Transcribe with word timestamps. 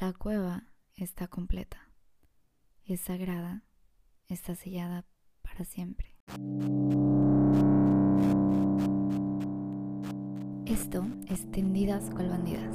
La 0.00 0.14
cueva 0.14 0.64
está 0.96 1.28
completa, 1.28 1.90
es 2.86 3.02
sagrada, 3.02 3.64
está 4.28 4.54
sellada 4.54 5.04
para 5.42 5.66
siempre. 5.66 6.16
Esto 10.64 11.04
es 11.28 11.50
Tendidas 11.50 12.08
cual 12.08 12.30
bandidas. 12.30 12.74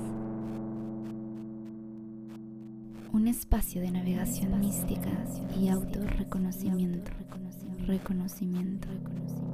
Un 3.12 3.28
espacio 3.28 3.82
de 3.82 3.90
navegación 3.90 4.60
mística 4.60 5.10
y 5.60 5.70
autorreconocimiento. 5.70 7.12
Reconocimiento. 7.88 8.88
Y 8.94 9.45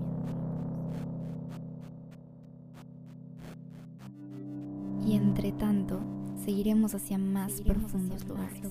seguiremos 6.61 6.93
hacia 6.93 7.17
más 7.17 7.59
profundos 7.61 8.23
lugares. 8.25 8.67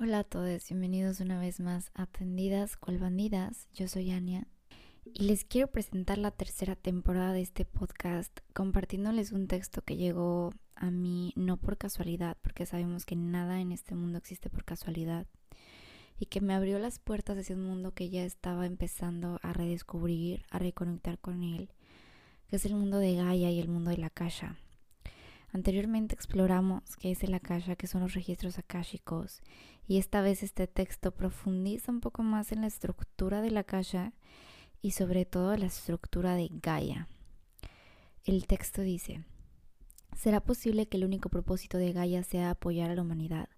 Hola 0.00 0.18
a 0.18 0.24
todos, 0.24 0.68
bienvenidos 0.68 1.20
una 1.20 1.38
vez 1.38 1.60
más 1.60 1.92
a 1.94 2.02
Atendidas 2.02 2.76
cual 2.76 2.98
bandidas. 2.98 3.68
Yo 3.74 3.86
soy 3.86 4.10
Ania 4.10 4.48
y 5.14 5.24
les 5.24 5.44
quiero 5.44 5.68
presentar 5.68 6.18
la 6.18 6.30
tercera 6.30 6.74
temporada 6.74 7.32
de 7.32 7.40
este 7.40 7.64
podcast 7.64 8.40
compartiéndoles 8.52 9.32
un 9.32 9.46
texto 9.46 9.82
que 9.82 9.96
llegó 9.96 10.52
a 10.74 10.90
mí 10.90 11.32
no 11.36 11.56
por 11.56 11.78
casualidad, 11.78 12.36
porque 12.42 12.66
sabemos 12.66 13.06
que 13.06 13.16
nada 13.16 13.60
en 13.60 13.72
este 13.72 13.94
mundo 13.94 14.18
existe 14.18 14.50
por 14.50 14.64
casualidad, 14.64 15.26
y 16.18 16.26
que 16.26 16.40
me 16.40 16.54
abrió 16.54 16.78
las 16.78 16.98
puertas 16.98 17.38
hacia 17.38 17.56
un 17.56 17.64
mundo 17.64 17.92
que 17.92 18.10
ya 18.10 18.24
estaba 18.24 18.66
empezando 18.66 19.38
a 19.42 19.52
redescubrir, 19.52 20.44
a 20.50 20.58
reconectar 20.58 21.18
con 21.18 21.42
él, 21.42 21.70
que 22.48 22.56
es 22.56 22.66
el 22.66 22.74
mundo 22.74 22.98
de 22.98 23.14
Gaia 23.14 23.50
y 23.50 23.60
el 23.60 23.68
mundo 23.68 23.90
de 23.90 23.98
la 23.98 24.08
Akasha. 24.08 24.56
Anteriormente 25.52 26.14
exploramos 26.14 26.96
qué 26.96 27.12
es 27.12 27.22
el 27.22 27.32
Akasha, 27.32 27.76
qué 27.76 27.86
son 27.86 28.02
los 28.02 28.14
registros 28.14 28.58
akáshicos, 28.58 29.40
y 29.86 29.98
esta 29.98 30.20
vez 30.20 30.42
este 30.42 30.66
texto 30.66 31.12
profundiza 31.12 31.92
un 31.92 32.00
poco 32.00 32.22
más 32.22 32.50
en 32.52 32.62
la 32.62 32.66
estructura 32.66 33.40
de 33.40 33.50
la 33.52 33.60
Akasha 33.60 34.12
y 34.82 34.92
sobre 34.92 35.24
todo 35.24 35.56
la 35.56 35.66
estructura 35.66 36.34
de 36.34 36.48
Gaia. 36.50 37.08
El 38.24 38.46
texto 38.46 38.82
dice, 38.82 39.24
¿Será 40.16 40.40
posible 40.40 40.86
que 40.86 40.96
el 40.96 41.04
único 41.04 41.28
propósito 41.28 41.76
de 41.78 41.92
Gaia 41.92 42.22
sea 42.22 42.50
apoyar 42.50 42.90
a 42.90 42.94
la 42.94 43.02
humanidad? 43.02 43.48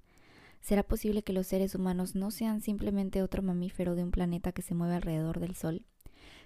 ¿Será 0.60 0.83
posible 0.83 1.22
que 1.22 1.33
los 1.33 1.47
seres 1.47 1.75
humanos 1.75 2.14
no 2.14 2.30
sean 2.30 2.60
simplemente 2.60 3.22
otro 3.22 3.42
mamífero 3.42 3.94
de 3.94 4.02
un 4.02 4.10
planeta 4.10 4.52
que 4.52 4.62
se 4.62 4.75
mueve 4.75 4.97
alrededor 4.97 5.38
del 5.41 5.55
Sol? 5.55 5.86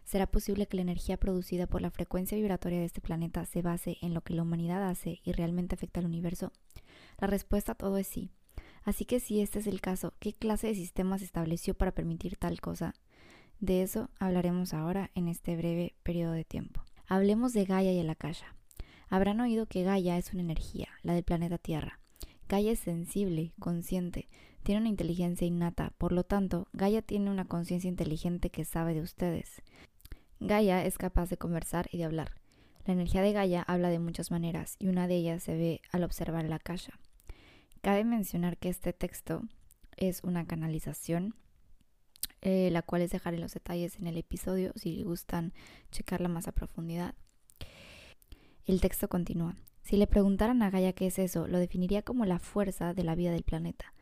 ¿Será 0.05 0.27
posible 0.27 0.67
que 0.67 0.77
la 0.77 0.83
energía 0.83 1.17
producida 1.17 1.67
por 1.67 1.81
la 1.81 1.91
frecuencia 1.91 2.37
vibratoria 2.37 2.79
de 2.79 2.85
este 2.85 3.01
planeta 3.01 3.45
se 3.47 3.63
base 3.63 3.97
en 4.03 4.15
lo 4.15 4.21
que 4.21 4.35
la 4.35 4.43
humanidad 4.43 4.89
hace 4.89 5.21
y 5.25 5.33
realmente 5.33 5.75
afecta 5.75 6.01
al 6.01 6.07
universo? 6.07 6.53
La 7.19 7.27
respuesta 7.27 7.73
a 7.73 7.77
todo 7.77 7.97
es 7.97 8.07
sí. 8.07 8.31
Así 8.85 9.05
que 9.05 9.21
si 9.21 9.41
este 9.41 9.61
es 9.61 9.67
el 9.67 9.81
caso, 9.81 10.13
¿qué 10.19 10.33
clase 10.33 10.67
de 10.67 10.75
sistema 10.75 11.19
se 11.19 11.25
estableció 11.25 11.75
para 11.75 11.93
permitir 11.93 12.37
tal 12.37 12.61
cosa? 12.61 12.95
De 13.61 13.83
eso 13.83 14.11
hablaremos 14.19 14.75
ahora 14.75 15.11
en 15.15 15.29
este 15.29 15.57
breve 15.57 15.95
periodo 16.03 16.33
de 16.33 16.45
tiempo. 16.45 16.83
Hablemos 17.07 17.53
de 17.53 17.65
Gaia 17.65 17.93
y 17.93 17.99
el 17.99 18.11
Akasha. 18.11 18.55
Habrán 19.09 19.41
oído 19.41 19.67
que 19.67 19.83
Gaia 19.83 20.17
es 20.19 20.33
una 20.33 20.43
energía, 20.43 20.89
la 21.03 21.15
del 21.15 21.25
planeta 21.25 21.59
Tierra. 21.59 22.01
Gaia 22.49 22.73
es 22.73 22.81
sensible, 22.81 23.53
consciente, 23.59 24.29
tiene 24.63 24.81
una 24.81 24.91
inteligencia 24.91 25.47
innata, 25.47 25.93
por 25.99 26.13
lo 26.13 26.23
tanto, 26.23 26.69
Gaia 26.73 27.03
tiene 27.03 27.31
una 27.31 27.47
conciencia 27.47 27.89
inteligente 27.89 28.51
que 28.51 28.65
sabe 28.65 28.95
de 28.95 29.01
ustedes. 29.01 29.61
Gaia 30.39 30.85
es 30.85 30.99
capaz 30.99 31.31
de 31.31 31.37
conversar 31.37 31.89
y 31.91 31.99
de 31.99 32.05
hablar. 32.05 32.33
La 32.85 32.93
energía 32.93 33.23
de 33.23 33.33
Gaia 33.33 33.63
habla 33.63 33.91
de 33.91 33.99
muchas 33.99 34.31
maneras 34.31 34.77
y 34.79 34.89
una 34.89 35.09
de 35.09 35.17
ellas 35.17 35.43
se 35.43 35.57
ve 35.57 35.81
al 35.91 36.05
observar 36.05 36.45
la 36.45 36.59
caja. 36.59 36.99
Cabe 37.81 38.05
mencionar 38.05 38.57
que 38.57 38.69
este 38.69 38.93
texto 38.93 39.43
es 39.97 40.23
una 40.23 40.47
canalización, 40.47 41.35
eh, 42.41 42.71
la 42.73 42.83
cual 42.83 43.03
les 43.03 43.11
dejaré 43.11 43.39
los 43.39 43.55
detalles 43.55 43.97
en 43.99 44.07
el 44.07 44.17
episodio 44.17 44.73
si 44.77 45.03
gustan 45.03 45.53
checarla 45.91 46.29
más 46.29 46.49
a 46.49 46.53
profundidad. 46.53 47.15
El 48.67 48.81
texto 48.81 49.09
continúa. 49.09 49.57
Si 49.83 49.97
le 49.97 50.07
preguntaran 50.07 50.63
a 50.63 50.71
Gaia 50.71 50.93
qué 50.93 51.07
es 51.07 51.19
eso, 51.19 51.49
lo 51.49 51.59
definiría 51.59 52.03
como 52.03 52.25
la 52.25 52.39
fuerza 52.39 52.95
de 52.95 53.05
la 53.05 53.15
vida 53.15 53.33
del 53.33 53.43
planeta. 53.43 53.93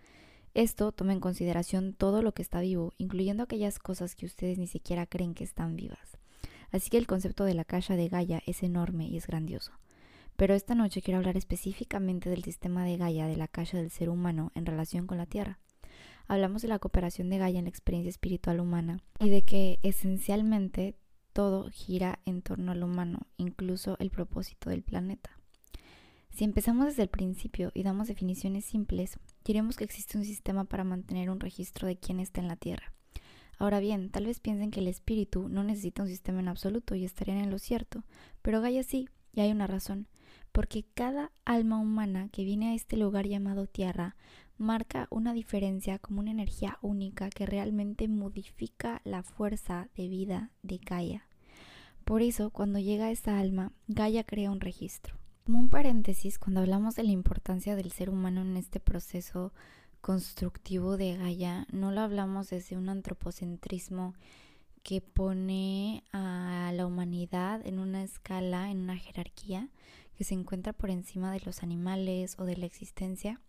Esto 0.53 0.93
toma 0.93 1.13
en 1.13 1.21
consideración 1.21 1.95
todo 1.95 2.23
lo 2.23 2.33
que 2.33 2.43
está 2.43 2.61
vivo, 2.61 2.93
incluyendo 2.99 3.45
aquellas 3.45 3.79
cosas 3.79 4.15
que 4.15 4.27
ustedes 4.27 4.59
ni 4.59 4.67
siquiera 4.67 5.07
creen 5.07 5.35
que 5.35 5.45
están 5.45 5.77
vivas. 5.77 6.19
Así 6.71 6.91
que 6.91 6.99
el 6.99 7.07
concepto 7.07 7.45
de 7.45 7.55
la 7.55 7.65
caja 7.65 7.97
de 7.97 8.09
Gaia 8.09 8.43
es 8.47 8.63
enorme 8.63 9.07
y 9.07 9.17
es 9.17 9.27
grandioso. 9.27 9.73
Pero 10.37 10.55
esta 10.55 10.75
noche 10.75 11.03
quiero 11.03 11.19
hablar 11.19 11.37
específicamente 11.37 12.31
del 12.31 12.45
sistema 12.45 12.85
de 12.85 12.97
Gaia 12.97 13.27
de 13.27 13.37
la 13.37 13.49
caja 13.49 13.79
del 13.79 13.91
ser 13.91 14.09
humano 14.09 14.53
en 14.55 14.67
relación 14.67 15.07
con 15.07 15.19
la 15.19 15.27
Tierra. 15.27 15.59
Hablamos 16.31 16.63
de 16.63 16.69
la 16.69 16.79
cooperación 16.79 17.29
de 17.29 17.39
Gaia 17.39 17.59
en 17.59 17.65
la 17.65 17.71
experiencia 17.71 18.09
espiritual 18.09 18.61
humana 18.61 19.03
y 19.19 19.31
de 19.31 19.43
que 19.43 19.81
esencialmente 19.83 20.95
todo 21.33 21.69
gira 21.71 22.21
en 22.25 22.41
torno 22.41 22.71
al 22.71 22.85
humano, 22.85 23.27
incluso 23.37 23.97
el 23.99 24.13
propósito 24.13 24.71
del 24.71 24.85
planeta. 24.85 25.37
Si 26.31 26.45
empezamos 26.45 26.87
desde 26.87 27.03
el 27.03 27.09
principio 27.09 27.73
y 27.75 27.83
damos 27.83 28.07
definiciones 28.07 28.65
simples, 28.65 29.19
diremos 29.45 29.77
que 29.77 29.83
existe 29.83 30.19
un 30.19 30.25
sistema 30.25 30.67
para 30.67 30.85
mantener 30.85 31.31
un 31.31 31.41
registro 31.41 31.89
de 31.89 31.97
quién 31.97 32.21
está 32.21 32.41
en 32.41 32.47
la 32.47 32.55
Tierra. 32.55 32.93
Ahora 33.59 33.81
bien, 33.81 34.11
tal 34.11 34.27
vez 34.27 34.39
piensen 34.39 34.71
que 34.71 34.79
el 34.79 34.87
espíritu 34.87 35.49
no 35.49 35.65
necesita 35.65 36.05
un 36.05 36.09
sistema 36.09 36.39
en 36.39 36.47
absoluto 36.47 36.95
y 36.95 37.05
estarían 37.05 37.39
en 37.39 37.51
lo 37.51 37.59
cierto, 37.59 38.05
pero 38.41 38.61
Gaia 38.61 38.85
sí, 38.85 39.09
y 39.33 39.41
hay 39.41 39.51
una 39.51 39.67
razón, 39.67 40.07
porque 40.53 40.85
cada 40.95 41.33
alma 41.45 41.81
humana 41.81 42.29
que 42.29 42.45
viene 42.45 42.71
a 42.71 42.75
este 42.75 42.97
lugar 42.97 43.27
llamado 43.27 43.67
Tierra 43.67 44.15
marca 44.61 45.09
una 45.11 45.33
diferencia 45.33 45.99
como 45.99 46.21
una 46.21 46.31
energía 46.31 46.79
única 46.83 47.31
que 47.31 47.47
realmente 47.47 48.07
modifica 48.09 49.01
la 49.05 49.23
fuerza 49.23 49.89
de 49.97 50.09
vida 50.09 50.51
de 50.63 50.79
Gaia. 50.79 51.27
Por 52.05 52.23
eso, 52.23 52.51
cuando 52.51 52.79
llega 52.79 53.11
esta 53.11 53.39
alma, 53.39 53.73
Gaia 53.89 54.25
crea 54.25 54.51
un 54.51 54.61
registro. 54.61 55.17
Como 55.45 55.59
un 55.59 55.71
paréntesis, 55.71 56.39
cuando 56.39 56.61
hablamos 56.61 56.95
de 56.95 57.05
la 57.05 57.11
importancia 57.11 57.75
del 57.75 57.91
ser 57.91 58.11
humano 58.11 58.43
en 58.43 58.57
este 58.57 58.81
proceso 58.81 59.53
constructivo 60.01 60.97
de 60.97 61.17
Gaia, 61.17 61.67
no 61.73 61.91
lo 61.91 62.03
hablamos 62.03 62.51
desde 62.51 62.77
un 62.77 62.89
antropocentrismo 62.89 64.15
que 64.83 65.01
pone 65.01 66.05
a 66.13 66.71
la 66.75 66.87
humanidad 66.87 67.67
en 67.67 67.79
una 67.79 68.03
escala, 68.03 68.71
en 68.71 68.81
una 68.81 68.97
jerarquía 68.97 69.69
que 70.17 70.25
se 70.25 70.35
encuentra 70.35 70.73
por 70.73 70.91
encima 70.91 71.33
de 71.33 71.41
los 71.41 71.63
animales 71.63 72.37
o 72.39 72.45
de 72.45 72.57
la 72.57 72.67
existencia, 72.67 73.41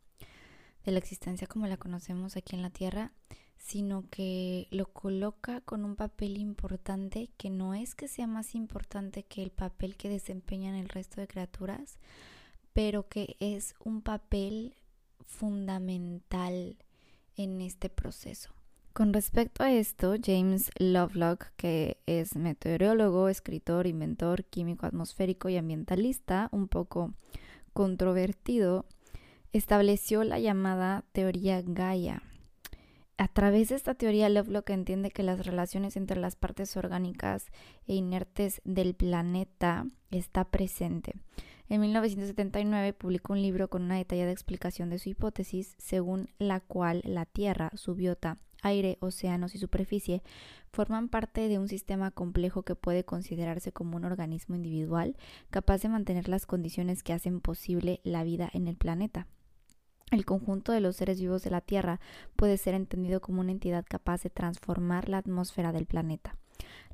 de 0.85 0.91
la 0.91 0.99
existencia 0.99 1.47
como 1.47 1.67
la 1.67 1.77
conocemos 1.77 2.37
aquí 2.37 2.55
en 2.55 2.61
la 2.61 2.69
Tierra, 2.69 3.11
sino 3.57 4.05
que 4.09 4.67
lo 4.71 4.87
coloca 4.87 5.61
con 5.61 5.85
un 5.85 5.95
papel 5.95 6.37
importante 6.37 7.29
que 7.37 7.49
no 7.49 7.73
es 7.73 7.95
que 7.95 8.07
sea 8.07 8.27
más 8.27 8.55
importante 8.55 9.23
que 9.23 9.43
el 9.43 9.51
papel 9.51 9.95
que 9.95 10.09
desempeñan 10.09 10.75
el 10.75 10.89
resto 10.89 11.21
de 11.21 11.27
criaturas, 11.27 11.99
pero 12.73 13.07
que 13.07 13.35
es 13.39 13.75
un 13.83 14.01
papel 14.01 14.75
fundamental 15.25 16.77
en 17.35 17.61
este 17.61 17.89
proceso. 17.89 18.51
Con 18.93 19.13
respecto 19.13 19.63
a 19.63 19.71
esto, 19.71 20.15
James 20.21 20.69
Lovelock, 20.77 21.45
que 21.55 21.97
es 22.07 22.35
meteorólogo, 22.35 23.29
escritor, 23.29 23.87
inventor, 23.87 24.43
químico 24.43 24.85
atmosférico 24.85 25.47
y 25.47 25.55
ambientalista, 25.55 26.49
un 26.51 26.67
poco 26.67 27.13
controvertido, 27.71 28.85
estableció 29.53 30.23
la 30.23 30.39
llamada 30.39 31.03
teoría 31.11 31.61
Gaia. 31.65 32.23
A 33.17 33.27
través 33.27 33.69
de 33.69 33.75
esta 33.75 33.93
teoría, 33.93 34.29
Lovelock 34.29 34.69
entiende 34.71 35.11
que 35.11 35.23
las 35.23 35.45
relaciones 35.45 35.95
entre 35.95 36.19
las 36.19 36.35
partes 36.35 36.75
orgánicas 36.75 37.47
e 37.85 37.93
inertes 37.93 38.61
del 38.63 38.95
planeta 38.95 39.85
está 40.09 40.45
presente. 40.45 41.13
En 41.69 41.81
1979 41.81 42.93
publicó 42.93 43.33
un 43.33 43.41
libro 43.41 43.69
con 43.69 43.83
una 43.83 43.97
detallada 43.97 44.31
explicación 44.31 44.89
de 44.89 44.99
su 44.99 45.09
hipótesis, 45.09 45.75
según 45.77 46.29
la 46.39 46.61
cual 46.61 47.01
la 47.05 47.25
Tierra, 47.25 47.71
su 47.75 47.93
biota, 47.93 48.39
aire, 48.61 48.97
océanos 49.01 49.55
y 49.55 49.57
superficie 49.57 50.23
forman 50.71 51.09
parte 51.09 51.47
de 51.47 51.59
un 51.59 51.67
sistema 51.67 52.11
complejo 52.11 52.63
que 52.63 52.75
puede 52.75 53.03
considerarse 53.03 53.71
como 53.71 53.97
un 53.97 54.05
organismo 54.05 54.55
individual 54.55 55.15
capaz 55.49 55.81
de 55.81 55.89
mantener 55.89 56.29
las 56.29 56.45
condiciones 56.45 57.03
que 57.03 57.13
hacen 57.13 57.41
posible 57.41 57.99
la 58.03 58.23
vida 58.23 58.49
en 58.53 58.67
el 58.67 58.77
planeta. 58.77 59.27
El 60.11 60.25
conjunto 60.25 60.73
de 60.73 60.81
los 60.81 60.97
seres 60.97 61.21
vivos 61.21 61.41
de 61.41 61.51
la 61.51 61.61
Tierra 61.61 62.01
puede 62.35 62.57
ser 62.57 62.73
entendido 62.73 63.21
como 63.21 63.39
una 63.39 63.53
entidad 63.53 63.85
capaz 63.87 64.23
de 64.23 64.29
transformar 64.29 65.07
la 65.07 65.17
atmósfera 65.17 65.71
del 65.71 65.85
planeta. 65.85 66.35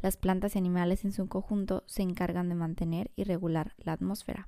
Las 0.03 0.17
plantas 0.17 0.55
y 0.55 0.59
animales 0.59 1.03
en 1.03 1.11
su 1.11 1.27
conjunto 1.27 1.83
se 1.87 2.03
encargan 2.03 2.47
de 2.47 2.53
mantener 2.53 3.09
y 3.15 3.23
regular 3.23 3.73
la 3.79 3.93
atmósfera. 3.93 4.47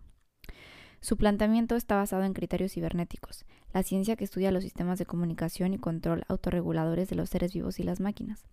Su 1.02 1.18
planteamiento 1.18 1.76
está 1.76 1.96
basado 1.96 2.24
en 2.26 2.34
criterios 2.34 2.74
cibernéticos, 2.74 3.46
la 3.74 3.82
ciencia 3.82 4.16
que 4.16 4.26
estudia 4.26 4.52
los 4.52 4.64
sistemas 4.64 5.00
de 5.00 5.08
comunicación 5.08 5.74
y 5.74 5.80
control 5.80 6.24
autorreguladores 6.28 7.10
de 7.10 7.16
los 7.16 7.30
seres 7.32 7.54
vivos 7.54 7.80
y 7.80 7.84
las 7.84 8.00
máquinas. 8.00 8.46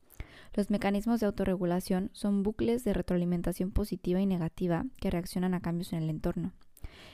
Los 0.55 0.71
mecanismos 0.71 1.21
de 1.21 1.27
autorregulación 1.27 2.09
son 2.15 2.43
bucles 2.43 2.85
de 2.85 2.95
retroalimentación 2.95 3.71
positiva 3.71 4.21
y 4.23 4.27
negativa 4.27 4.87
que 4.99 5.11
reaccionan 5.11 5.53
a 5.53 5.61
cambios 5.61 5.93
en 5.93 6.03
el 6.03 6.09
entorno. 6.09 6.55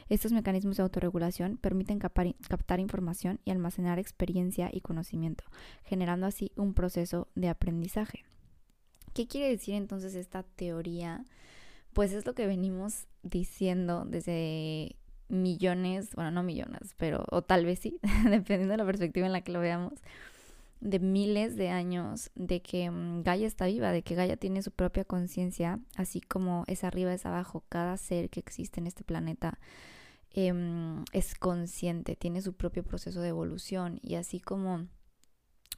Estos 0.08 0.32
mecanismos 0.32 0.76
de 0.76 0.82
autorregulación 0.82 1.56
permiten 1.56 1.98
captar 1.98 2.80
información 2.80 3.40
y 3.44 3.50
almacenar 3.50 3.98
experiencia 3.98 4.70
y 4.72 4.80
conocimiento, 4.80 5.44
generando 5.84 6.26
así 6.26 6.52
un 6.56 6.74
proceso 6.74 7.28
de 7.34 7.48
aprendizaje. 7.48 8.24
¿Qué 9.14 9.26
quiere 9.26 9.48
decir 9.48 9.74
entonces 9.74 10.14
esta 10.14 10.42
teoría? 10.42 11.24
Pues 11.92 12.12
es 12.12 12.24
lo 12.26 12.34
que 12.34 12.46
venimos 12.46 13.06
diciendo 13.22 14.04
desde 14.06 14.96
millones, 15.28 16.14
bueno, 16.14 16.30
no 16.30 16.42
millones, 16.42 16.94
pero 16.96 17.24
o 17.30 17.42
tal 17.42 17.64
vez 17.64 17.78
sí, 17.78 17.98
dependiendo 18.24 18.72
de 18.72 18.78
la 18.78 18.86
perspectiva 18.86 19.26
en 19.26 19.32
la 19.32 19.42
que 19.42 19.52
lo 19.52 19.60
veamos, 19.60 19.94
de 20.82 20.98
miles 20.98 21.54
de 21.54 21.68
años 21.68 22.30
de 22.34 22.60
que 22.60 22.90
mm, 22.90 23.22
Gaia 23.22 23.46
está 23.46 23.66
viva, 23.66 23.92
de 23.92 24.02
que 24.02 24.16
Gaia 24.16 24.36
tiene 24.36 24.62
su 24.62 24.72
propia 24.72 25.04
conciencia, 25.04 25.78
así 25.96 26.20
como 26.20 26.64
es 26.66 26.82
arriba, 26.82 27.14
es 27.14 27.24
abajo, 27.24 27.64
cada 27.68 27.96
ser 27.96 28.30
que 28.30 28.40
existe 28.40 28.80
en 28.80 28.88
este 28.88 29.04
planeta 29.04 29.60
em, 30.30 31.04
es 31.12 31.36
consciente, 31.36 32.16
tiene 32.16 32.42
su 32.42 32.54
propio 32.54 32.82
proceso 32.82 33.20
de 33.20 33.28
evolución 33.28 34.00
y 34.02 34.16
así 34.16 34.40
como 34.40 34.88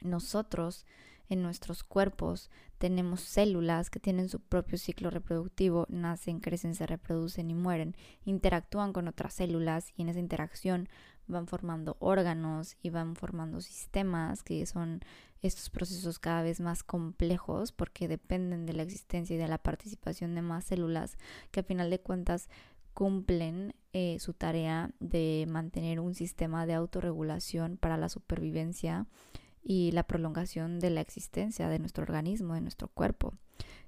nosotros 0.01 0.87
en 1.29 1.43
nuestros 1.43 1.85
cuerpos 1.85 2.51
tenemos 2.79 3.21
células 3.21 3.91
que 3.91 4.01
tienen 4.01 4.29
su 4.29 4.41
propio 4.41 4.79
ciclo 4.79 5.11
reproductivo, 5.11 5.87
nacen, 5.91 6.41
crecen, 6.41 6.75
se 6.75 6.87
reproducen 6.87 7.51
y 7.51 7.55
mueren, 7.55 7.95
interactúan 8.25 8.93
con 8.93 9.09
otras 9.09 9.35
células 9.35 9.93
y 9.97 10.03
en 10.03 10.09
esa 10.09 10.21
interacción 10.21 10.89
van 11.27 11.47
formando 11.47 11.97
órganos 12.01 12.77
y 12.83 12.91
van 12.91 13.17
formando 13.17 13.61
sistemas 13.61 14.43
que 14.43 14.65
son 14.67 15.01
estos 15.43 15.71
procesos 15.71 16.19
cada 16.19 16.43
vez 16.43 16.61
más 16.61 16.83
complejos 16.83 17.73
porque 17.73 18.09
dependen 18.09 18.67
de 18.67 18.73
la 18.73 18.83
existencia 18.83 19.35
y 19.35 19.39
de 19.39 19.49
la 19.49 19.59
participación 19.59 20.35
de 20.35 20.43
más 20.43 20.65
células 20.65 21.19
que 21.51 21.61
a 21.61 21.65
final 21.65 21.91
de 21.91 22.01
cuentas 22.01 22.49
cumplen 22.95 23.75
eh, 23.93 24.19
su 24.21 24.33
tarea 24.33 24.91
de 25.01 25.47
mantener 25.49 26.01
un 26.01 26.15
sistema 26.15 26.65
de 26.65 26.75
autorregulación 26.75 27.77
para 27.77 27.97
la 27.97 28.09
supervivencia 28.09 29.07
y 29.63 29.91
la 29.93 30.05
prolongación 30.05 30.79
de 30.79 30.91
la 30.91 31.01
existencia 31.01 31.69
de 31.69 31.79
nuestro 31.79 32.03
organismo, 32.03 32.55
de 32.55 32.61
nuestro 32.61 32.89
cuerpo. 32.89 33.35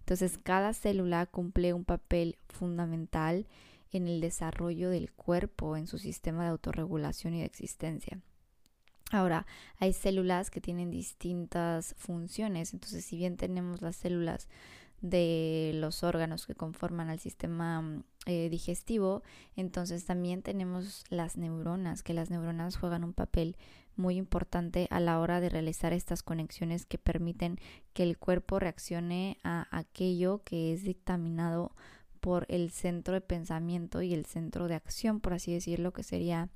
Entonces, 0.01 0.39
cada 0.39 0.73
célula 0.73 1.27
cumple 1.27 1.73
un 1.73 1.85
papel 1.85 2.39
fundamental 2.49 3.47
en 3.93 4.09
el 4.09 4.21
desarrollo 4.21 4.91
del 4.91 5.13
cuerpo, 5.13 5.77
en 5.77 5.87
su 5.87 5.99
sistema 5.99 6.45
de 6.45 6.51
autorregulación 6.51 7.35
y 7.35 7.41
de 7.41 7.47
existencia. 7.47 8.21
Ahora, 9.13 9.47
hay 9.79 9.93
células 9.93 10.51
que 10.51 10.61
tienen 10.61 10.91
distintas 10.91 11.95
funciones, 11.97 12.73
entonces 12.73 13.05
si 13.05 13.17
bien 13.17 13.37
tenemos 13.37 13.81
las 13.81 13.97
células 13.97 14.49
de 15.01 15.73
los 15.75 16.03
órganos 16.03 16.47
que 16.47 16.55
conforman 16.55 17.09
al 17.09 17.21
sistema 17.21 17.83
mm, 17.83 18.05
eh, 18.27 18.49
digestivo, 18.51 19.23
entonces 19.55 20.05
también 20.05 20.43
tenemos 20.43 21.05
las 21.09 21.37
neuronas, 21.37 22.03
que 22.03 22.15
las 22.15 22.31
neuronas 22.31 22.77
juegan 22.77 23.05
un 23.05 23.13
papel 23.13 23.57
muy 23.95 24.17
importante 24.17 24.89
a 24.91 25.01
la 25.01 25.21
hora 25.21 25.41
de 25.41 25.49
realizar 25.49 25.93
estas 25.93 26.23
conexiones 26.23 26.85
que 26.85 26.99
permiten 26.99 27.59
que 27.93 28.03
el 28.03 28.19
cuerpo 28.19 28.59
reaccione 28.59 29.39
a 29.43 29.69
aquello 29.71 30.43
que 30.45 30.73
es 30.73 30.83
dictaminado 30.83 31.73
por 32.27 32.45
el 32.49 32.73
centro 32.73 33.15
de 33.15 33.21
pensamiento 33.21 34.03
y 34.03 34.13
el 34.13 34.27
centro 34.27 34.67
de 34.67 34.75
acción, 34.75 35.21
por 35.21 35.33
así 35.33 35.53
decirlo, 35.53 35.93
que 35.93 36.03
sería 36.03 36.49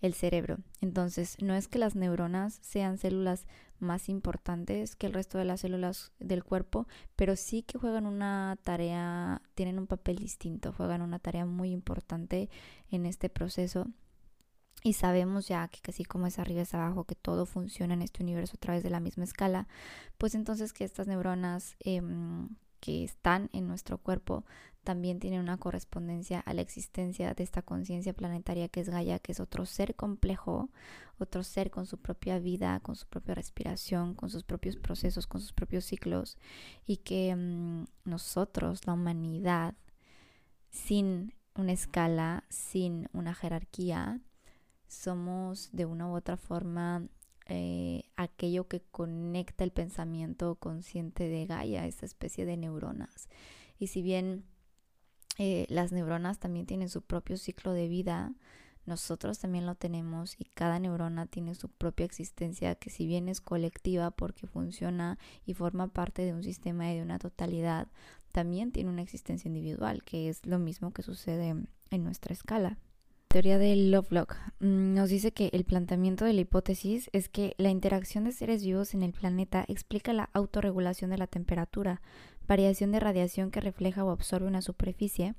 el 0.00 0.14
cerebro. 0.14 0.58
Entonces, 0.80 1.36
no 1.42 1.56
es 1.56 1.66
que 1.66 1.80
las 1.80 1.96
neuronas 1.96 2.60
sean 2.62 2.98
células 2.98 3.48
más 3.80 4.08
importantes 4.08 4.94
que 4.94 5.08
el 5.08 5.12
resto 5.12 5.38
de 5.38 5.44
las 5.44 5.62
células 5.62 6.12
del 6.20 6.44
cuerpo, 6.44 6.86
pero 7.16 7.34
sí 7.34 7.64
que 7.64 7.78
juegan 7.78 8.06
una 8.06 8.56
tarea, 8.62 9.42
tienen 9.56 9.80
un 9.80 9.88
papel 9.88 10.18
distinto, 10.18 10.72
juegan 10.72 11.02
una 11.02 11.18
tarea 11.18 11.46
muy 11.46 11.72
importante 11.72 12.48
en 12.88 13.04
este 13.04 13.28
proceso. 13.28 13.88
Y 14.84 14.92
sabemos 14.92 15.48
ya 15.48 15.66
que 15.66 15.80
así 15.90 16.04
como 16.04 16.28
es 16.28 16.38
arriba 16.38 16.62
es 16.62 16.74
abajo, 16.74 17.06
que 17.06 17.16
todo 17.16 17.44
funciona 17.44 17.94
en 17.94 18.02
este 18.02 18.22
universo 18.22 18.54
a 18.56 18.60
través 18.60 18.84
de 18.84 18.90
la 18.90 19.00
misma 19.00 19.24
escala, 19.24 19.66
pues 20.16 20.36
entonces 20.36 20.72
que 20.72 20.84
estas 20.84 21.08
neuronas 21.08 21.74
em, 21.80 22.50
que 22.82 23.04
están 23.04 23.48
en 23.52 23.68
nuestro 23.68 23.96
cuerpo 23.96 24.44
también 24.82 25.20
tienen 25.20 25.40
una 25.40 25.58
correspondencia 25.58 26.40
a 26.40 26.54
la 26.54 26.62
existencia 26.62 27.34
de 27.34 27.42
esta 27.42 27.62
conciencia 27.62 28.12
planetaria 28.12 28.68
que 28.68 28.80
es 28.80 28.88
Gaia, 28.88 29.18
que 29.18 29.32
es 29.32 29.40
otro 29.40 29.66
ser 29.66 29.94
complejo, 29.94 30.70
otro 31.18 31.42
ser 31.44 31.70
con 31.70 31.86
su 31.86 31.98
propia 31.98 32.38
vida, 32.38 32.80
con 32.80 32.96
su 32.96 33.06
propia 33.06 33.34
respiración, 33.34 34.14
con 34.14 34.30
sus 34.30 34.42
propios 34.42 34.76
procesos, 34.76 35.26
con 35.26 35.40
sus 35.40 35.52
propios 35.52 35.84
ciclos, 35.84 36.36
y 36.86 36.98
que 36.98 37.34
mm, 37.34 37.84
nosotros, 38.04 38.86
la 38.86 38.94
humanidad, 38.94 39.74
sin 40.70 41.34
una 41.54 41.72
escala, 41.72 42.44
sin 42.48 43.08
una 43.12 43.34
jerarquía, 43.34 44.20
somos 44.88 45.70
de 45.72 45.86
una 45.86 46.08
u 46.08 46.16
otra 46.16 46.36
forma 46.36 47.06
eh, 47.46 48.04
aquello 48.16 48.68
que 48.68 48.82
conecta 48.82 49.64
el 49.64 49.72
pensamiento 49.72 50.54
consciente 50.56 51.28
de 51.28 51.46
Gaia, 51.46 51.86
esa 51.86 52.06
especie 52.06 52.46
de 52.46 52.56
neuronas. 52.56 53.28
Y 53.78 53.88
si 53.88 54.02
bien 54.02 54.44
eh, 55.38 55.66
las 55.68 55.92
neuronas 55.92 56.38
también 56.38 56.66
tienen 56.66 56.88
su 56.88 57.02
propio 57.02 57.36
ciclo 57.36 57.72
de 57.72 57.88
vida, 57.88 58.32
nosotros 58.84 59.38
también 59.38 59.64
lo 59.64 59.76
tenemos 59.76 60.34
y 60.38 60.44
cada 60.44 60.78
neurona 60.78 61.26
tiene 61.26 61.54
su 61.54 61.68
propia 61.68 62.04
existencia 62.04 62.74
que 62.74 62.90
si 62.90 63.06
bien 63.06 63.28
es 63.28 63.40
colectiva 63.40 64.10
porque 64.10 64.46
funciona 64.46 65.18
y 65.46 65.54
forma 65.54 65.88
parte 65.88 66.22
de 66.22 66.32
un 66.32 66.42
sistema 66.42 66.90
y 66.90 66.96
de 66.96 67.02
una 67.02 67.18
totalidad, 67.18 67.88
también 68.32 68.72
tiene 68.72 68.90
una 68.90 69.02
existencia 69.02 69.48
individual, 69.48 70.02
que 70.02 70.28
es 70.28 70.44
lo 70.46 70.58
mismo 70.58 70.92
que 70.92 71.02
sucede 71.02 71.54
en 71.90 72.04
nuestra 72.04 72.32
escala. 72.32 72.78
Teoría 73.32 73.56
del 73.56 73.90
Lovelock 73.90 74.36
mm, 74.60 74.92
nos 74.92 75.08
dice 75.08 75.32
que 75.32 75.48
el 75.54 75.64
planteamiento 75.64 76.26
de 76.26 76.34
la 76.34 76.42
hipótesis 76.42 77.08
es 77.14 77.30
que 77.30 77.54
la 77.56 77.70
interacción 77.70 78.24
de 78.24 78.32
seres 78.32 78.62
vivos 78.62 78.92
en 78.92 79.02
el 79.02 79.14
planeta 79.14 79.64
explica 79.68 80.12
la 80.12 80.28
autorregulación 80.34 81.10
de 81.10 81.16
la 81.16 81.26
temperatura, 81.26 82.02
variación 82.46 82.92
de 82.92 83.00
radiación 83.00 83.50
que 83.50 83.60
refleja 83.60 84.04
o 84.04 84.10
absorbe 84.10 84.46
una 84.46 84.62
superficie 84.62 85.34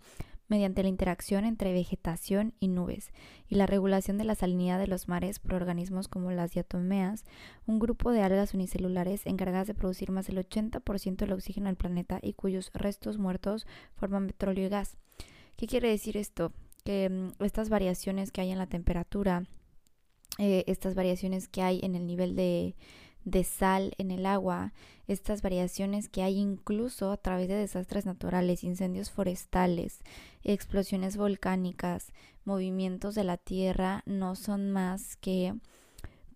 mediante 0.48 0.84
la 0.84 0.90
interacción 0.90 1.46
entre 1.46 1.74
vegetación 1.74 2.54
y 2.60 2.68
nubes, 2.68 3.12
y 3.48 3.56
la 3.56 3.66
regulación 3.66 4.18
de 4.18 4.26
la 4.26 4.36
salinidad 4.36 4.78
de 4.78 4.88
los 4.88 5.08
mares 5.08 5.40
por 5.40 5.54
organismos 5.54 6.08
como 6.08 6.32
las 6.32 6.52
diatomeas, 6.52 7.24
un 7.66 7.80
grupo 7.80 8.12
de 8.12 8.22
algas 8.22 8.54
unicelulares 8.54 9.26
encargadas 9.26 9.68
de 9.68 9.74
producir 9.74 10.12
más 10.12 10.28
del 10.28 10.38
80% 10.38 11.16
del 11.16 11.32
oxígeno 11.32 11.68
del 11.68 11.78
planeta 11.78 12.20
y 12.22 12.34
cuyos 12.34 12.72
restos 12.74 13.18
muertos 13.18 13.66
forman 13.96 14.28
petróleo 14.28 14.66
y 14.66 14.70
gas. 14.70 14.98
¿Qué 15.56 15.66
quiere 15.66 15.90
decir 15.90 16.18
esto? 16.18 16.52
que 16.84 17.10
mm, 17.10 17.44
estas 17.44 17.70
variaciones 17.70 18.32
que 18.32 18.42
hay 18.42 18.52
en 18.52 18.58
la 18.58 18.68
temperatura, 18.68 19.46
eh, 20.38 20.64
estas 20.68 20.96
variaciones 20.96 21.48
que 21.48 21.62
hay 21.62 21.80
en 21.84 21.96
el 21.96 22.06
nivel 22.06 22.36
de, 22.36 22.76
de 23.26 23.44
sal 23.44 23.94
en 23.98 24.12
el 24.12 24.26
agua, 24.26 24.74
estas 25.08 25.42
variaciones 25.42 26.10
que 26.10 26.24
hay 26.24 26.38
incluso 26.38 27.12
a 27.12 27.18
través 27.18 27.48
de 27.48 27.56
desastres 27.56 28.06
naturales, 28.06 28.64
incendios 28.64 29.12
forestales, 29.12 30.02
explosiones 30.44 31.18
volcánicas, 31.18 32.12
movimientos 32.46 33.16
de 33.16 33.24
la 33.24 33.38
Tierra, 33.38 34.04
no 34.06 34.36
son 34.36 34.72
más 34.72 35.16
que 35.18 35.56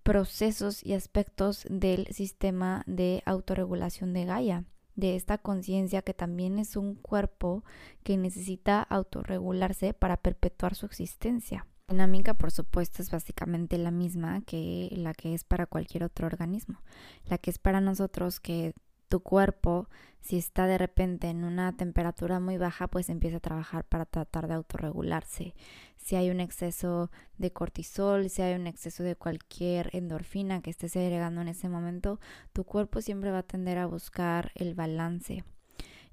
procesos 0.04 0.86
y 0.86 0.94
aspectos 0.94 1.66
del 1.70 2.08
sistema 2.08 2.84
de 2.88 3.24
autorregulación 3.26 4.14
de 4.14 4.26
Gaia 4.26 4.66
de 4.98 5.16
esta 5.16 5.38
conciencia 5.38 6.02
que 6.02 6.14
también 6.14 6.60
es 6.60 6.76
un 6.76 6.96
cuerpo 6.96 7.64
que 8.04 8.18
necesita 8.18 8.82
autorregularse 8.82 9.94
para 9.94 10.18
perpetuar 10.18 10.76
su 10.76 10.88
existencia. 10.88 11.68
Dinámica, 11.90 12.34
por 12.34 12.52
supuesto, 12.52 13.02
es 13.02 13.12
básicamente 13.12 13.78
la 13.78 13.92
misma 13.92 14.42
que 14.42 14.90
la 14.92 15.14
que 15.14 15.34
es 15.34 15.46
para 15.46 15.68
cualquier 15.68 16.04
otro 16.04 16.28
organismo. 16.28 16.82
La 17.24 17.38
que 17.38 17.50
es 17.50 17.60
para 17.60 17.80
nosotros 17.80 18.42
que 18.42 18.74
tu 19.08 19.22
cuerpo, 19.22 19.88
si 20.20 20.38
está 20.38 20.68
de 20.68 20.78
repente 20.78 21.30
en 21.30 21.46
una 21.46 21.78
temperatura 21.78 22.42
muy 22.42 22.58
baja, 22.58 22.90
pues 22.90 23.08
empieza 23.08 23.38
a 23.38 23.40
trabajar 23.40 23.86
para 23.86 24.04
tratar 24.04 24.50
de 24.50 24.56
autorregularse. 24.56 25.56
Si 25.96 26.18
hay 26.18 26.30
un 26.30 26.42
exceso 26.42 27.10
de 27.38 27.54
cortisol, 27.54 28.30
si 28.30 28.42
hay 28.42 28.56
un 28.56 28.68
exceso 28.68 29.04
de 29.04 29.16
cualquier 29.16 29.90
endorfina 29.94 30.62
que 30.62 30.72
estés 30.72 30.98
agregando 30.98 31.40
en 31.40 31.48
ese 31.48 31.70
momento, 31.70 32.20
tu 32.52 32.66
cuerpo 32.66 33.02
siempre 33.02 33.32
va 33.32 33.40
a 33.40 33.44
tender 33.44 33.78
a 33.78 33.86
buscar 33.86 34.52
el 34.56 34.76
balance. 34.76 35.46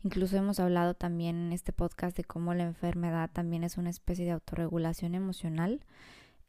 Incluso 0.04 0.36
hemos 0.36 0.60
hablado 0.60 0.92
también 0.92 1.46
en 1.46 1.52
este 1.54 1.72
podcast 1.72 2.14
de 2.14 2.24
cómo 2.24 2.52
la 2.52 2.64
enfermedad 2.64 3.30
también 3.32 3.64
es 3.64 3.78
una 3.78 3.88
especie 3.88 4.26
de 4.26 4.32
autorregulación 4.32 5.14
emocional. 5.14 5.80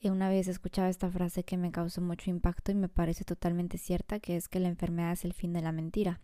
Y 0.01 0.09
una 0.09 0.27
vez 0.27 0.49
escuchaba 0.49 0.89
esta 0.89 1.09
frase 1.09 1.45
que 1.45 1.55
me 1.55 1.71
causó 1.71 2.01
mucho 2.01 2.29
impacto 2.29 2.73
y 2.73 2.75
me 2.75 2.89
parece 2.89 3.23
totalmente 3.23 3.77
cierta, 3.77 4.19
que 4.19 4.35
es 4.35 4.49
que 4.49 4.59
la 4.59 4.67
enfermedad 4.67 5.13
es 5.13 5.23
el 5.23 5.31
fin 5.31 5.53
de 5.53 5.61
la 5.61 5.71
mentira. 5.71 6.19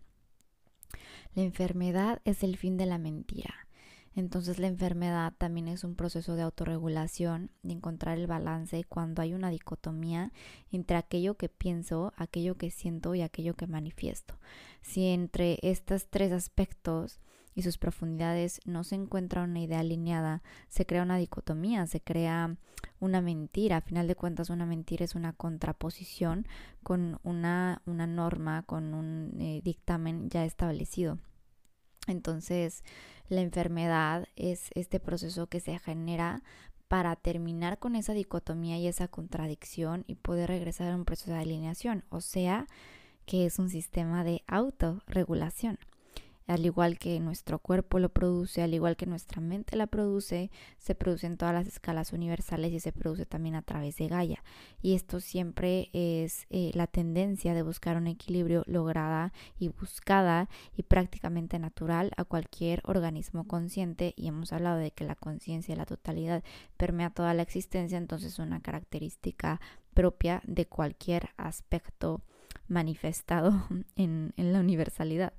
La 1.34 1.42
enfermedad 1.42 2.20
es 2.26 2.42
el 2.42 2.58
fin 2.58 2.76
de 2.76 2.84
la 2.84 2.98
mentira. 2.98 3.66
Entonces 4.14 4.58
la 4.58 4.66
enfermedad 4.66 5.32
también 5.38 5.68
es 5.68 5.84
un 5.84 5.94
proceso 5.94 6.36
de 6.36 6.42
autorregulación, 6.42 7.50
de 7.62 7.72
encontrar 7.72 8.18
el 8.18 8.26
balance 8.26 8.84
cuando 8.84 9.22
hay 9.22 9.32
una 9.32 9.50
dicotomía 9.50 10.32
entre 10.70 10.96
aquello 10.96 11.36
que 11.36 11.48
pienso, 11.48 12.12
aquello 12.16 12.56
que 12.56 12.70
siento 12.70 13.14
y 13.14 13.22
aquello 13.22 13.54
que 13.54 13.66
manifiesto. 13.66 14.38
Si 14.82 15.06
entre 15.06 15.58
estos 15.62 16.08
tres 16.08 16.32
aspectos 16.32 17.20
y 17.54 17.62
sus 17.62 17.78
profundidades 17.78 18.60
no 18.64 18.84
se 18.84 18.94
encuentra 18.94 19.44
una 19.44 19.60
idea 19.60 19.80
alineada, 19.80 20.42
se 20.68 20.86
crea 20.86 21.02
una 21.02 21.18
dicotomía, 21.18 21.86
se 21.86 22.00
crea 22.00 22.56
una 22.98 23.20
mentira. 23.20 23.78
A 23.78 23.82
final 23.82 24.08
de 24.08 24.16
cuentas, 24.16 24.50
una 24.50 24.66
mentira 24.66 25.04
es 25.04 25.14
una 25.14 25.32
contraposición 25.32 26.46
con 26.82 27.18
una, 27.22 27.82
una 27.84 28.06
norma, 28.06 28.62
con 28.62 28.94
un 28.94 29.36
eh, 29.40 29.60
dictamen 29.62 30.30
ya 30.30 30.44
establecido. 30.44 31.18
Entonces, 32.06 32.82
la 33.32 33.40
enfermedad 33.40 34.28
es 34.36 34.70
este 34.74 35.00
proceso 35.00 35.46
que 35.46 35.60
se 35.60 35.78
genera 35.78 36.42
para 36.88 37.16
terminar 37.16 37.78
con 37.78 37.96
esa 37.96 38.12
dicotomía 38.12 38.76
y 38.78 38.86
esa 38.86 39.08
contradicción 39.08 40.04
y 40.06 40.16
poder 40.16 40.48
regresar 40.48 40.92
a 40.92 40.96
un 40.96 41.06
proceso 41.06 41.32
de 41.32 41.38
alineación, 41.38 42.04
o 42.10 42.20
sea, 42.20 42.66
que 43.24 43.46
es 43.46 43.58
un 43.58 43.70
sistema 43.70 44.24
de 44.24 44.42
autorregulación 44.46 45.78
al 46.46 46.64
igual 46.64 46.98
que 46.98 47.18
nuestro 47.20 47.58
cuerpo 47.58 47.98
lo 47.98 48.08
produce, 48.08 48.62
al 48.62 48.74
igual 48.74 48.96
que 48.96 49.06
nuestra 49.06 49.40
mente 49.40 49.76
la 49.76 49.86
produce, 49.86 50.50
se 50.78 50.94
produce 50.94 51.26
en 51.26 51.36
todas 51.36 51.54
las 51.54 51.66
escalas 51.66 52.12
universales 52.12 52.72
y 52.72 52.80
se 52.80 52.92
produce 52.92 53.26
también 53.26 53.54
a 53.54 53.62
través 53.62 53.96
de 53.96 54.08
Gaia. 54.08 54.42
Y 54.80 54.94
esto 54.94 55.20
siempre 55.20 55.90
es 55.92 56.46
eh, 56.50 56.72
la 56.74 56.86
tendencia 56.86 57.54
de 57.54 57.62
buscar 57.62 57.96
un 57.96 58.06
equilibrio 58.06 58.64
lograda 58.66 59.32
y 59.58 59.68
buscada 59.68 60.48
y 60.76 60.82
prácticamente 60.82 61.58
natural 61.58 62.10
a 62.16 62.24
cualquier 62.24 62.82
organismo 62.84 63.46
consciente. 63.46 64.14
Y 64.16 64.28
hemos 64.28 64.52
hablado 64.52 64.78
de 64.78 64.90
que 64.90 65.04
la 65.04 65.14
conciencia 65.14 65.74
y 65.74 65.78
la 65.78 65.86
totalidad 65.86 66.42
permea 66.76 67.10
toda 67.10 67.34
la 67.34 67.42
existencia, 67.42 67.98
entonces 67.98 68.32
es 68.32 68.38
una 68.38 68.60
característica 68.60 69.60
propia 69.94 70.42
de 70.44 70.66
cualquier 70.66 71.30
aspecto 71.36 72.22
manifestado 72.66 73.66
en 73.96 74.32
la 74.36 74.60
universalidad. 74.60 75.32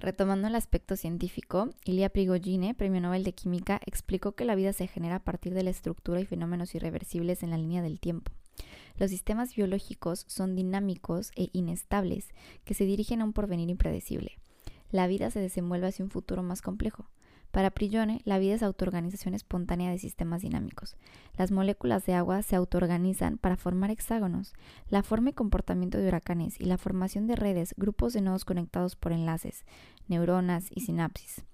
Retomando 0.00 0.48
el 0.48 0.54
aspecto 0.54 0.96
científico, 0.96 1.68
Ilya 1.84 2.08
Prigogine, 2.08 2.72
premio 2.72 3.02
Nobel 3.02 3.22
de 3.22 3.34
Química, 3.34 3.78
explicó 3.84 4.32
que 4.32 4.46
la 4.46 4.54
vida 4.54 4.72
se 4.72 4.86
genera 4.86 5.16
a 5.16 5.24
partir 5.24 5.52
de 5.52 5.62
la 5.62 5.68
estructura 5.68 6.18
y 6.20 6.24
fenómenos 6.24 6.74
irreversibles 6.74 7.42
en 7.42 7.50
la 7.50 7.58
línea 7.58 7.82
del 7.82 8.00
tiempo. 8.00 8.32
Los 8.96 9.10
sistemas 9.10 9.54
biológicos 9.54 10.24
son 10.26 10.56
dinámicos 10.56 11.32
e 11.36 11.50
inestables, 11.52 12.30
que 12.64 12.72
se 12.72 12.86
dirigen 12.86 13.20
a 13.20 13.24
un 13.24 13.34
porvenir 13.34 13.68
impredecible. 13.68 14.38
La 14.90 15.06
vida 15.06 15.30
se 15.30 15.38
desenvuelve 15.38 15.88
hacia 15.88 16.06
un 16.06 16.10
futuro 16.10 16.42
más 16.42 16.62
complejo. 16.62 17.04
Para 17.50 17.70
Prigione, 17.70 18.20
la 18.24 18.38
vida 18.38 18.54
es 18.54 18.62
autoorganización 18.62 19.34
espontánea 19.34 19.90
de 19.90 19.98
sistemas 19.98 20.42
dinámicos. 20.42 20.96
Las 21.36 21.50
moléculas 21.50 22.06
de 22.06 22.14
agua 22.14 22.42
se 22.42 22.54
autoorganizan 22.54 23.38
para 23.38 23.56
formar 23.56 23.90
hexágonos. 23.90 24.54
La 24.88 25.02
forma 25.02 25.30
y 25.30 25.32
comportamiento 25.32 25.98
de 25.98 26.06
huracanes 26.06 26.60
y 26.60 26.66
la 26.66 26.78
formación 26.78 27.26
de 27.26 27.34
redes, 27.34 27.74
grupos 27.76 28.12
de 28.12 28.20
nodos 28.20 28.44
conectados 28.44 28.94
por 28.94 29.10
enlaces, 29.10 29.64
neuronas 30.06 30.68
y 30.70 30.82
sinapsis. 30.82 31.44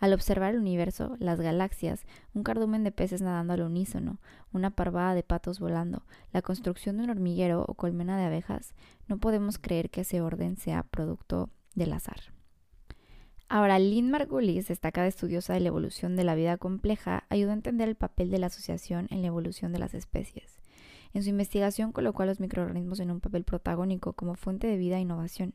Al 0.00 0.14
observar 0.14 0.54
el 0.54 0.60
universo, 0.60 1.16
las 1.18 1.40
galaxias, 1.40 2.06
un 2.34 2.44
cardumen 2.44 2.82
de 2.82 2.90
peces 2.90 3.20
nadando 3.20 3.52
al 3.52 3.62
unísono, 3.62 4.20
una 4.52 4.70
parvada 4.70 5.14
de 5.14 5.22
patos 5.22 5.60
volando, 5.60 6.02
la 6.32 6.42
construcción 6.42 6.96
de 6.96 7.04
un 7.04 7.10
hormiguero 7.10 7.64
o 7.68 7.74
colmena 7.74 8.16
de 8.16 8.24
abejas, 8.24 8.74
no 9.06 9.18
podemos 9.18 9.58
creer 9.58 9.90
que 9.90 10.00
ese 10.00 10.22
orden 10.22 10.56
sea 10.56 10.82
producto 10.82 11.50
del 11.74 11.92
azar. 11.92 12.31
Ahora, 13.54 13.78
Lynn 13.78 14.10
Margulis, 14.10 14.68
destacada 14.68 15.06
estudiosa 15.06 15.52
de 15.52 15.60
la 15.60 15.68
evolución 15.68 16.16
de 16.16 16.24
la 16.24 16.34
vida 16.34 16.56
compleja, 16.56 17.24
ayudó 17.28 17.50
a 17.50 17.52
entender 17.52 17.86
el 17.86 17.96
papel 17.96 18.30
de 18.30 18.38
la 18.38 18.46
asociación 18.46 19.08
en 19.10 19.20
la 19.20 19.28
evolución 19.28 19.74
de 19.74 19.78
las 19.78 19.92
especies. 19.92 20.62
En 21.12 21.22
su 21.22 21.28
investigación 21.28 21.92
colocó 21.92 22.22
a 22.22 22.26
los 22.26 22.40
microorganismos 22.40 22.98
en 23.00 23.10
un 23.10 23.20
papel 23.20 23.44
protagónico 23.44 24.14
como 24.14 24.36
fuente 24.36 24.68
de 24.68 24.78
vida 24.78 24.96
e 24.96 25.02
innovación. 25.02 25.52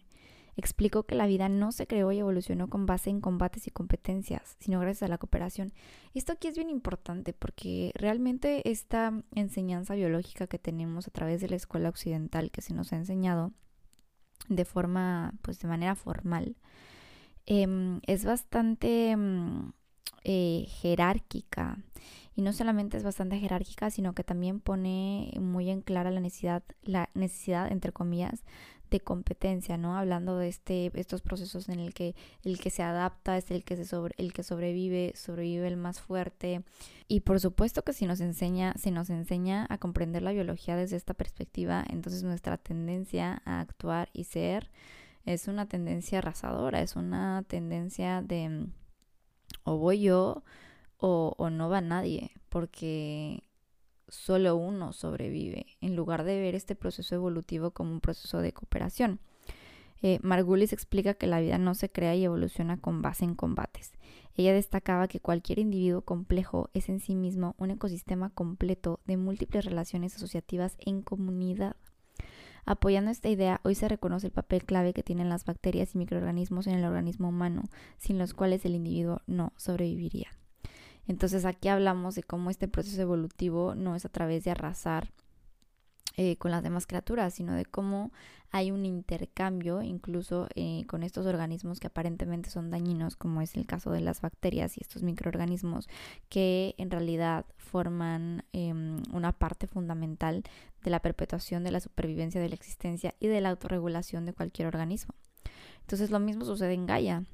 Explicó 0.56 1.08
que 1.08 1.16
la 1.16 1.26
vida 1.26 1.50
no 1.50 1.72
se 1.72 1.88
creó 1.88 2.12
y 2.12 2.20
evolucionó 2.20 2.70
con 2.70 2.86
base 2.86 3.10
en 3.10 3.20
combates 3.20 3.66
y 3.66 3.72
competencias, 3.72 4.58
sino 4.60 4.80
gracias 4.80 5.02
a 5.02 5.08
la 5.08 5.18
cooperación. 5.18 5.74
Esto 6.14 6.34
aquí 6.34 6.50
es 6.50 6.56
bien 6.56 6.70
importante 6.70 7.34
porque 7.34 7.94
realmente 7.96 8.70
esta 8.70 9.24
enseñanza 9.34 9.96
biológica 9.96 10.46
que 10.46 10.60
tenemos 10.60 11.08
a 11.08 11.12
través 11.12 11.42
de 11.42 11.50
la 11.50 11.56
escuela 11.56 11.90
occidental 11.90 12.52
que 12.52 12.62
se 12.62 12.76
nos 12.76 12.94
ha 12.94 12.98
enseñado 12.98 13.54
de 14.50 14.66
forma, 14.66 15.34
pues 15.42 15.58
de 15.58 15.68
manera 15.68 15.96
formal, 15.96 16.58
Em, 17.48 18.02
es 18.06 18.26
bastante 18.26 19.16
mm, 19.16 19.72
eh, 20.26 20.66
jerárquica. 20.82 21.78
Y 22.36 22.42
no 22.44 22.54
solamente 22.54 22.98
es 22.98 23.04
bastante 23.04 23.40
jerárquica, 23.40 23.90
sino 23.90 24.14
que 24.14 24.24
también 24.24 24.60
pone 24.60 25.34
muy 25.40 25.70
en 25.72 25.82
clara 25.82 26.12
la 26.12 26.20
necesidad, 26.20 26.62
la 26.84 27.10
necesidad, 27.16 27.72
entre 27.72 27.92
comillas, 27.94 28.44
de 28.92 29.00
competencia, 29.00 29.78
¿no? 29.78 29.98
Hablando 29.98 30.38
de 30.38 30.50
este, 30.50 30.92
estos 30.94 31.22
procesos 31.22 31.68
en 31.70 31.80
el 31.80 31.94
que 31.94 32.16
el 32.44 32.60
que 32.60 32.70
se 32.70 32.84
adapta 32.84 33.38
es 33.38 33.50
el 33.50 33.64
que 33.64 33.76
se 33.76 33.86
sobre, 33.86 34.14
el 34.18 34.34
que 34.34 34.44
sobrevive, 34.44 35.14
sobrevive 35.16 35.68
el 35.68 35.78
más 35.78 36.00
fuerte. 36.00 36.64
Y 37.08 37.22
por 37.22 37.40
supuesto 37.40 37.84
que 37.84 37.94
si 37.94 38.06
nos 38.06 38.20
enseña, 38.22 38.74
se 38.78 38.92
nos 38.92 39.10
enseña 39.10 39.66
a 39.70 39.78
comprender 39.78 40.22
la 40.22 40.32
biología 40.32 40.76
desde 40.76 40.98
esta 40.98 41.14
perspectiva, 41.14 41.84
entonces 41.90 42.24
nuestra 42.24 42.58
tendencia 42.58 43.42
a 43.46 43.62
actuar 43.62 44.10
y 44.14 44.26
ser 44.26 44.70
es 45.28 45.50
una 45.50 45.68
tendencia 45.68 46.20
arrasadora, 46.20 46.82
es 46.82 46.96
una 46.96 47.44
tendencia 47.48 48.22
de 48.22 48.48
mm, 48.48 48.72
o 49.64 49.78
voy 49.78 50.02
yo 50.02 50.44
o, 51.00 51.50
no 51.52 51.70
va 51.70 51.82
nadie, 51.82 52.32
porque 52.50 53.44
solo 54.08 54.56
uno 54.56 54.94
sobrevive, 54.94 55.66
en 55.82 55.96
lugar 55.96 56.24
de 56.24 56.40
ver 56.40 56.56
este 56.56 56.76
proceso 56.76 57.14
evolutivo 57.14 57.72
como 57.72 57.92
un 57.92 58.00
proceso 58.00 58.40
de 58.40 58.54
cooperación. 58.54 59.20
Eh, 60.02 60.20
Margulis 60.24 60.74
explica 60.74 61.14
que 61.14 61.28
la 61.28 61.40
vida 61.40 61.58
no 61.58 61.76
se 61.76 61.92
crea 61.92 62.16
y 62.16 62.24
evoluciona 62.24 62.78
con 62.78 63.02
base 63.02 63.26
en 63.26 63.36
combates. 63.36 63.94
Ella 64.34 64.54
destacaba 64.54 65.08
que 65.08 65.20
cualquier 65.20 65.60
individuo 65.60 66.02
complejo 66.02 66.70
es 66.74 66.88
en 66.90 67.00
sí 67.00 67.16
mismo 67.16 67.54
un 67.58 67.72
ecosistema 67.72 68.30
completo 68.30 69.02
de 69.06 69.18
múltiples 69.18 69.66
relaciones 69.66 70.16
asociativas 70.16 70.78
en 70.80 71.02
comunidad. 71.02 71.76
Apoyando 72.70 73.12
esta 73.12 73.30
idea, 73.30 73.62
hoy 73.64 73.76
se 73.76 73.88
reconoce 73.88 74.28
el 74.28 74.34
papel 74.34 74.66
clave 74.66 74.92
que 74.92 75.02
tienen 75.02 75.30
las 75.30 75.46
bacterias 75.46 75.96
y 75.96 76.00
microorganismos 76.00 76.68
en 76.68 76.74
el 76.74 76.84
organismo 76.84 77.30
humano, 77.30 77.64
sin 77.98 78.20
los 78.20 78.34
cuales 78.34 78.66
el 78.66 78.76
individuo 78.76 79.22
no 79.26 79.54
sobreviviría. 79.56 80.28
Entonces 81.08 81.46
aquí 81.46 81.70
hablamos 81.70 82.16
de 82.16 82.24
cómo 82.24 82.50
este 82.50 82.68
proceso 82.68 83.02
evolutivo 83.02 83.74
no 83.74 83.96
es 83.96 84.04
a 84.04 84.10
través 84.10 84.44
de 84.44 84.52
arrasar 84.52 85.14
eh, 86.20 86.36
con 86.38 86.50
las 86.50 86.64
demás 86.64 86.88
criaturas, 86.88 87.36
sino 87.36 87.54
de 87.54 87.64
cómo 87.64 88.12
hay 88.50 88.72
un 88.72 88.86
intercambio 88.86 89.84
incluso 89.84 90.48
eh, 90.56 90.84
con 90.88 91.04
estos 91.04 91.28
organismos 91.28 91.80
que 91.80 91.88
aparentemente 91.88 92.50
son 92.50 92.72
dañinos, 92.72 93.16
como 93.16 93.42
es 93.42 93.56
el 93.56 93.68
caso 93.68 93.92
de 93.92 94.02
las 94.02 94.22
bacterias 94.22 94.78
y 94.78 94.82
estos 94.82 95.04
microorganismos 95.04 95.88
que 96.28 96.74
en 96.80 96.90
realidad 96.90 97.46
forman 97.58 98.44
em, 98.52 99.04
una 99.14 99.32
parte 99.32 99.68
fundamental 99.68 100.44
de 100.84 100.90
la 100.90 101.02
perpetuación 101.02 101.64
de 101.64 101.70
la 101.72 101.82
supervivencia 101.82 102.42
de 102.42 102.50
la 102.50 102.56
existencia 102.56 103.14
y 103.20 103.28
de 103.28 103.40
la 103.40 103.50
autorregulación 103.50 104.26
de 104.26 104.34
cualquier 104.34 104.68
organismo. 104.68 105.14
Entonces 105.82 106.10
lo 106.10 106.20
mismo 106.20 106.46
sucede 106.46 106.74
en 106.74 106.88
Gaia. 106.88 107.26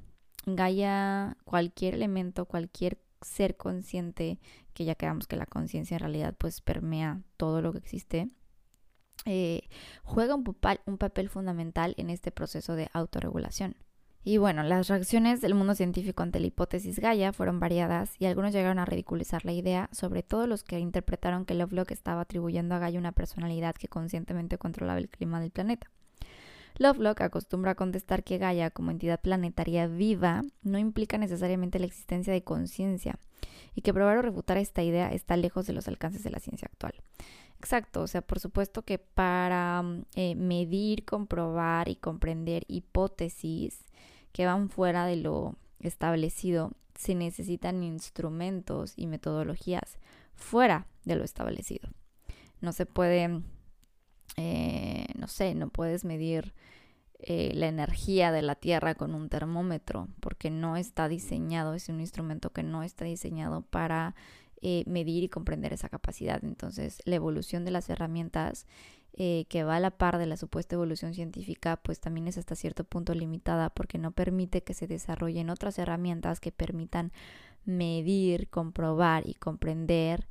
En 0.46 0.56
Gaia 0.56 1.38
cualquier 1.44 1.94
elemento, 1.94 2.44
cualquier 2.44 2.98
ser 3.22 3.56
consciente, 3.56 4.38
que 4.74 4.84
ya 4.84 4.94
quedamos 4.94 5.26
que 5.26 5.36
la 5.36 5.46
conciencia 5.46 5.94
en 5.94 6.00
realidad 6.00 6.34
pues 6.36 6.60
permea 6.60 7.22
todo 7.38 7.62
lo 7.62 7.72
que 7.72 7.78
existe, 7.78 8.28
eh, 9.24 9.68
juega 10.02 10.34
un 10.34 10.44
papel, 10.44 10.80
un 10.86 10.98
papel 10.98 11.28
fundamental 11.28 11.94
en 11.96 12.10
este 12.10 12.30
proceso 12.30 12.74
de 12.74 12.88
autorregulación. 12.92 13.76
Y 14.26 14.38
bueno, 14.38 14.62
las 14.62 14.88
reacciones 14.88 15.42
del 15.42 15.54
mundo 15.54 15.74
científico 15.74 16.22
ante 16.22 16.40
la 16.40 16.46
hipótesis 16.46 16.98
Gaia 16.98 17.34
fueron 17.34 17.60
variadas 17.60 18.14
y 18.18 18.24
algunos 18.24 18.52
llegaron 18.54 18.78
a 18.78 18.86
ridiculizar 18.86 19.44
la 19.44 19.52
idea, 19.52 19.90
sobre 19.92 20.22
todo 20.22 20.46
los 20.46 20.64
que 20.64 20.78
interpretaron 20.78 21.44
que 21.44 21.52
Lovelock 21.52 21.90
estaba 21.90 22.22
atribuyendo 22.22 22.74
a 22.74 22.78
Gaia 22.78 22.98
una 22.98 23.12
personalidad 23.12 23.74
que 23.74 23.88
conscientemente 23.88 24.56
controlaba 24.56 24.98
el 24.98 25.10
clima 25.10 25.40
del 25.40 25.50
planeta. 25.50 25.90
Lovelock 26.76 27.20
acostumbra 27.20 27.72
a 27.72 27.74
contestar 27.76 28.24
que 28.24 28.38
Gaia, 28.38 28.70
como 28.70 28.90
entidad 28.90 29.20
planetaria 29.20 29.86
viva, 29.86 30.42
no 30.62 30.78
implica 30.78 31.18
necesariamente 31.18 31.78
la 31.78 31.86
existencia 31.86 32.32
de 32.32 32.42
conciencia 32.42 33.18
y 33.74 33.82
que 33.82 33.94
probar 33.94 34.18
o 34.18 34.22
refutar 34.22 34.56
esta 34.58 34.82
idea 34.82 35.12
está 35.12 35.36
lejos 35.36 35.66
de 35.66 35.72
los 35.72 35.88
alcances 35.88 36.24
de 36.24 36.30
la 36.30 36.40
ciencia 36.40 36.68
actual. 36.70 36.94
Exacto, 37.58 38.02
o 38.02 38.06
sea, 38.06 38.20
por 38.20 38.40
supuesto 38.40 38.82
que 38.82 38.98
para 38.98 39.82
mm, 39.82 40.02
eh, 40.16 40.34
medir, 40.34 41.04
comprobar 41.04 41.88
y 41.88 41.96
comprender 41.96 42.64
hipótesis 42.68 43.84
que 44.32 44.44
van 44.44 44.68
fuera 44.68 45.06
de 45.06 45.16
lo 45.16 45.56
establecido, 45.80 46.72
se 46.94 47.14
necesitan 47.14 47.82
instrumentos 47.82 48.94
y 48.96 49.06
metodologías 49.06 49.98
fuera 50.34 50.86
de 51.04 51.16
lo 51.16 51.24
establecido. 51.24 51.88
No 52.60 52.72
se 52.72 52.86
puede, 52.86 53.42
eh, 54.36 55.06
no 55.16 55.28
sé, 55.28 55.54
no 55.54 55.68
puedes 55.68 56.04
medir 56.04 56.54
eh, 57.20 57.52
la 57.54 57.68
energía 57.68 58.32
de 58.32 58.42
la 58.42 58.54
Tierra 58.54 58.94
con 58.94 59.14
un 59.14 59.28
termómetro, 59.28 60.08
porque 60.20 60.50
no 60.50 60.76
está 60.76 61.08
diseñado, 61.08 61.74
es 61.74 61.88
un 61.88 62.00
instrumento 62.00 62.50
que 62.50 62.62
no 62.62 62.82
está 62.82 63.06
diseñado 63.06 63.62
para 63.62 64.14
eh, 64.60 64.84
medir 64.86 65.24
y 65.24 65.28
comprender 65.28 65.72
esa 65.72 65.88
capacidad. 65.88 66.44
Entonces, 66.44 67.00
la 67.04 67.16
evolución 67.16 67.64
de 67.64 67.70
las 67.70 67.88
herramientas 67.88 68.66
eh, 69.16 69.46
que 69.48 69.62
va 69.62 69.76
a 69.76 69.80
la 69.80 69.92
par 69.92 70.18
de 70.18 70.26
la 70.26 70.36
supuesta 70.36 70.74
evolución 70.74 71.14
científica, 71.14 71.76
pues 71.76 72.00
también 72.00 72.26
es 72.26 72.36
hasta 72.36 72.56
cierto 72.56 72.82
punto 72.82 73.14
limitada 73.14 73.70
porque 73.70 73.96
no 73.96 74.10
permite 74.10 74.62
que 74.62 74.74
se 74.74 74.88
desarrollen 74.88 75.50
otras 75.50 75.78
herramientas 75.78 76.40
que 76.40 76.50
permitan 76.50 77.12
medir, 77.64 78.48
comprobar 78.48 79.28
y 79.28 79.34
comprender 79.34 80.26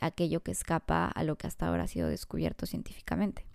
aquello 0.00 0.42
que 0.42 0.52
escapa 0.52 1.06
a 1.06 1.24
lo 1.24 1.36
que 1.36 1.46
hasta 1.46 1.66
ahora 1.66 1.84
ha 1.84 1.88
sido 1.88 2.08
descubierto 2.08 2.66
científicamente. 2.66 3.46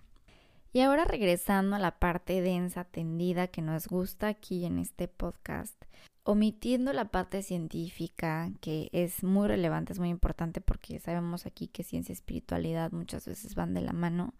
Y 0.72 0.80
ahora 0.80 1.04
regresando 1.04 1.76
a 1.76 1.78
la 1.78 1.98
parte 1.98 2.40
densa, 2.40 2.84
tendida 2.84 3.48
que 3.48 3.60
nos 3.60 3.88
gusta 3.88 4.28
aquí 4.28 4.64
en 4.64 4.78
este 4.78 5.06
podcast, 5.06 5.76
omitiendo 6.24 6.92
la 6.92 7.06
parte 7.06 7.42
científica, 7.42 8.50
que 8.60 8.88
es 8.92 9.22
muy 9.22 9.48
relevante, 9.48 9.92
es 9.92 9.98
muy 9.98 10.08
importante 10.08 10.60
porque 10.60 10.98
sabemos 10.98 11.44
aquí 11.44 11.68
que 11.68 11.82
ciencia 11.82 12.12
y 12.12 12.14
espiritualidad 12.14 12.92
muchas 12.92 13.26
veces 13.26 13.54
van 13.54 13.74
de 13.74 13.82
la 13.82 13.92
mano, 13.92 14.34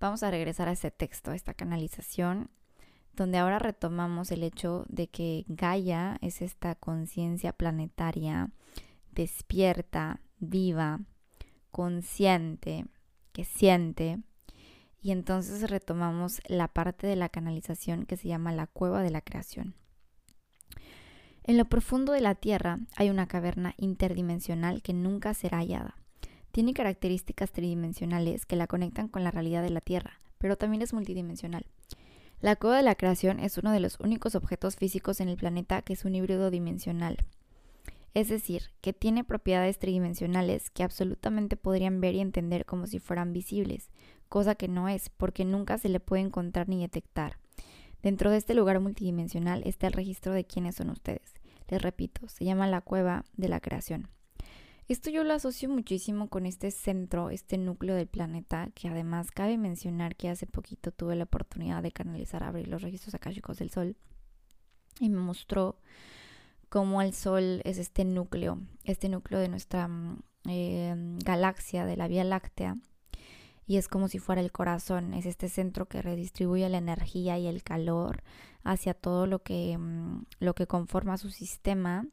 vamos 0.00 0.22
a 0.22 0.30
regresar 0.30 0.68
a 0.68 0.72
ese 0.72 0.90
texto, 0.90 1.30
a 1.30 1.36
esta 1.36 1.54
canalización, 1.54 2.50
donde 3.14 3.38
ahora 3.38 3.58
retomamos 3.58 4.30
el 4.32 4.42
hecho 4.42 4.84
de 4.88 5.08
que 5.08 5.44
Gaia 5.48 6.18
es 6.20 6.42
esta 6.42 6.74
conciencia 6.74 7.52
planetaria 7.52 8.50
despierta, 9.12 10.20
viva, 10.38 11.00
consciente, 11.70 12.86
que 13.32 13.44
siente, 13.44 14.18
y 15.02 15.12
entonces 15.12 15.70
retomamos 15.70 16.40
la 16.46 16.68
parte 16.68 17.06
de 17.06 17.16
la 17.16 17.28
canalización 17.28 18.04
que 18.04 18.16
se 18.16 18.28
llama 18.28 18.52
la 18.52 18.66
cueva 18.66 19.02
de 19.02 19.10
la 19.10 19.22
creación. 19.22 19.74
En 21.42 21.56
lo 21.56 21.64
profundo 21.64 22.12
de 22.12 22.20
la 22.20 22.34
Tierra 22.34 22.78
hay 22.96 23.10
una 23.10 23.26
caverna 23.26 23.74
interdimensional 23.78 24.82
que 24.82 24.92
nunca 24.92 25.32
será 25.34 25.58
hallada. 25.58 25.96
Tiene 26.52 26.74
características 26.74 27.50
tridimensionales 27.52 28.44
que 28.44 28.56
la 28.56 28.66
conectan 28.66 29.08
con 29.08 29.24
la 29.24 29.30
realidad 29.30 29.62
de 29.62 29.70
la 29.70 29.80
Tierra, 29.80 30.20
pero 30.38 30.56
también 30.56 30.82
es 30.82 30.92
multidimensional. 30.92 31.64
La 32.40 32.56
cueva 32.56 32.76
de 32.76 32.82
la 32.82 32.94
creación 32.94 33.40
es 33.40 33.58
uno 33.58 33.70
de 33.70 33.80
los 33.80 33.98
únicos 34.00 34.34
objetos 34.34 34.76
físicos 34.76 35.20
en 35.20 35.28
el 35.28 35.36
planeta 35.36 35.82
que 35.82 35.92
es 35.92 36.04
un 36.04 36.14
híbrido 36.14 36.50
dimensional. 36.50 37.18
Es 38.12 38.28
decir, 38.28 38.70
que 38.80 38.92
tiene 38.92 39.22
propiedades 39.22 39.78
tridimensionales 39.78 40.70
que 40.70 40.82
absolutamente 40.82 41.56
podrían 41.56 42.00
ver 42.00 42.14
y 42.14 42.20
entender 42.20 42.66
como 42.66 42.86
si 42.86 42.98
fueran 42.98 43.32
visibles, 43.32 43.90
cosa 44.28 44.54
que 44.56 44.68
no 44.68 44.88
es, 44.88 45.10
porque 45.10 45.44
nunca 45.44 45.78
se 45.78 45.88
le 45.88 46.00
puede 46.00 46.22
encontrar 46.22 46.68
ni 46.68 46.80
detectar. 46.80 47.38
Dentro 48.02 48.30
de 48.30 48.38
este 48.38 48.54
lugar 48.54 48.80
multidimensional 48.80 49.62
está 49.64 49.86
el 49.86 49.92
registro 49.92 50.32
de 50.32 50.44
quiénes 50.44 50.76
son 50.76 50.90
ustedes. 50.90 51.34
Les 51.68 51.80
repito, 51.80 52.26
se 52.28 52.44
llama 52.44 52.66
la 52.66 52.80
cueva 52.80 53.24
de 53.36 53.48
la 53.48 53.60
creación. 53.60 54.08
Esto 54.88 55.08
yo 55.08 55.22
lo 55.22 55.34
asocio 55.34 55.68
muchísimo 55.68 56.28
con 56.28 56.46
este 56.46 56.72
centro, 56.72 57.30
este 57.30 57.58
núcleo 57.58 57.94
del 57.94 58.08
planeta, 58.08 58.70
que 58.74 58.88
además 58.88 59.30
cabe 59.30 59.56
mencionar 59.56 60.16
que 60.16 60.28
hace 60.28 60.46
poquito 60.46 60.90
tuve 60.90 61.14
la 61.14 61.24
oportunidad 61.24 61.80
de 61.80 61.92
canalizar, 61.92 62.42
abrir 62.42 62.66
los 62.66 62.82
registros 62.82 63.14
akáshicos 63.14 63.58
del 63.58 63.70
Sol 63.70 63.96
y 64.98 65.08
me 65.08 65.20
mostró 65.20 65.78
cómo 66.70 67.02
el 67.02 67.12
Sol 67.12 67.60
es 67.64 67.76
este 67.76 68.04
núcleo, 68.06 68.58
este 68.84 69.10
núcleo 69.10 69.38
de 69.40 69.48
nuestra 69.48 69.88
mm, 69.88 70.22
eh, 70.48 70.94
galaxia, 71.22 71.84
de 71.84 71.96
la 71.96 72.08
Vía 72.08 72.24
Láctea, 72.24 72.78
y 73.66 73.76
es 73.76 73.88
como 73.88 74.08
si 74.08 74.18
fuera 74.18 74.40
el 74.40 74.50
corazón, 74.50 75.12
es 75.12 75.26
este 75.26 75.48
centro 75.48 75.86
que 75.86 76.00
redistribuye 76.00 76.68
la 76.68 76.78
energía 76.78 77.38
y 77.38 77.46
el 77.46 77.62
calor 77.62 78.22
hacia 78.64 78.94
todo 78.94 79.26
lo 79.26 79.42
que, 79.42 79.76
mm, 79.76 80.24
lo 80.38 80.54
que 80.54 80.66
conforma 80.66 81.18
su 81.18 81.30
sistema 81.30 82.06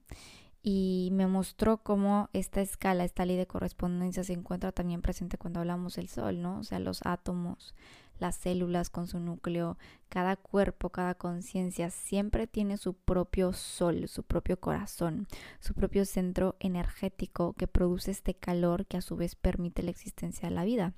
y 0.70 1.08
me 1.14 1.28
mostró 1.28 1.78
cómo 1.78 2.30
esta 2.34 2.60
escala, 2.60 3.06
esta 3.06 3.26
ley 3.26 3.38
de 3.38 3.48
correspondencia 3.48 4.26
se 4.26 4.34
encuentra 4.34 4.74
también 4.74 5.02
presente 5.02 5.38
cuando 5.38 5.62
hablamos 5.62 5.96
del 5.96 6.10
Sol, 6.10 6.42
¿no? 6.42 6.60
O 6.60 6.64
sea, 6.66 6.80
los 6.80 7.00
átomos, 7.06 7.74
las 8.20 8.36
células 8.36 8.90
con 8.90 9.08
su 9.08 9.18
núcleo, 9.18 9.78
cada 10.10 10.36
cuerpo, 10.36 10.90
cada 10.90 11.16
conciencia 11.16 11.90
siempre 11.90 12.48
tiene 12.48 12.76
su 12.76 12.96
propio 12.96 13.54
Sol, 13.54 14.10
su 14.10 14.24
propio 14.24 14.60
corazón, 14.60 15.28
su 15.62 15.74
propio 15.74 16.04
centro 16.04 16.58
energético 16.60 17.54
que 17.54 17.68
produce 17.70 18.12
este 18.12 18.34
calor 18.34 18.88
que 18.88 18.98
a 18.98 19.02
su 19.02 19.16
vez 19.16 19.36
permite 19.36 19.84
la 19.84 19.92
existencia 19.92 20.50
de 20.50 20.56
la 20.56 20.66
vida. 20.66 20.94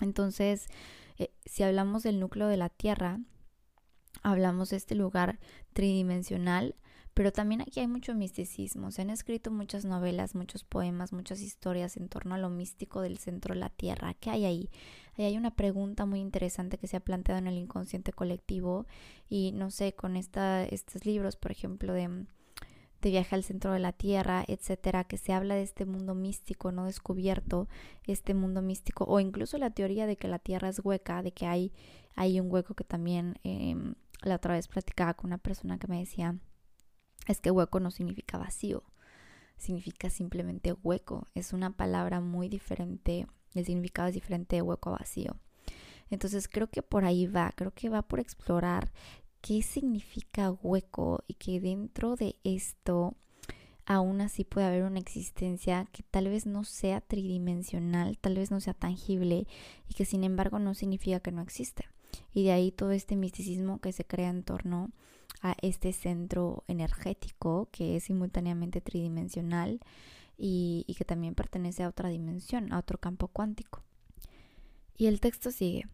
Entonces, 0.00 0.66
eh, 1.18 1.32
si 1.44 1.62
hablamos 1.62 2.02
del 2.02 2.18
núcleo 2.18 2.48
de 2.48 2.56
la 2.56 2.68
Tierra, 2.68 3.20
hablamos 4.24 4.70
de 4.70 4.76
este 4.78 4.96
lugar 4.96 5.38
tridimensional, 5.72 6.74
pero 7.14 7.32
también 7.32 7.60
aquí 7.60 7.80
hay 7.80 7.88
mucho 7.88 8.14
misticismo. 8.14 8.90
Se 8.90 9.02
han 9.02 9.10
escrito 9.10 9.50
muchas 9.50 9.84
novelas, 9.84 10.34
muchos 10.34 10.64
poemas, 10.64 11.12
muchas 11.12 11.40
historias 11.40 11.96
en 11.96 12.08
torno 12.08 12.34
a 12.34 12.38
lo 12.38 12.50
místico 12.50 13.00
del 13.00 13.18
centro 13.18 13.54
de 13.54 13.60
la 13.60 13.68
Tierra. 13.68 14.14
¿Qué 14.14 14.30
hay 14.30 14.44
ahí? 14.44 14.70
Ahí 15.18 15.26
hay 15.26 15.36
una 15.36 15.54
pregunta 15.54 16.06
muy 16.06 16.20
interesante 16.20 16.78
que 16.78 16.86
se 16.86 16.96
ha 16.96 17.00
planteado 17.00 17.38
en 17.38 17.46
el 17.46 17.58
inconsciente 17.58 18.12
colectivo 18.12 18.86
y 19.28 19.52
no 19.52 19.70
sé, 19.70 19.94
con 19.94 20.16
esta, 20.16 20.64
estos 20.64 21.04
libros, 21.04 21.36
por 21.36 21.50
ejemplo, 21.52 21.92
de 21.92 22.26
de 23.02 23.10
viaje 23.10 23.34
al 23.34 23.42
centro 23.42 23.72
de 23.72 23.80
la 23.80 23.92
Tierra, 23.92 24.44
etcétera, 24.46 25.04
que 25.04 25.18
se 25.18 25.32
habla 25.32 25.56
de 25.56 25.62
este 25.62 25.84
mundo 25.84 26.14
místico 26.14 26.70
no 26.70 26.86
descubierto, 26.86 27.68
este 28.06 28.32
mundo 28.32 28.62
místico, 28.62 29.04
o 29.04 29.18
incluso 29.18 29.58
la 29.58 29.70
teoría 29.70 30.06
de 30.06 30.16
que 30.16 30.28
la 30.28 30.38
Tierra 30.38 30.68
es 30.68 30.80
hueca, 30.82 31.22
de 31.22 31.32
que 31.32 31.46
hay, 31.46 31.72
hay 32.14 32.38
un 32.38 32.50
hueco 32.50 32.74
que 32.74 32.84
también 32.84 33.34
em, 33.42 33.94
la 34.22 34.36
otra 34.36 34.54
vez 34.54 34.68
platicaba 34.68 35.14
con 35.14 35.28
una 35.28 35.38
persona 35.38 35.78
que 35.78 35.88
me 35.88 35.98
decía, 35.98 36.38
es 37.26 37.40
que 37.40 37.50
hueco 37.50 37.80
no 37.80 37.90
significa 37.90 38.38
vacío, 38.38 38.82
significa 39.56 40.10
simplemente 40.10 40.74
hueco, 40.82 41.26
es 41.34 41.52
una 41.52 41.70
palabra 41.70 42.20
muy 42.20 42.48
diferente, 42.48 43.26
el 43.54 43.64
significado 43.64 44.08
es 44.08 44.14
diferente 44.14 44.56
de 44.56 44.62
hueco 44.62 44.90
a 44.90 44.98
vacío. 44.98 45.36
Entonces 46.10 46.48
creo 46.48 46.68
que 46.68 46.82
por 46.82 47.04
ahí 47.04 47.26
va, 47.26 47.52
creo 47.54 47.72
que 47.72 47.88
va 47.88 48.02
por 48.02 48.20
explorar 48.20 48.92
qué 49.40 49.62
significa 49.62 50.50
hueco 50.50 51.24
y 51.26 51.34
que 51.34 51.60
dentro 51.60 52.16
de 52.16 52.36
esto 52.44 53.16
aún 53.86 54.20
así 54.20 54.44
puede 54.44 54.66
haber 54.66 54.84
una 54.84 55.00
existencia 55.00 55.86
que 55.92 56.02
tal 56.02 56.28
vez 56.28 56.46
no 56.46 56.64
sea 56.64 57.00
tridimensional, 57.00 58.18
tal 58.18 58.36
vez 58.36 58.50
no 58.50 58.60
sea 58.60 58.74
tangible 58.74 59.46
y 59.88 59.94
que 59.94 60.04
sin 60.04 60.24
embargo 60.24 60.58
no 60.58 60.74
significa 60.74 61.20
que 61.20 61.32
no 61.32 61.42
existe. 61.42 61.86
Y 62.32 62.44
de 62.44 62.52
ahí 62.52 62.72
todo 62.72 62.92
este 62.92 63.16
misticismo 63.16 63.80
que 63.80 63.92
se 63.92 64.04
crea 64.04 64.28
en 64.28 64.42
torno 64.42 64.90
a 65.40 65.56
este 65.62 65.92
centro 65.92 66.64
energético 66.68 67.68
que 67.72 67.96
es 67.96 68.04
simultáneamente 68.04 68.80
tridimensional 68.80 69.80
y, 70.36 70.84
y 70.86 70.94
que 70.94 71.04
también 71.04 71.34
pertenece 71.34 71.82
a 71.82 71.88
otra 71.88 72.08
dimensión, 72.08 72.72
a 72.72 72.78
otro 72.78 72.98
campo 72.98 73.28
cuántico. 73.28 73.82
Y 74.96 75.06
el 75.06 75.20
texto 75.20 75.50
sigue. 75.50 75.86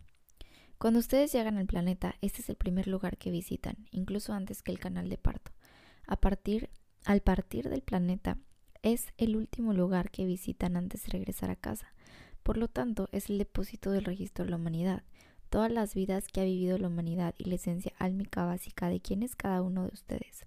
Cuando 0.79 1.01
ustedes 1.01 1.33
llegan 1.33 1.59
al 1.59 1.67
planeta, 1.67 2.15
este 2.21 2.41
es 2.41 2.49
el 2.51 2.57
primer 2.57 2.87
lugar 2.87 3.19
que 3.19 3.31
visitan, 3.31 3.89
incluso 3.91 4.33
antes 4.33 4.63
que 4.63 4.71
el 4.71 4.79
canal 4.79 5.09
de 5.09 5.19
parto. 5.19 5.51
A 6.07 6.17
partir, 6.17 6.71
al 7.05 7.21
partir 7.21 7.69
del 7.69 7.83
planeta, 7.83 8.39
es 8.83 9.13
el 9.17 9.37
último 9.37 9.73
lugar 9.73 10.11
que 10.11 10.25
visitan 10.25 10.77
antes 10.77 11.03
de 11.03 11.11
regresar 11.11 11.51
a 11.51 11.57
casa. 11.57 11.93
Por 12.43 12.57
lo 12.57 12.69
tanto, 12.69 13.09
es 13.13 13.29
el 13.29 13.39
depósito 13.39 13.91
del 13.91 14.05
registro 14.05 14.45
de 14.45 14.53
la 14.53 14.57
humanidad, 14.57 15.03
todas 15.49 15.71
las 15.71 15.95
vidas 15.95 16.29
que 16.29 16.41
ha 16.41 16.45
vivido 16.45 16.79
la 16.79 16.89
humanidad 16.89 17.35
y 17.39 17.45
la 17.45 17.57
esencia 17.57 17.93
álmica 17.99 18.45
básica 18.45 18.89
de 18.89 19.01
quién 19.01 19.23
es 19.23 19.37
cada 19.37 19.63
uno 19.63 19.83
de 19.83 19.95
ustedes. 19.95 20.47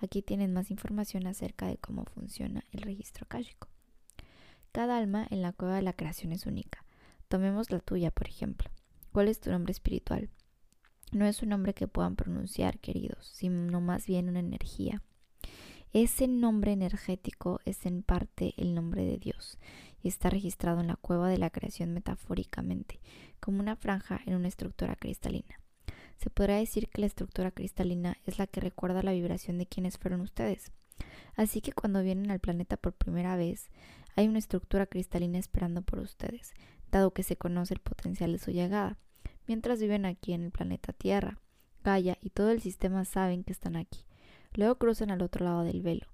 Aquí 0.00 0.22
tienen 0.22 0.52
más 0.52 0.70
información 0.70 1.26
acerca 1.26 1.66
de 1.66 1.78
cómo 1.78 2.04
funciona 2.04 2.64
el 2.72 2.82
registro 2.82 3.24
akáshico. 3.24 3.68
Cada 4.72 4.98
alma 4.98 5.26
en 5.30 5.42
la 5.42 5.52
cueva 5.52 5.76
de 5.76 5.82
la 5.82 5.94
creación 5.94 6.32
es 6.32 6.46
única. 6.46 6.84
Tomemos 7.28 7.70
la 7.70 7.80
tuya, 7.80 8.10
por 8.10 8.28
ejemplo. 8.28 8.70
¿Cuál 9.12 9.28
es 9.28 9.40
tu 9.40 9.50
nombre 9.50 9.72
espiritual? 9.72 10.28
No 11.12 11.24
es 11.24 11.42
un 11.42 11.48
nombre 11.48 11.72
que 11.72 11.88
puedan 11.88 12.16
pronunciar, 12.16 12.78
queridos, 12.78 13.26
sino 13.26 13.80
más 13.80 14.06
bien 14.06 14.28
una 14.28 14.40
energía. 14.40 15.02
Ese 15.92 16.28
nombre 16.28 16.72
energético 16.72 17.60
es 17.64 17.86
en 17.86 18.02
parte 18.02 18.52
el 18.58 18.74
nombre 18.74 19.04
de 19.04 19.16
Dios 19.16 19.58
está 20.08 20.30
registrado 20.30 20.80
en 20.80 20.88
la 20.88 20.96
cueva 20.96 21.28
de 21.28 21.38
la 21.38 21.50
creación 21.50 21.92
metafóricamente, 21.92 23.00
como 23.40 23.60
una 23.60 23.76
franja 23.76 24.20
en 24.26 24.34
una 24.34 24.48
estructura 24.48 24.96
cristalina. 24.96 25.60
Se 26.16 26.30
podrá 26.30 26.56
decir 26.56 26.88
que 26.88 27.00
la 27.00 27.06
estructura 27.06 27.50
cristalina 27.50 28.16
es 28.24 28.38
la 28.38 28.46
que 28.46 28.60
recuerda 28.60 29.02
la 29.02 29.12
vibración 29.12 29.58
de 29.58 29.66
quienes 29.66 29.98
fueron 29.98 30.20
ustedes. 30.20 30.72
Así 31.34 31.60
que 31.60 31.72
cuando 31.72 32.02
vienen 32.02 32.30
al 32.30 32.40
planeta 32.40 32.76
por 32.76 32.94
primera 32.94 33.36
vez, 33.36 33.70
hay 34.14 34.28
una 34.28 34.38
estructura 34.38 34.86
cristalina 34.86 35.38
esperando 35.38 35.82
por 35.82 35.98
ustedes, 35.98 36.54
dado 36.90 37.12
que 37.12 37.22
se 37.22 37.36
conoce 37.36 37.74
el 37.74 37.80
potencial 37.80 38.32
de 38.32 38.38
su 38.38 38.50
llegada 38.50 38.98
mientras 39.46 39.80
viven 39.80 40.06
aquí 40.06 40.32
en 40.32 40.44
el 40.44 40.50
planeta 40.50 40.92
Tierra. 40.92 41.38
Gaia 41.84 42.18
y 42.20 42.30
todo 42.30 42.50
el 42.50 42.60
sistema 42.60 43.04
saben 43.04 43.44
que 43.44 43.52
están 43.52 43.76
aquí. 43.76 44.04
Luego 44.54 44.76
cruzan 44.76 45.10
al 45.10 45.22
otro 45.22 45.44
lado 45.44 45.62
del 45.62 45.82
velo. 45.82 46.06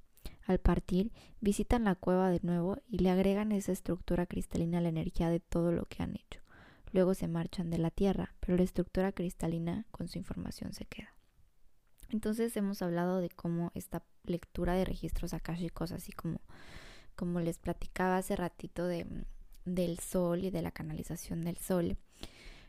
Al 0.46 0.58
partir, 0.58 1.12
visitan 1.40 1.84
la 1.84 1.94
cueva 1.94 2.30
de 2.30 2.40
nuevo 2.42 2.78
y 2.88 2.98
le 2.98 3.10
agregan 3.10 3.52
esa 3.52 3.72
estructura 3.72 4.26
cristalina 4.26 4.78
a 4.78 4.80
la 4.80 4.88
energía 4.88 5.30
de 5.30 5.40
todo 5.40 5.72
lo 5.72 5.86
que 5.86 6.02
han 6.02 6.16
hecho. 6.16 6.40
luego 6.92 7.14
se 7.14 7.26
marchan 7.26 7.70
de 7.70 7.78
la 7.78 7.90
Tierra, 7.90 8.34
pero 8.40 8.56
la 8.58 8.64
estructura 8.64 9.12
cristalina 9.12 9.86
con 9.90 10.08
su 10.08 10.18
información 10.18 10.74
se 10.74 10.84
queda. 10.84 11.14
Entonces 12.10 12.54
hemos 12.58 12.82
hablado 12.82 13.22
de 13.22 13.30
cómo 13.30 13.70
esta 13.74 14.02
lectura 14.24 14.74
de 14.74 14.84
registros 14.84 15.32
akáshicos, 15.32 15.92
así 15.92 16.12
como, 16.12 16.42
como 17.16 17.40
les 17.40 17.56
platicaba 17.56 18.18
hace 18.18 18.36
ratito 18.36 18.86
de, 18.86 19.06
del 19.64 19.98
sol 20.00 20.44
y 20.44 20.50
de 20.50 20.60
la 20.60 20.70
canalización 20.70 21.42
del 21.42 21.56
sol, 21.56 21.96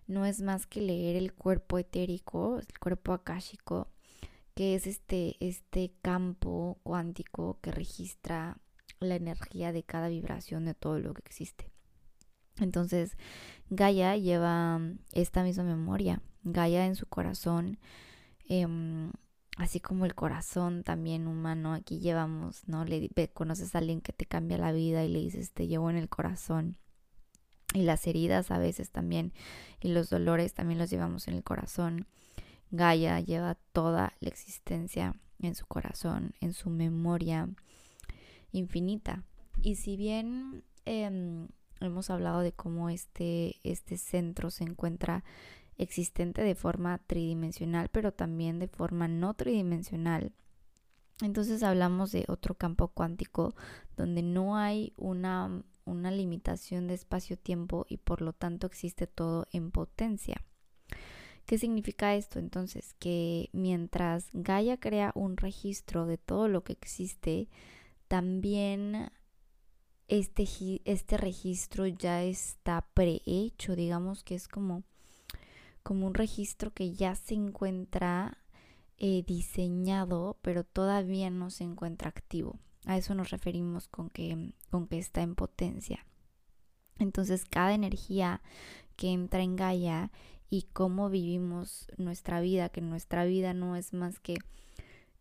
no 0.07 0.25
es 0.25 0.41
más 0.41 0.65
que 0.65 0.81
leer 0.81 1.17
el 1.17 1.33
cuerpo 1.33 1.77
etérico, 1.77 2.59
el 2.59 2.79
cuerpo 2.79 3.11
akáshico, 3.11 3.89
que 4.55 4.75
es 4.75 4.87
este, 4.87 5.35
este 5.39 5.93
campo 6.01 6.79
cuántico 6.83 7.59
que 7.61 7.71
registra 7.71 8.57
la 8.99 9.15
energía 9.15 9.71
de 9.71 9.83
cada 9.83 10.07
vibración 10.07 10.65
de 10.65 10.73
todo 10.73 10.99
lo 10.99 11.13
que 11.13 11.23
existe. 11.25 11.71
Entonces, 12.59 13.17
Gaia 13.69 14.15
lleva 14.15 14.79
esta 15.11 15.43
misma 15.43 15.63
memoria. 15.63 16.21
Gaia 16.43 16.85
en 16.85 16.95
su 16.95 17.07
corazón, 17.07 17.79
em, 18.47 19.11
así 19.57 19.79
como 19.79 20.05
el 20.05 20.13
corazón 20.13 20.83
también 20.83 21.27
humano, 21.27 21.73
aquí 21.73 21.99
llevamos, 21.99 22.67
¿no? 22.67 22.85
Le 22.85 23.09
conoces 23.33 23.73
a 23.73 23.79
alguien 23.79 24.01
que 24.01 24.13
te 24.13 24.25
cambia 24.25 24.57
la 24.57 24.71
vida 24.71 25.03
y 25.03 25.09
le 25.09 25.19
dices, 25.19 25.51
te 25.51 25.67
llevo 25.67 25.89
en 25.89 25.97
el 25.97 26.09
corazón. 26.09 26.77
Y 27.73 27.81
las 27.81 28.05
heridas 28.05 28.51
a 28.51 28.59
veces 28.59 28.91
también, 28.91 29.33
y 29.81 29.89
los 29.89 30.09
dolores 30.09 30.53
también 30.53 30.77
los 30.77 30.91
llevamos 30.91 31.27
en 31.27 31.33
el 31.33 31.43
corazón. 31.43 32.07
Gaia 32.73 33.19
lleva 33.19 33.53
toda 33.71 34.13
la 34.19 34.29
existencia 34.29 35.15
en 35.39 35.53
su 35.53 35.67
corazón, 35.67 36.33
en 36.41 36.53
su 36.53 36.71
memoria 36.71 37.47
infinita. 38.51 39.23
Y 39.61 39.75
si 39.75 39.95
bien 39.95 40.63
em, 40.85 41.49
hemos 41.81 42.09
hablado 42.09 42.39
de 42.39 42.51
cómo 42.51 42.89
este, 42.89 43.59
este 43.63 43.97
centro 43.97 44.49
se 44.49 44.63
encuentra 44.63 45.23
existente 45.77 46.41
de 46.41 46.55
forma 46.55 46.97
tridimensional, 46.97 47.89
pero 47.89 48.11
también 48.11 48.57
de 48.57 48.67
forma 48.67 49.07
no 49.07 49.35
tridimensional, 49.35 50.33
entonces 51.21 51.61
hablamos 51.61 52.11
de 52.11 52.25
otro 52.27 52.55
campo 52.55 52.87
cuántico 52.87 53.53
donde 53.95 54.23
no 54.23 54.57
hay 54.57 54.93
una, 54.97 55.63
una 55.85 56.09
limitación 56.09 56.87
de 56.87 56.95
espacio-tiempo 56.95 57.85
y 57.87 57.97
por 57.97 58.23
lo 58.23 58.33
tanto 58.33 58.65
existe 58.65 59.05
todo 59.05 59.45
en 59.51 59.69
potencia. 59.69 60.43
¿Qué 61.45 61.57
significa 61.57 62.15
esto? 62.15 62.39
Entonces, 62.39 62.95
que 62.99 63.49
mientras 63.51 64.29
Gaia 64.33 64.77
crea 64.77 65.11
un 65.15 65.35
registro 65.37 66.05
de 66.05 66.17
todo 66.17 66.47
lo 66.47 66.63
que 66.63 66.73
existe, 66.73 67.49
también 68.07 69.11
este, 70.07 70.47
este 70.85 71.17
registro 71.17 71.87
ya 71.87 72.23
está 72.23 72.87
prehecho, 72.93 73.75
digamos 73.75 74.23
que 74.23 74.35
es 74.35 74.47
como, 74.47 74.83
como 75.81 76.07
un 76.07 76.13
registro 76.13 76.71
que 76.71 76.93
ya 76.93 77.15
se 77.15 77.33
encuentra 77.35 78.37
eh, 78.97 79.23
diseñado, 79.25 80.37
pero 80.41 80.63
todavía 80.63 81.29
no 81.29 81.49
se 81.49 81.65
encuentra 81.65 82.09
activo. 82.09 82.57
A 82.85 82.97
eso 82.97 83.15
nos 83.15 83.31
referimos 83.31 83.87
con 83.87 84.09
que, 84.09 84.53
con 84.69 84.87
que 84.87 84.99
está 84.99 85.21
en 85.21 85.35
potencia. 85.35 86.05
Entonces, 86.99 87.45
cada 87.45 87.73
energía 87.73 88.41
que 88.95 89.11
entra 89.11 89.41
en 89.41 89.55
Gaia 89.55 90.11
y 90.53 90.67
cómo 90.71 91.09
vivimos 91.09 91.87
nuestra 91.97 92.39
vida, 92.39 92.69
que 92.69 92.79
nuestra 92.79 93.25
vida 93.25 93.55
no 93.55 93.75
es 93.75 93.91
más 93.91 94.19
que 94.19 94.35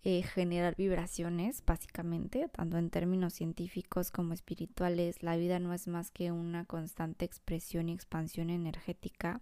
eh, 0.04 0.22
generar 0.24 0.76
vibraciones, 0.76 1.64
básicamente, 1.64 2.50
tanto 2.50 2.76
en 2.76 2.90
términos 2.90 3.32
científicos 3.32 4.10
como 4.10 4.34
espirituales. 4.34 5.22
La 5.22 5.38
vida 5.38 5.58
no 5.58 5.72
es 5.72 5.88
más 5.88 6.10
que 6.10 6.32
una 6.32 6.66
constante 6.66 7.24
expresión 7.24 7.88
y 7.88 7.94
expansión 7.94 8.50
energética. 8.50 9.40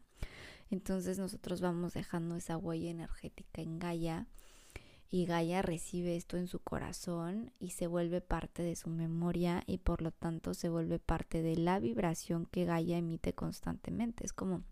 Entonces 0.70 1.18
nosotros 1.18 1.60
vamos 1.60 1.92
dejando 1.92 2.36
esa 2.36 2.56
huella 2.56 2.92
energética 2.92 3.60
en 3.60 3.80
Gaia 3.80 4.28
y 5.10 5.24
Gaia 5.26 5.60
recibe 5.60 6.14
esto 6.14 6.36
en 6.36 6.46
su 6.46 6.60
corazón 6.60 7.50
y 7.58 7.70
se 7.70 7.88
vuelve 7.88 8.20
parte 8.20 8.62
de 8.62 8.76
su 8.76 8.90
memoria 8.90 9.64
y 9.66 9.78
por 9.78 10.02
lo 10.02 10.12
tanto 10.12 10.54
se 10.54 10.68
vuelve 10.68 11.00
parte 11.00 11.42
de 11.42 11.56
la 11.56 11.80
vibración 11.80 12.46
que 12.46 12.64
Gaia 12.64 12.96
emite 12.96 13.32
constantemente. 13.32 14.24
Es 14.24 14.32
como 14.32 14.62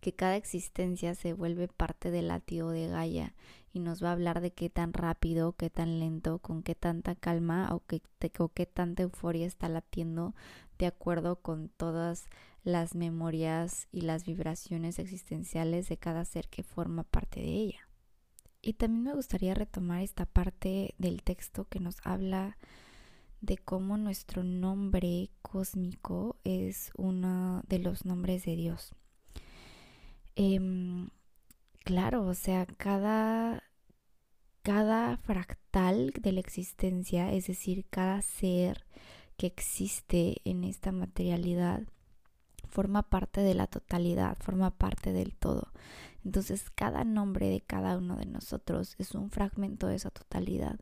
que 0.00 0.12
cada 0.12 0.36
existencia 0.36 1.14
se 1.14 1.32
vuelve 1.32 1.68
parte 1.68 2.10
del 2.10 2.28
latido 2.28 2.70
de 2.70 2.88
Gaia 2.88 3.34
y 3.72 3.80
nos 3.80 4.02
va 4.02 4.10
a 4.10 4.12
hablar 4.12 4.40
de 4.40 4.52
qué 4.52 4.70
tan 4.70 4.92
rápido, 4.92 5.52
qué 5.52 5.68
tan 5.68 5.98
lento, 5.98 6.38
con 6.38 6.62
qué 6.62 6.74
tanta 6.74 7.14
calma 7.14 7.74
o 7.74 7.82
qué, 7.86 8.02
o 8.38 8.48
qué 8.48 8.66
tanta 8.66 9.02
euforia 9.02 9.46
está 9.46 9.68
latiendo 9.68 10.34
de 10.78 10.86
acuerdo 10.86 11.36
con 11.36 11.68
todas 11.68 12.26
las 12.62 12.94
memorias 12.94 13.88
y 13.92 14.02
las 14.02 14.24
vibraciones 14.24 14.98
existenciales 14.98 15.88
de 15.88 15.96
cada 15.96 16.24
ser 16.24 16.48
que 16.48 16.62
forma 16.62 17.02
parte 17.02 17.40
de 17.40 17.52
ella. 17.52 17.88
Y 18.62 18.74
también 18.74 19.04
me 19.04 19.14
gustaría 19.14 19.54
retomar 19.54 20.02
esta 20.02 20.24
parte 20.24 20.94
del 20.98 21.22
texto 21.22 21.66
que 21.68 21.80
nos 21.80 21.96
habla 22.04 22.56
de 23.42 23.58
cómo 23.58 23.98
nuestro 23.98 24.42
nombre 24.42 25.30
cósmico 25.42 26.36
es 26.44 26.90
uno 26.96 27.62
de 27.68 27.78
los 27.78 28.06
nombres 28.06 28.44
de 28.46 28.56
Dios. 28.56 28.94
Em, 30.36 31.10
claro, 31.84 32.26
o 32.26 32.34
sea, 32.34 32.66
cada, 32.66 33.62
cada 34.62 35.16
fractal 35.18 36.10
de 36.10 36.32
la 36.32 36.40
existencia, 36.40 37.32
es 37.32 37.46
decir, 37.46 37.86
cada 37.90 38.20
ser 38.22 38.84
que 39.36 39.46
existe 39.46 40.36
en 40.44 40.64
esta 40.64 40.92
materialidad, 40.92 41.82
forma 42.68 43.02
parte 43.02 43.42
de 43.42 43.54
la 43.54 43.68
totalidad, 43.68 44.36
forma 44.38 44.72
parte 44.72 45.12
del 45.12 45.36
todo. 45.36 45.72
Entonces, 46.24 46.70
cada 46.70 47.04
nombre 47.04 47.48
de 47.48 47.60
cada 47.60 47.96
uno 47.98 48.16
de 48.16 48.26
nosotros 48.26 48.96
es 48.98 49.14
un 49.14 49.30
fragmento 49.30 49.86
de 49.86 49.96
esa 49.96 50.10
totalidad. 50.10 50.80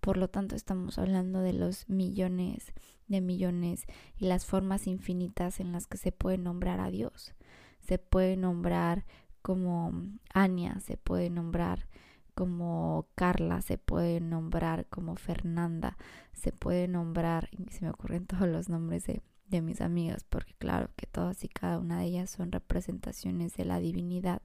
Por 0.00 0.16
lo 0.16 0.28
tanto, 0.28 0.54
estamos 0.54 0.98
hablando 0.98 1.40
de 1.40 1.52
los 1.52 1.88
millones 1.88 2.72
de 3.08 3.20
millones 3.20 3.84
y 4.16 4.26
las 4.26 4.46
formas 4.46 4.86
infinitas 4.86 5.60
en 5.60 5.72
las 5.72 5.86
que 5.86 5.98
se 5.98 6.12
puede 6.12 6.38
nombrar 6.38 6.80
a 6.80 6.90
Dios 6.90 7.34
se 7.82 7.98
puede 7.98 8.36
nombrar 8.36 9.04
como 9.42 9.92
Ania, 10.32 10.80
se 10.80 10.96
puede 10.96 11.28
nombrar 11.30 11.88
como 12.34 13.08
Carla, 13.14 13.60
se 13.60 13.76
puede 13.76 14.20
nombrar 14.20 14.86
como 14.86 15.16
Fernanda, 15.16 15.98
se 16.32 16.52
puede 16.52 16.88
nombrar, 16.88 17.50
y 17.50 17.70
se 17.72 17.84
me 17.84 17.90
ocurren 17.90 18.26
todos 18.26 18.48
los 18.48 18.68
nombres 18.68 19.04
de, 19.06 19.22
de 19.46 19.60
mis 19.60 19.80
amigas, 19.80 20.24
porque 20.24 20.54
claro 20.54 20.90
que 20.96 21.06
todas 21.06 21.44
y 21.44 21.48
cada 21.48 21.78
una 21.78 21.98
de 21.98 22.06
ellas 22.06 22.30
son 22.30 22.52
representaciones 22.52 23.54
de 23.54 23.64
la 23.64 23.80
divinidad. 23.80 24.40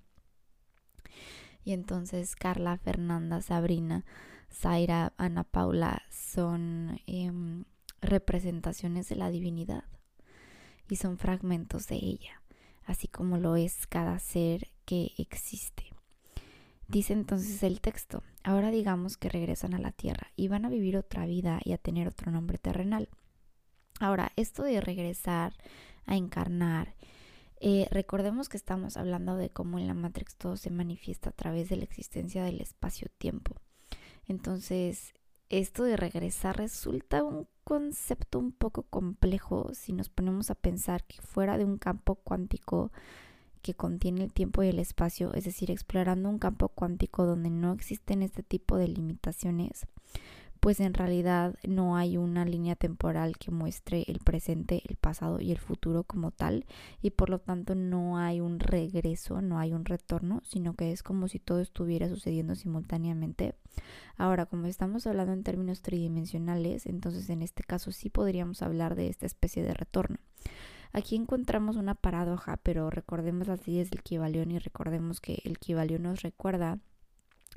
Y 1.64 1.74
entonces 1.74 2.36
Carla, 2.36 2.78
Fernanda, 2.78 3.42
Sabrina, 3.42 4.06
Zaira, 4.52 5.14
Ana 5.18 5.44
Paula 5.44 6.04
son 6.10 7.00
em, 7.06 7.66
representaciones 8.02 9.10
de 9.10 9.16
la 9.18 9.30
divinidad 9.30 9.84
y 10.90 10.96
son 10.96 11.18
fragmentos 11.18 11.88
de 11.88 11.96
ella 11.96 12.42
así 12.88 13.08
como 13.08 13.38
lo 13.38 13.56
es 13.56 13.86
cada 13.86 14.18
ser 14.18 14.70
que 14.86 15.12
existe. 15.18 15.84
Dice 16.88 17.12
entonces 17.12 17.62
el 17.64 17.82
texto, 17.82 18.24
ahora 18.44 18.72
digamos 18.72 19.18
que 19.18 19.28
regresan 19.30 19.74
a 19.74 19.80
la 19.80 19.92
tierra 19.92 20.32
y 20.38 20.48
van 20.48 20.64
a 20.66 20.70
vivir 20.70 20.96
otra 20.96 21.26
vida 21.26 21.60
y 21.64 21.74
a 21.74 21.78
tener 21.78 22.08
otro 22.08 22.32
nombre 22.32 22.58
terrenal. 22.58 23.10
Ahora, 24.00 24.32
esto 24.38 24.64
de 24.64 24.80
regresar 24.80 25.54
a 26.06 26.16
encarnar, 26.16 26.96
eh, 27.60 27.88
recordemos 27.92 28.48
que 28.48 28.58
estamos 28.58 28.96
hablando 28.96 29.36
de 29.36 29.50
cómo 29.50 29.80
en 29.80 29.88
la 29.88 29.94
Matrix 29.94 30.36
todo 30.36 30.56
se 30.56 30.70
manifiesta 30.70 31.32
a 31.32 31.34
través 31.34 31.68
de 31.68 31.76
la 31.76 31.84
existencia 31.84 32.44
del 32.44 32.62
espacio-tiempo. 32.62 33.56
Entonces, 34.28 35.14
esto 35.50 35.84
de 35.84 35.98
regresar 35.98 36.58
resulta 36.58 37.24
un 37.24 37.48
concepto 37.64 38.40
un 38.40 38.52
poco 38.52 38.84
complejo 38.84 39.72
si 39.74 39.94
nos 39.94 40.10
ponemos 40.10 40.52
a 40.52 40.56
pensar 40.56 41.04
que 41.04 41.22
fuera 41.22 41.58
de 41.58 41.66
un 41.66 41.78
campo 41.78 42.16
cuántico 42.16 42.92
que 43.62 43.74
contiene 43.74 44.24
el 44.24 44.34
tiempo 44.34 44.64
y 44.64 44.70
el 44.70 44.80
espacio, 44.80 45.34
es 45.34 45.44
decir, 45.44 45.72
explorando 45.72 46.30
un 46.30 46.40
campo 46.40 46.70
cuántico 46.70 47.26
donde 47.26 47.50
no 47.50 47.74
existen 47.74 48.24
este 48.24 48.44
tipo 48.44 48.78
de 48.78 48.88
limitaciones, 48.88 49.88
pues 50.60 50.80
en 50.80 50.94
realidad 50.94 51.56
no 51.68 51.96
hay 51.96 52.18
una 52.18 52.46
línea 52.46 52.76
temporal 52.76 53.38
que 53.38 53.52
muestre 53.52 54.04
el 54.08 54.20
presente, 54.20 54.82
el 54.88 54.96
pasado 54.96 55.40
y 55.40 55.52
el 55.52 55.58
futuro 55.58 56.04
como 56.04 56.32
tal, 56.32 56.66
y 57.02 57.12
por 57.12 57.30
lo 57.30 57.40
tanto 57.40 57.76
no 57.76 58.18
hay 58.18 58.42
un 58.42 58.60
regreso, 58.60 59.42
no 59.42 59.60
hay 59.60 59.74
un 59.74 59.86
retorno, 59.86 60.42
sino 60.44 60.74
que 60.74 60.92
es 60.92 61.04
como 61.04 61.28
si 61.28 61.40
todo 61.40 61.60
estuviera 61.60 62.10
sucediendo 62.10 62.56
simultáneamente. 62.56 63.56
Ahora, 64.18 64.46
como 64.46 64.68
estamos 64.68 65.08
hablando 65.08 65.34
en 65.34 65.44
términos 65.44 65.82
tridimensionales, 65.82 66.86
entonces 66.86 67.30
en 67.30 67.42
este 67.42 67.64
caso 67.64 67.92
sí 67.92 68.10
podríamos 68.10 68.62
hablar 68.62 68.96
de 68.96 69.10
esta 69.10 69.26
especie 69.26 69.64
de 69.64 69.74
retorno. 69.74 70.18
Aquí 70.94 71.16
encontramos 71.16 71.76
una 71.76 71.96
paradoja, 71.96 72.58
pero 72.64 72.90
recordemos 72.90 73.48
las 73.48 73.68
leyes 73.68 73.92
del 73.92 74.04
Kibalión 74.04 74.52
y 74.52 74.60
recordemos 74.60 75.20
que 75.20 75.42
el 75.44 75.60
Kibalión 75.60 76.04
nos 76.04 76.22
recuerda 76.22 76.80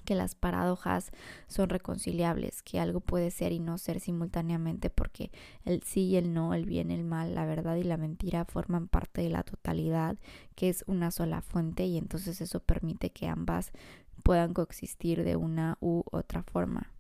que 0.01 0.15
las 0.15 0.35
paradojas 0.35 1.11
son 1.47 1.69
reconciliables, 1.69 2.63
que 2.63 2.81
algo 2.81 3.01
puede 3.01 3.31
ser 3.31 3.53
y 3.53 3.59
no 3.59 3.79
ser 3.79 4.01
simultáneamente 4.01 4.91
porque 4.91 5.31
el 5.65 5.83
sí 5.83 6.03
y 6.03 6.17
el 6.17 6.33
no, 6.33 6.55
el 6.55 6.65
bien, 6.65 6.91
el 6.91 7.05
mal, 7.05 7.35
la 7.35 7.47
verdad 7.47 7.77
y 7.77 7.85
la 7.85 7.97
mentira 7.97 8.45
forman 8.45 8.89
parte 8.89 9.23
de 9.23 9.31
la 9.31 9.43
totalidad, 9.43 10.19
que 10.55 10.69
es 10.69 10.85
una 10.87 11.11
sola 11.11 11.43
fuente 11.43 11.85
y 11.85 11.99
entonces 11.99 12.41
eso 12.41 12.61
permite 12.61 13.11
que 13.11 13.29
ambas 13.29 13.73
puedan 14.23 14.55
coexistir 14.55 15.25
de 15.25 15.37
una 15.37 15.79
u 15.81 16.03
otra 16.11 16.43
forma. 16.43 16.93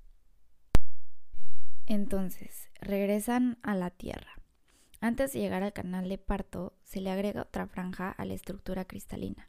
Entonces, 1.86 2.70
regresan 2.80 3.58
a 3.62 3.74
la 3.74 3.90
Tierra. 3.90 4.40
Antes 5.00 5.32
de 5.32 5.40
llegar 5.40 5.62
al 5.62 5.72
canal 5.72 6.08
de 6.08 6.18
parto, 6.18 6.74
se 6.84 7.00
le 7.00 7.10
agrega 7.10 7.42
otra 7.42 7.66
franja 7.66 8.10
a 8.10 8.24
la 8.24 8.34
estructura 8.34 8.84
cristalina. 8.84 9.46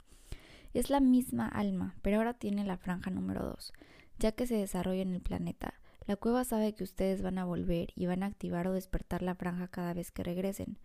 Es 0.74 0.90
la 0.90 1.02
misma 1.02 1.50
alma, 1.50 1.96
pero 2.02 2.18
ahora 2.18 2.34
tiene 2.34 2.64
la 2.64 2.78
franja 2.78 3.12
número 3.12 3.44
2, 3.44 3.74
ya 4.20 4.32
que 4.32 4.48
se 4.48 4.56
desarrolla 4.56 5.02
en 5.02 5.14
el 5.14 5.20
planeta. 5.20 5.74
La 6.08 6.16
cueva 6.16 6.46
sabe 6.46 6.74
que 6.74 6.86
ustedes 6.86 7.22
van 7.22 7.38
a 7.40 7.46
volver 7.46 7.90
y 7.94 8.06
van 8.06 8.24
a 8.24 8.28
activar 8.28 8.68
o 8.68 8.74
despertar 8.74 9.22
la 9.22 9.36
franja 9.36 9.68
cada 9.68 9.94
vez 9.94 10.12
que 10.12 10.24
regresen. 10.24 10.78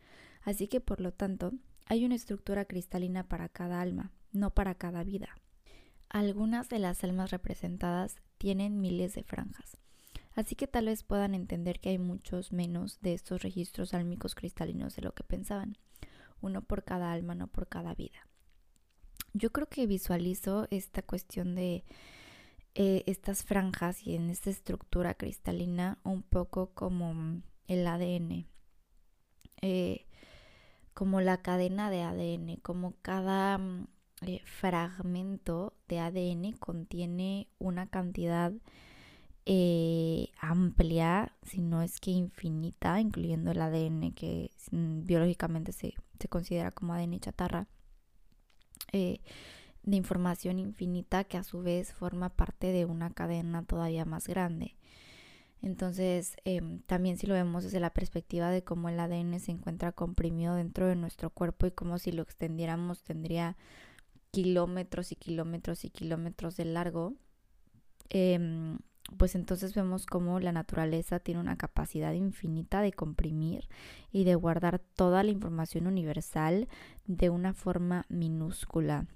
Así 0.42 0.66
que 0.66 0.80
por 0.80 1.00
lo 1.00 1.12
tanto, 1.12 1.52
hay 1.86 2.04
una 2.04 2.16
estructura 2.16 2.64
cristalina 2.64 3.28
para 3.28 3.48
cada 3.48 3.80
alma, 3.80 4.10
no 4.32 4.50
para 4.50 4.74
cada 4.74 5.04
vida. 5.04 5.28
Algunas 6.08 6.68
de 6.68 6.80
las 6.80 7.04
almas 7.04 7.30
representadas 7.30 8.16
tienen 8.38 8.80
miles 8.80 9.14
de 9.14 9.22
franjas, 9.22 9.78
así 10.34 10.56
que 10.56 10.66
tal 10.66 10.86
vez 10.86 11.04
puedan 11.04 11.34
entender 11.36 11.78
que 11.78 11.90
hay 11.90 11.98
muchos 11.98 12.52
menos 12.52 13.00
de 13.02 13.14
estos 13.14 13.42
registros 13.42 13.94
álmicos 13.94 14.34
cristalinos 14.34 14.96
de 14.96 15.02
lo 15.02 15.14
que 15.14 15.22
pensaban, 15.22 15.78
uno 16.40 16.62
por 16.62 16.82
cada 16.82 17.12
alma, 17.12 17.36
no 17.36 17.46
por 17.46 17.68
cada 17.68 17.94
vida 17.94 18.25
yo 19.36 19.50
creo 19.52 19.68
que 19.68 19.86
visualizo 19.86 20.66
esta 20.70 21.02
cuestión 21.02 21.54
de 21.54 21.84
eh, 22.74 23.04
estas 23.06 23.44
franjas 23.44 24.06
y 24.06 24.14
en 24.14 24.30
esta 24.30 24.50
estructura 24.50 25.14
cristalina 25.14 25.98
un 26.04 26.22
poco 26.22 26.70
como 26.74 27.42
el 27.68 27.86
ADN, 27.86 28.46
eh, 29.62 30.06
como 30.94 31.20
la 31.20 31.42
cadena 31.42 31.90
de 31.90 32.02
ADN, 32.02 32.56
como 32.62 32.94
cada 33.02 33.58
mm, 33.58 33.88
eh, 34.22 34.40
fragmento 34.44 35.74
de 35.88 36.00
ADN 36.00 36.52
contiene 36.52 37.48
una 37.58 37.86
cantidad 37.86 38.52
amplia, 40.40 41.32
si 41.42 41.60
no 41.60 41.80
es 41.82 42.00
que 42.00 42.10
infinita, 42.10 43.00
incluyendo 43.00 43.52
el 43.52 43.60
ADN 43.60 44.12
que 44.12 44.50
mm, 44.72 45.04
biológicamente 45.04 45.72
se, 45.72 45.94
se 46.18 46.28
considera 46.28 46.72
como 46.72 46.94
ADN 46.94 47.20
chatarra 47.20 47.68
eh, 48.92 49.20
de 49.82 49.96
información 49.96 50.58
infinita 50.58 51.24
que 51.24 51.36
a 51.38 51.44
su 51.44 51.62
vez 51.62 51.92
forma 51.92 52.30
parte 52.30 52.72
de 52.72 52.84
una 52.84 53.10
cadena 53.10 53.64
todavía 53.64 54.04
más 54.04 54.26
grande. 54.26 54.76
Entonces, 55.62 56.36
em, 56.44 56.80
también 56.82 57.18
si 57.18 57.26
lo 57.26 57.34
vemos 57.34 57.64
desde 57.64 57.80
la 57.80 57.90
perspectiva 57.90 58.50
de 58.50 58.62
cómo 58.62 58.88
el 58.88 59.00
ADN 59.00 59.40
se 59.40 59.52
encuentra 59.52 59.92
comprimido 59.92 60.54
dentro 60.54 60.86
de 60.86 60.96
nuestro 60.96 61.30
cuerpo 61.30 61.66
y 61.66 61.70
como 61.72 61.98
si 61.98 62.12
lo 62.12 62.22
extendiéramos 62.22 63.02
tendría 63.02 63.56
kilómetros 64.30 65.12
y 65.12 65.16
kilómetros 65.16 65.84
y 65.84 65.90
kilómetros 65.90 66.56
de 66.56 66.66
largo, 66.66 67.14
em, 68.10 68.78
pues 69.16 69.34
entonces 69.34 69.74
vemos 69.74 70.06
cómo 70.06 70.40
la 70.40 70.52
naturaleza 70.52 71.20
tiene 71.20 71.40
una 71.40 71.56
capacidad 71.56 72.12
infinita 72.12 72.80
de 72.80 72.92
comprimir 72.92 73.68
y 74.10 74.24
de 74.24 74.34
guardar 74.34 74.78
toda 74.78 75.22
la 75.22 75.30
información 75.30 75.86
universal 75.86 76.68
de 77.06 77.30
una 77.30 77.54
forma 77.54 78.04
minúscula. 78.08 79.06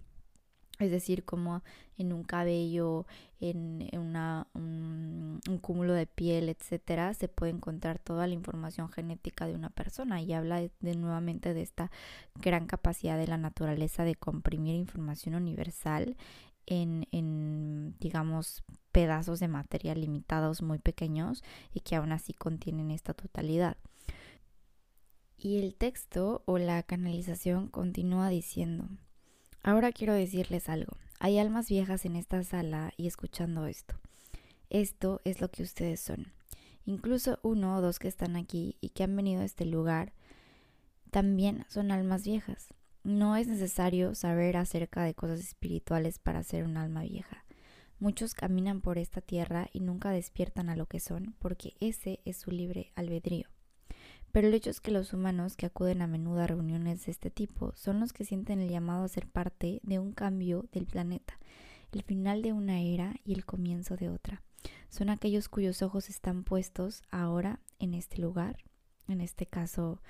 Es 0.81 0.90
decir, 0.90 1.24
como 1.24 1.62
en 1.98 2.14
un 2.14 2.24
cabello, 2.24 3.07
en, 3.38 3.87
una, 3.92 4.46
un, 4.55 5.40
cúmulo 5.61 5.92
de 5.92 6.07
piel, 6.07 6.48
etcétera, 6.48 7.12
se 7.12 7.29
puede 7.29 7.53
encontrar 7.53 7.98
toda 7.98 8.26
la 8.26 8.33
información 8.33 8.88
genética 8.88 9.46
de 9.46 9.55
una 9.55 9.68
persona 9.68 10.22
y 10.22 10.33
habla 10.33 10.62
de, 10.62 10.94
nuevamente 10.94 11.53
de 11.53 11.61
esta 11.61 11.90
gran 12.35 12.66
capacidad 12.66 13.18
de 13.18 13.26
la 13.26 13.37
naturaleza 13.37 14.05
de 14.05 14.14
comprimir 14.14 14.74
información 14.74 15.35
universal 15.35 16.16
en, 16.71 17.97
digamos, 17.99 18.63
pedazos 18.93 19.41
de 19.41 19.49
material 19.49 20.01
limitados 20.01 20.63
muy 20.63 20.79
pequeños 20.79 21.43
y 21.75 21.81
que 21.81 21.97
aún 21.97 22.13
así 22.13 22.33
contienen 22.33 22.91
esta 22.91 23.13
totalidad. 23.13 23.77
Y 25.37 25.59
el 25.59 25.75
texto 25.75 26.43
o 26.47 26.59
la 26.59 26.83
canalización 26.83 27.69
continúa 27.69 28.29
diciendo, 28.29 28.89
ahora 29.63 29.91
quiero 29.91 30.15
decirles 30.15 30.69
algo, 30.69 30.97
hay 31.19 31.39
almas 31.39 31.69
viejas 31.69 32.05
en 32.05 32.17
esta 32.17 32.43
sala 32.45 32.93
y 32.97 33.07
escuchando 33.07 33.67
esto. 33.67 33.97
Esto 34.71 35.21
es 35.25 35.41
lo 35.41 35.51
que 35.51 35.63
ustedes 35.63 36.01
son. 36.01 36.33
Incluso 36.85 37.39
uno 37.43 37.77
o 37.77 37.81
dos 37.81 37.99
que 37.99 38.09
están 38.09 38.37
aquí 38.37 38.77
y 38.81 38.91
que 38.91 39.03
han 39.03 39.17
venido 39.17 39.43
a 39.43 39.45
este 39.45 39.65
lugar 39.65 40.13
también 41.11 41.67
son 41.69 41.91
almas 41.91 42.25
viejas. 42.25 42.73
No 43.03 43.37
es 43.37 43.47
necesario 43.47 44.15
saber 44.15 44.59
acerca 44.59 45.03
de 45.03 45.15
cosas 45.15 45.41
espirituales 45.41 46.19
para 46.19 46.43
ser 46.43 46.65
un 46.65 46.77
alma 46.77 47.03
vieja. 47.03 47.45
Muchos 47.99 48.35
caminan 48.35 48.83
por 48.83 48.99
esta 48.99 49.23
tierra 49.23 49.69
y 49.73 49.81
nunca 49.81 50.11
despiertan 50.11 50.69
a 50.69 50.77
lo 50.77 50.87
que 50.87 51.01
son 51.01 51.35
porque 51.39 51.75
ese 51.81 52.21
es 52.25 52.37
su 52.37 52.51
libre 52.51 52.93
albedrío. 52.97 53.49
Pero 54.33 54.49
el 54.49 54.55
hecho 54.55 54.71
es 54.71 54.81
que 54.81 54.91
los 54.91 55.13
humanos 55.13 55.57
que 55.57 55.67
acuden 55.67 56.03
a 56.03 56.07
menudo 56.07 56.41
a 56.41 56.47
reuniones 56.47 57.07
de 57.07 57.13
este 57.13 57.31
tipo 57.31 57.73
son 57.75 58.01
los 58.01 58.13
que 58.13 58.25
sienten 58.25 58.61
el 58.61 58.69
llamado 58.69 59.05
a 59.05 59.09
ser 59.09 59.27
parte 59.27 59.81
de 59.83 59.99
un 59.99 60.13
cambio 60.13 60.67
del 60.73 60.87
planeta, 60.87 61.39
el 61.93 62.03
final 62.03 62.43
de 62.43 62.53
una 62.53 62.81
era 62.81 63.17
y 63.25 63.33
el 63.33 63.45
comienzo 63.45 63.97
de 63.97 64.11
otra. 64.11 64.43
Son 64.91 65.09
aquellos 65.09 65.49
cuyos 65.49 65.83
ojos 65.83 66.11
están 66.11 66.45
puestos 66.45 67.03
ahora 67.11 67.61
en 67.79 67.95
este 67.95 68.19
lugar, 68.19 68.59
en 69.09 69.21
este 69.21 69.47
caso 69.47 70.01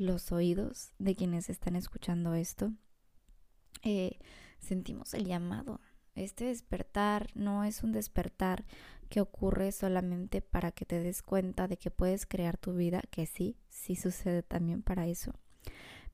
los 0.00 0.32
oídos 0.32 0.92
de 0.98 1.14
quienes 1.14 1.50
están 1.50 1.76
escuchando 1.76 2.34
esto, 2.34 2.72
eh, 3.82 4.18
sentimos 4.58 5.14
el 5.14 5.26
llamado. 5.26 5.80
Este 6.14 6.46
despertar 6.46 7.28
no 7.34 7.64
es 7.64 7.82
un 7.82 7.92
despertar 7.92 8.64
que 9.08 9.20
ocurre 9.20 9.72
solamente 9.72 10.40
para 10.40 10.72
que 10.72 10.84
te 10.84 11.00
des 11.00 11.22
cuenta 11.22 11.68
de 11.68 11.76
que 11.76 11.90
puedes 11.90 12.26
crear 12.26 12.56
tu 12.56 12.74
vida, 12.74 13.02
que 13.10 13.26
sí, 13.26 13.56
sí 13.68 13.94
sucede 13.94 14.42
también 14.42 14.82
para 14.82 15.06
eso. 15.06 15.34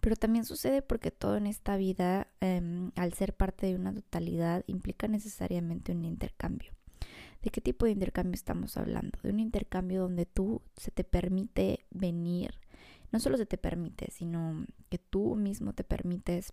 Pero 0.00 0.16
también 0.16 0.44
sucede 0.44 0.82
porque 0.82 1.10
todo 1.10 1.36
en 1.36 1.46
esta 1.46 1.76
vida, 1.76 2.28
em, 2.40 2.90
al 2.96 3.12
ser 3.14 3.34
parte 3.34 3.66
de 3.66 3.76
una 3.76 3.94
totalidad, 3.94 4.64
implica 4.66 5.08
necesariamente 5.08 5.92
un 5.92 6.04
intercambio. 6.04 6.72
¿De 7.42 7.50
qué 7.50 7.60
tipo 7.60 7.86
de 7.86 7.92
intercambio 7.92 8.34
estamos 8.34 8.76
hablando? 8.76 9.18
De 9.22 9.30
un 9.30 9.40
intercambio 9.40 10.02
donde 10.02 10.26
tú 10.26 10.62
se 10.76 10.90
te 10.90 11.04
permite 11.04 11.86
venir 11.90 12.58
no 13.12 13.20
solo 13.20 13.36
se 13.36 13.46
te 13.46 13.58
permite, 13.58 14.10
sino 14.10 14.66
que 14.88 14.98
tú 14.98 15.36
mismo 15.36 15.72
te 15.72 15.84
permites 15.84 16.52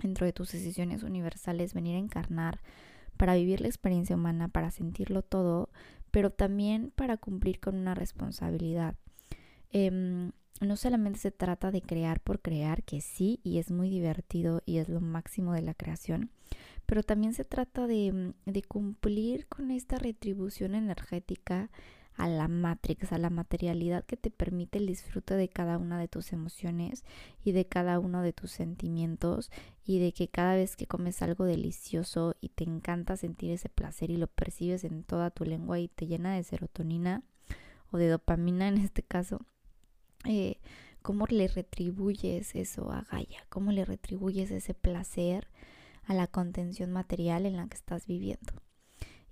dentro 0.00 0.26
de 0.26 0.32
tus 0.32 0.52
decisiones 0.52 1.02
universales 1.02 1.74
venir 1.74 1.96
a 1.96 2.00
encarnar 2.00 2.60
para 3.16 3.34
vivir 3.34 3.60
la 3.60 3.68
experiencia 3.68 4.16
humana, 4.16 4.48
para 4.48 4.70
sentirlo 4.70 5.22
todo, 5.22 5.70
pero 6.10 6.30
también 6.30 6.92
para 6.94 7.16
cumplir 7.16 7.60
con 7.60 7.76
una 7.76 7.94
responsabilidad. 7.94 8.96
Em, 9.70 10.32
no 10.60 10.76
solamente 10.76 11.18
se 11.18 11.30
trata 11.30 11.70
de 11.70 11.82
crear 11.82 12.20
por 12.20 12.40
crear, 12.40 12.82
que 12.84 13.00
sí, 13.00 13.40
y 13.42 13.58
es 13.58 13.70
muy 13.70 13.90
divertido 13.90 14.62
y 14.66 14.78
es 14.78 14.88
lo 14.88 15.00
máximo 15.00 15.52
de 15.52 15.62
la 15.62 15.74
creación, 15.74 16.30
pero 16.86 17.02
también 17.02 17.34
se 17.34 17.44
trata 17.44 17.86
de, 17.86 18.34
de 18.44 18.62
cumplir 18.62 19.46
con 19.46 19.70
esta 19.70 19.98
retribución 19.98 20.74
energética 20.74 21.70
a 22.16 22.28
la 22.28 22.48
matrix, 22.48 23.12
a 23.12 23.18
la 23.18 23.30
materialidad 23.30 24.04
que 24.04 24.16
te 24.16 24.30
permite 24.30 24.78
el 24.78 24.86
disfrute 24.86 25.34
de 25.34 25.48
cada 25.48 25.78
una 25.78 25.98
de 25.98 26.08
tus 26.08 26.32
emociones 26.32 27.04
y 27.44 27.52
de 27.52 27.66
cada 27.66 27.98
uno 27.98 28.22
de 28.22 28.32
tus 28.32 28.50
sentimientos 28.50 29.50
y 29.84 29.98
de 29.98 30.12
que 30.12 30.28
cada 30.28 30.54
vez 30.54 30.76
que 30.76 30.86
comes 30.86 31.22
algo 31.22 31.44
delicioso 31.44 32.34
y 32.40 32.50
te 32.50 32.64
encanta 32.64 33.16
sentir 33.16 33.50
ese 33.50 33.68
placer 33.68 34.10
y 34.10 34.16
lo 34.16 34.26
percibes 34.26 34.84
en 34.84 35.04
toda 35.04 35.30
tu 35.30 35.44
lengua 35.44 35.78
y 35.78 35.88
te 35.88 36.06
llena 36.06 36.34
de 36.34 36.42
serotonina 36.42 37.22
o 37.90 37.98
de 37.98 38.08
dopamina 38.08 38.68
en 38.68 38.78
este 38.78 39.02
caso, 39.02 39.40
eh, 40.24 40.58
¿cómo 41.02 41.26
le 41.28 41.48
retribuyes 41.48 42.54
eso 42.54 42.90
a 42.92 43.02
Gaia? 43.02 43.44
¿Cómo 43.48 43.72
le 43.72 43.84
retribuyes 43.84 44.50
ese 44.50 44.74
placer 44.74 45.48
a 46.04 46.14
la 46.14 46.26
contención 46.26 46.92
material 46.92 47.46
en 47.46 47.56
la 47.56 47.66
que 47.68 47.76
estás 47.76 48.06
viviendo? 48.06 48.52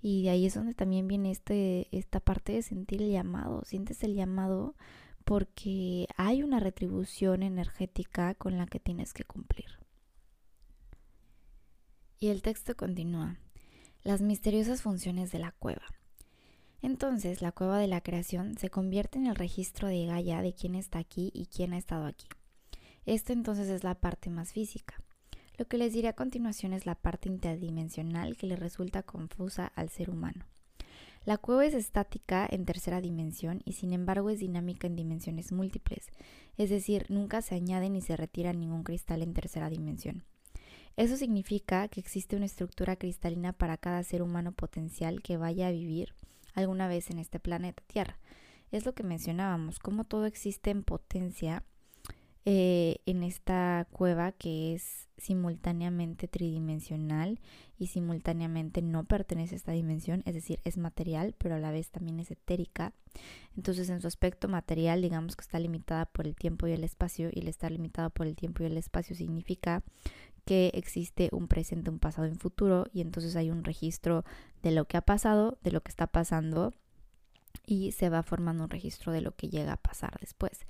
Y 0.01 0.23
de 0.23 0.31
ahí 0.31 0.45
es 0.45 0.55
donde 0.55 0.73
también 0.73 1.07
viene 1.07 1.31
este, 1.31 1.87
esta 1.95 2.19
parte 2.19 2.53
de 2.53 2.63
sentir 2.63 3.01
el 3.01 3.11
llamado. 3.11 3.63
Sientes 3.65 4.03
el 4.03 4.15
llamado 4.15 4.75
porque 5.23 6.07
hay 6.17 6.43
una 6.43 6.59
retribución 6.59 7.43
energética 7.43 8.33
con 8.35 8.57
la 8.57 8.65
que 8.65 8.79
tienes 8.79 9.13
que 9.13 9.23
cumplir. 9.23 9.79
Y 12.19 12.29
el 12.29 12.41
texto 12.41 12.75
continúa. 12.75 13.39
Las 14.03 14.21
misteriosas 14.21 14.81
funciones 14.81 15.31
de 15.31 15.39
la 15.39 15.51
cueva. 15.51 15.85
Entonces, 16.81 17.43
la 17.43 17.51
cueva 17.51 17.77
de 17.77 17.87
la 17.87 18.01
creación 18.01 18.57
se 18.57 18.71
convierte 18.71 19.19
en 19.19 19.27
el 19.27 19.35
registro 19.35 19.87
de 19.87 20.05
Gaia 20.07 20.41
de 20.41 20.53
quién 20.53 20.73
está 20.73 20.97
aquí 20.99 21.31
y 21.33 21.45
quién 21.45 21.73
ha 21.73 21.77
estado 21.77 22.05
aquí. 22.05 22.25
Esto 23.05 23.33
entonces 23.33 23.69
es 23.69 23.83
la 23.83 23.95
parte 23.95 24.29
más 24.29 24.51
física. 24.51 25.01
Lo 25.57 25.67
que 25.67 25.77
les 25.77 25.93
diré 25.93 26.07
a 26.07 26.13
continuación 26.13 26.73
es 26.73 26.85
la 26.85 26.95
parte 26.95 27.29
interdimensional 27.29 28.37
que 28.37 28.47
le 28.47 28.55
resulta 28.55 29.03
confusa 29.03 29.67
al 29.75 29.89
ser 29.89 30.09
humano. 30.09 30.45
La 31.23 31.37
cueva 31.37 31.65
es 31.65 31.75
estática 31.75 32.47
en 32.49 32.65
tercera 32.65 32.99
dimensión 32.99 33.61
y 33.63 33.73
sin 33.73 33.93
embargo 33.93 34.31
es 34.31 34.39
dinámica 34.39 34.87
en 34.87 34.95
dimensiones 34.95 35.51
múltiples, 35.51 36.07
es 36.57 36.71
decir, 36.71 37.05
nunca 37.09 37.43
se 37.43 37.53
añade 37.53 37.91
ni 37.91 38.01
se 38.01 38.17
retira 38.17 38.53
ningún 38.53 38.83
cristal 38.83 39.21
en 39.21 39.33
tercera 39.33 39.69
dimensión. 39.69 40.23
Eso 40.97 41.17
significa 41.17 41.87
que 41.89 41.99
existe 41.99 42.35
una 42.35 42.45
estructura 42.45 42.95
cristalina 42.95 43.53
para 43.53 43.77
cada 43.77 44.03
ser 44.03 44.23
humano 44.23 44.51
potencial 44.51 45.21
que 45.21 45.37
vaya 45.37 45.67
a 45.67 45.71
vivir 45.71 46.15
alguna 46.53 46.87
vez 46.87 47.11
en 47.11 47.19
este 47.19 47.39
planeta 47.39 47.83
Tierra. 47.87 48.17
Es 48.71 48.85
lo 48.85 48.93
que 48.93 49.03
mencionábamos, 49.03 49.79
como 49.79 50.05
todo 50.05 50.25
existe 50.25 50.69
en 50.69 50.83
potencia 50.83 51.63
eh, 52.43 52.97
en 53.05 53.21
esta 53.21 53.87
cueva 53.91 54.31
que 54.31 54.73
es 54.73 55.07
simultáneamente 55.17 56.27
tridimensional 56.27 57.39
y 57.77 57.87
simultáneamente 57.87 58.81
no 58.81 59.03
pertenece 59.03 59.53
a 59.53 59.57
esta 59.57 59.71
dimensión, 59.73 60.23
es 60.25 60.33
decir, 60.33 60.59
es 60.63 60.77
material, 60.77 61.35
pero 61.37 61.55
a 61.55 61.59
la 61.59 61.69
vez 61.69 61.91
también 61.91 62.19
es 62.19 62.31
etérica. 62.31 62.93
Entonces, 63.55 63.89
en 63.89 64.01
su 64.01 64.07
aspecto 64.07 64.47
material, 64.47 65.03
digamos 65.03 65.35
que 65.35 65.41
está 65.41 65.59
limitada 65.59 66.07
por 66.07 66.25
el 66.25 66.35
tiempo 66.35 66.65
y 66.65 66.71
el 66.71 66.83
espacio, 66.83 67.29
y 67.31 67.41
el 67.41 67.47
estar 67.47 67.71
limitada 67.71 68.09
por 68.09 68.25
el 68.25 68.35
tiempo 68.35 68.63
y 68.63 68.65
el 68.65 68.77
espacio 68.77 69.15
significa 69.15 69.83
que 70.43 70.71
existe 70.73 71.29
un 71.31 71.47
presente, 71.47 71.91
un 71.91 71.99
pasado 71.99 72.27
y 72.27 72.31
un 72.31 72.39
futuro, 72.39 72.87
y 72.91 73.01
entonces 73.01 73.35
hay 73.35 73.51
un 73.51 73.63
registro 73.63 74.25
de 74.63 74.71
lo 74.71 74.85
que 74.85 74.97
ha 74.97 75.01
pasado, 75.01 75.59
de 75.63 75.71
lo 75.71 75.81
que 75.81 75.89
está 75.89 76.07
pasando, 76.07 76.73
y 77.67 77.91
se 77.91 78.09
va 78.09 78.23
formando 78.23 78.63
un 78.63 78.69
registro 78.71 79.11
de 79.11 79.21
lo 79.21 79.35
que 79.35 79.49
llega 79.49 79.73
a 79.73 79.77
pasar 79.77 80.17
después 80.19 80.65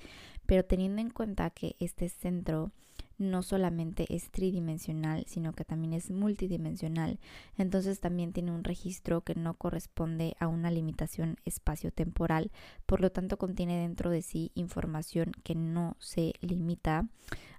pero 0.52 0.66
teniendo 0.66 1.00
en 1.00 1.12
cuenta 1.12 1.50
que 1.50 1.78
este 1.80 2.10
centro 2.10 2.74
no 3.18 3.42
solamente 3.42 4.14
es 4.14 4.32
tridimensional, 4.32 5.24
sino 5.26 5.54
que 5.54 5.64
también 5.64 5.94
es 5.94 6.12
multidimensional, 6.12 7.22
entonces 7.58 8.02
también 8.02 8.34
tiene 8.34 8.52
un 8.52 8.66
registro 8.66 9.22
que 9.22 9.34
no 9.34 9.54
corresponde 9.54 10.36
a 10.42 10.50
una 10.50 10.70
limitación 10.70 11.38
espacio-temporal, 11.46 12.52
por 12.86 13.00
lo 13.00 13.14
tanto 13.14 13.38
contiene 13.38 13.80
dentro 13.80 14.10
de 14.10 14.22
sí 14.22 14.52
información 14.54 15.32
que 15.46 15.56
no 15.56 15.96
se 16.00 16.34
limita 16.42 17.08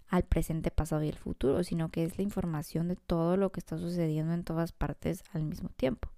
al 0.07 0.24
presente, 0.24 0.70
pasado 0.70 1.02
y 1.02 1.09
el 1.09 1.16
futuro, 1.16 1.64
sino 1.64 1.88
que 1.88 2.05
es 2.05 2.18
la 2.18 2.24
información 2.24 2.88
de 2.88 2.96
todo 2.96 3.38
lo 3.38 3.52
que 3.52 3.61
está 3.61 3.78
sucediendo 3.78 4.35
en 4.35 4.44
todas 4.44 4.72
partes 4.72 5.24
al 5.33 5.44
mismo 5.44 5.70
tiempo. 5.70 6.11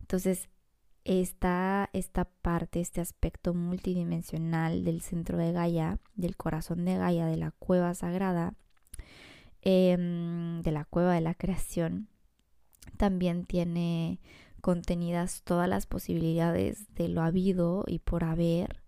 Entonces, 0.00 0.48
está 1.04 1.90
esta 1.92 2.24
parte, 2.24 2.80
este 2.80 3.00
aspecto 3.00 3.54
multidimensional 3.54 4.84
del 4.84 5.00
centro 5.00 5.38
de 5.38 5.52
Gaia, 5.52 5.98
del 6.14 6.36
corazón 6.36 6.84
de 6.84 6.96
Gaia, 6.96 7.26
de 7.26 7.36
la 7.36 7.52
cueva 7.52 7.94
sagrada, 7.94 8.54
em, 9.62 10.62
de 10.62 10.72
la 10.72 10.84
cueva 10.84 11.14
de 11.14 11.20
la 11.20 11.34
creación, 11.34 12.08
también 12.96 13.44
tiene 13.46 14.20
contenidas 14.60 15.42
todas 15.42 15.68
las 15.68 15.86
posibilidades 15.86 16.92
de 16.94 17.08
lo 17.08 17.22
habido 17.22 17.84
y 17.86 17.98
por 18.00 18.24
haber, 18.24 18.82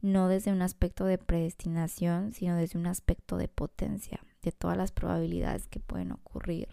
no 0.00 0.28
desde 0.28 0.52
un 0.52 0.62
aspecto 0.62 1.04
de 1.04 1.18
predestinación, 1.18 2.32
sino 2.32 2.56
desde 2.56 2.78
un 2.78 2.86
aspecto 2.86 3.36
de 3.36 3.48
potencia, 3.48 4.20
de 4.42 4.52
todas 4.52 4.76
las 4.76 4.92
probabilidades 4.92 5.66
que 5.66 5.80
pueden 5.80 6.12
ocurrir 6.12 6.68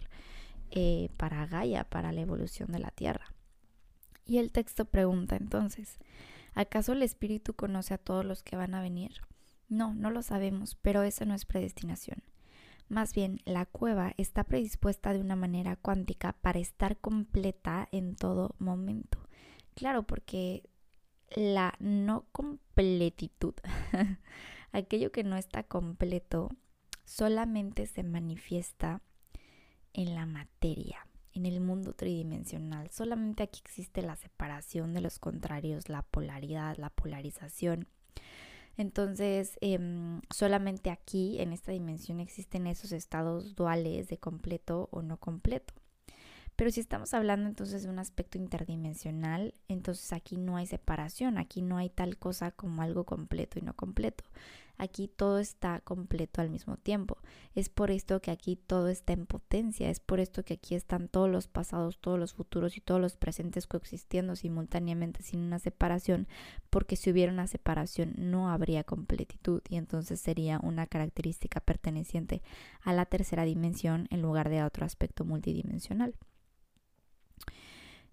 eh, 0.70 1.10
para 1.18 1.46
Gaia, 1.46 1.84
para 1.84 2.12
la 2.12 2.22
evolución 2.22 2.72
de 2.72 2.78
la 2.78 2.90
Tierra. 2.90 3.34
Y 4.28 4.36
el 4.36 4.52
texto 4.52 4.84
pregunta 4.84 5.36
entonces, 5.36 5.98
¿acaso 6.54 6.92
el 6.92 7.02
Espíritu 7.02 7.54
conoce 7.54 7.94
a 7.94 7.98
todos 7.98 8.26
los 8.26 8.42
que 8.42 8.56
van 8.56 8.74
a 8.74 8.82
venir? 8.82 9.22
No, 9.70 9.94
no 9.94 10.10
lo 10.10 10.20
sabemos, 10.20 10.74
pero 10.82 11.02
eso 11.02 11.24
no 11.24 11.34
es 11.34 11.46
predestinación. 11.46 12.22
Más 12.90 13.14
bien, 13.14 13.40
la 13.46 13.64
cueva 13.64 14.12
está 14.18 14.44
predispuesta 14.44 15.14
de 15.14 15.20
una 15.20 15.34
manera 15.34 15.76
cuántica 15.76 16.34
para 16.34 16.58
estar 16.58 16.98
completa 16.98 17.88
en 17.90 18.16
todo 18.16 18.54
momento. 18.58 19.18
Claro, 19.74 20.02
porque 20.02 20.68
la 21.34 21.74
no 21.78 22.26
completitud, 22.30 23.54
aquello 24.72 25.10
que 25.10 25.24
no 25.24 25.36
está 25.36 25.62
completo, 25.62 26.50
solamente 27.06 27.86
se 27.86 28.02
manifiesta 28.02 29.00
en 29.94 30.14
la 30.14 30.26
materia 30.26 31.07
en 31.38 31.46
el 31.46 31.60
mundo 31.60 31.94
tridimensional. 31.94 32.90
Solamente 32.90 33.42
aquí 33.42 33.60
existe 33.64 34.02
la 34.02 34.16
separación 34.16 34.92
de 34.92 35.00
los 35.00 35.18
contrarios, 35.18 35.88
la 35.88 36.02
polaridad, 36.02 36.76
la 36.76 36.90
polarización. 36.90 37.86
Entonces, 38.76 39.56
em, 39.60 40.20
solamente 40.30 40.90
aquí, 40.90 41.40
en 41.40 41.52
esta 41.52 41.72
dimensión, 41.72 42.20
existen 42.20 42.66
esos 42.66 42.92
estados 42.92 43.56
duales 43.56 44.08
de 44.08 44.18
completo 44.18 44.88
o 44.92 45.02
no 45.02 45.16
completo. 45.18 45.74
Pero 46.54 46.70
si 46.72 46.80
estamos 46.80 47.14
hablando 47.14 47.48
entonces 47.48 47.84
de 47.84 47.88
un 47.88 48.00
aspecto 48.00 48.36
interdimensional, 48.36 49.54
entonces 49.68 50.12
aquí 50.12 50.36
no 50.36 50.56
hay 50.56 50.66
separación, 50.66 51.38
aquí 51.38 51.62
no 51.62 51.76
hay 51.76 51.88
tal 51.88 52.18
cosa 52.18 52.50
como 52.50 52.82
algo 52.82 53.04
completo 53.04 53.60
y 53.60 53.62
no 53.62 53.74
completo. 53.74 54.24
Aquí 54.78 55.08
todo 55.08 55.40
está 55.40 55.80
completo 55.80 56.40
al 56.40 56.50
mismo 56.50 56.76
tiempo. 56.76 57.18
Es 57.54 57.68
por 57.68 57.90
esto 57.90 58.20
que 58.20 58.30
aquí 58.30 58.54
todo 58.54 58.88
está 58.88 59.12
en 59.12 59.26
potencia. 59.26 59.90
Es 59.90 59.98
por 59.98 60.20
esto 60.20 60.44
que 60.44 60.54
aquí 60.54 60.76
están 60.76 61.08
todos 61.08 61.28
los 61.28 61.48
pasados, 61.48 61.98
todos 61.98 62.18
los 62.18 62.32
futuros 62.32 62.76
y 62.76 62.80
todos 62.80 63.00
los 63.00 63.16
presentes 63.16 63.66
coexistiendo 63.66 64.36
simultáneamente 64.36 65.22
sin 65.24 65.40
una 65.40 65.58
separación. 65.58 66.28
Porque 66.70 66.94
si 66.94 67.10
hubiera 67.10 67.32
una 67.32 67.48
separación 67.48 68.14
no 68.16 68.50
habría 68.50 68.84
completitud 68.84 69.62
y 69.68 69.76
entonces 69.76 70.20
sería 70.20 70.60
una 70.62 70.86
característica 70.86 71.60
perteneciente 71.60 72.42
a 72.82 72.92
la 72.92 73.04
tercera 73.04 73.44
dimensión 73.44 74.06
en 74.10 74.22
lugar 74.22 74.48
de 74.48 74.60
a 74.60 74.66
otro 74.66 74.86
aspecto 74.86 75.24
multidimensional. 75.24 76.14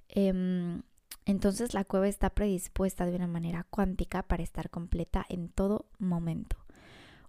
Em, 0.09 0.81
entonces 1.25 1.73
la 1.73 1.83
cueva 1.83 2.07
está 2.07 2.29
predispuesta 2.29 3.05
de 3.05 3.15
una 3.15 3.27
manera 3.27 3.65
cuántica 3.69 4.23
para 4.23 4.43
estar 4.43 4.69
completa 4.69 5.25
en 5.27 5.49
todo 5.49 5.87
momento. 5.97 6.57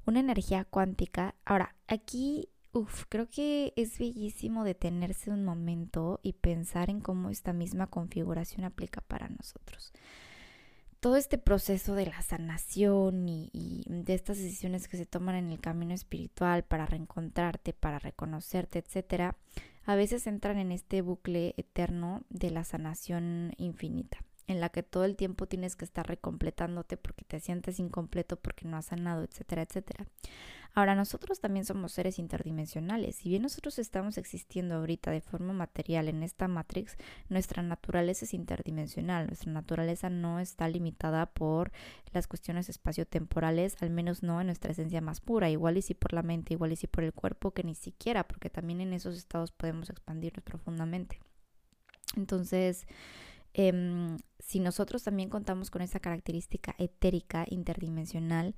Una 0.05 0.21
energía 0.21 0.65
cuántica. 0.65 1.35
Ahora, 1.47 1.75
aquí, 1.89 2.51
uff, 2.73 3.05
creo 3.09 3.29
que 3.29 3.73
es 3.75 3.99
bellísimo 3.99 4.65
detenerse 4.65 5.31
un 5.31 5.45
momento 5.45 6.21
y 6.23 6.35
pensar 6.35 6.91
en 6.91 7.01
cómo 7.01 7.31
esta 7.31 7.55
misma 7.55 7.87
configuración 7.87 8.65
aplica 8.65 9.01
para 9.01 9.29
nosotros. 9.29 9.93
Todo 11.01 11.17
este 11.17 11.39
proceso 11.39 11.95
de 11.95 12.07
la 12.07 12.21
sanación 12.21 13.29
y, 13.29 13.51
y 13.53 13.85
de 13.89 14.15
estas 14.15 14.37
decisiones 14.39 14.89
que 14.89 14.97
se 14.97 15.07
toman 15.07 15.37
en 15.37 15.51
el 15.51 15.61
camino 15.61 15.95
espiritual 15.95 16.65
para 16.65 16.87
reencontrarte, 16.87 17.73
para 17.73 17.99
reconocerte, 17.99 18.79
etcétera, 18.79 19.37
a 19.87 19.95
veces 19.95 20.27
entran 20.27 20.59
en 20.59 20.73
este 20.73 21.01
bucle 21.01 21.55
eterno 21.57 22.23
de 22.29 22.51
la 22.51 22.65
sanación 22.65 23.55
infinita, 23.57 24.19
en 24.49 24.61
la 24.61 24.69
que 24.69 24.83
todo 24.83 25.05
el 25.05 25.17
tiempo 25.17 25.47
tienes 25.47 25.77
que 25.77 25.85
estar 25.85 26.07
recompletándote 26.07 26.97
porque 26.97 27.25
te 27.25 27.41
sientes 27.41 27.79
incompleto, 27.79 28.37
porque 28.37 28.67
no 28.67 28.77
has 28.77 28.87
sanado, 28.87 29.23
etcétera, 29.23 29.63
etcétera. 29.63 30.07
Ahora, 30.77 30.95
nosotros 30.95 31.41
también 31.41 31.65
somos 31.65 31.93
seres 31.93 32.19
interdimensionales. 32.19 33.17
Si 33.17 33.31
bien 33.31 33.41
nosotros 33.41 33.79
estamos 33.79 34.19
existiendo 34.19 34.75
ahorita 34.75 35.11
de 35.11 35.23
forma 35.23 35.55
material 35.55 36.07
en 36.07 36.23
esta 36.23 36.49
matrix, 36.49 36.99
nuestra 37.31 37.63
naturaleza 37.63 38.27
es 38.27 38.35
interdimensional. 38.35 39.27
Nuestra 39.27 39.51
naturaleza 39.53 40.11
no 40.11 40.39
está 40.39 40.69
limitada 40.69 41.25
por 41.33 41.73
las 42.13 42.27
cuestiones 42.27 42.69
espaciotemporales, 42.69 43.79
al 43.81 43.89
menos 43.89 44.23
no 44.23 44.39
en 44.39 44.49
nuestra 44.49 44.73
esencia 44.73 45.01
más 45.01 45.23
pura. 45.23 45.49
Igual 45.49 45.79
y 45.79 45.83
si 45.83 45.95
por 45.95 46.13
la 46.13 46.23
mente, 46.23 46.53
igual 46.53 46.73
y 46.73 46.77
si 46.77 46.89
por 46.89 47.05
el 47.05 47.15
cuerpo, 47.15 47.53
que 47.53 47.65
ni 47.65 47.75
siquiera, 47.75 48.29
porque 48.29 48.51
también 48.51 48.83
en 48.83 48.93
esos 48.93 49.17
estados 49.17 49.53
podemos 49.53 49.89
expandirnos 49.89 50.45
profundamente. 50.45 51.21
Entonces, 52.17 52.87
em, 53.55 54.19
si 54.41 54.61
nosotros 54.61 55.03
también 55.03 55.31
contamos 55.31 55.71
con 55.71 55.81
esa 55.81 56.01
característica 56.01 56.75
etérica 56.77 57.47
interdimensional, 57.49 58.55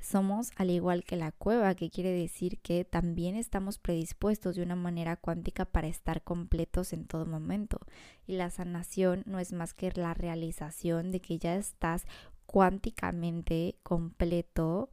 somos 0.00 0.50
al 0.56 0.70
igual 0.70 1.04
que 1.04 1.16
la 1.16 1.32
cueva, 1.32 1.74
que 1.74 1.90
quiere 1.90 2.12
decir 2.12 2.58
que 2.58 2.84
también 2.84 3.36
estamos 3.36 3.78
predispuestos 3.78 4.56
de 4.56 4.62
una 4.62 4.76
manera 4.76 5.16
cuántica 5.16 5.64
para 5.64 5.88
estar 5.88 6.22
completos 6.22 6.92
en 6.92 7.06
todo 7.06 7.26
momento. 7.26 7.80
Y 8.26 8.36
la 8.36 8.50
sanación 8.50 9.22
no 9.26 9.38
es 9.38 9.52
más 9.52 9.74
que 9.74 9.92
la 9.94 10.14
realización 10.14 11.10
de 11.10 11.20
que 11.20 11.38
ya 11.38 11.56
estás 11.56 12.06
cuánticamente 12.46 13.76
completo 13.82 14.90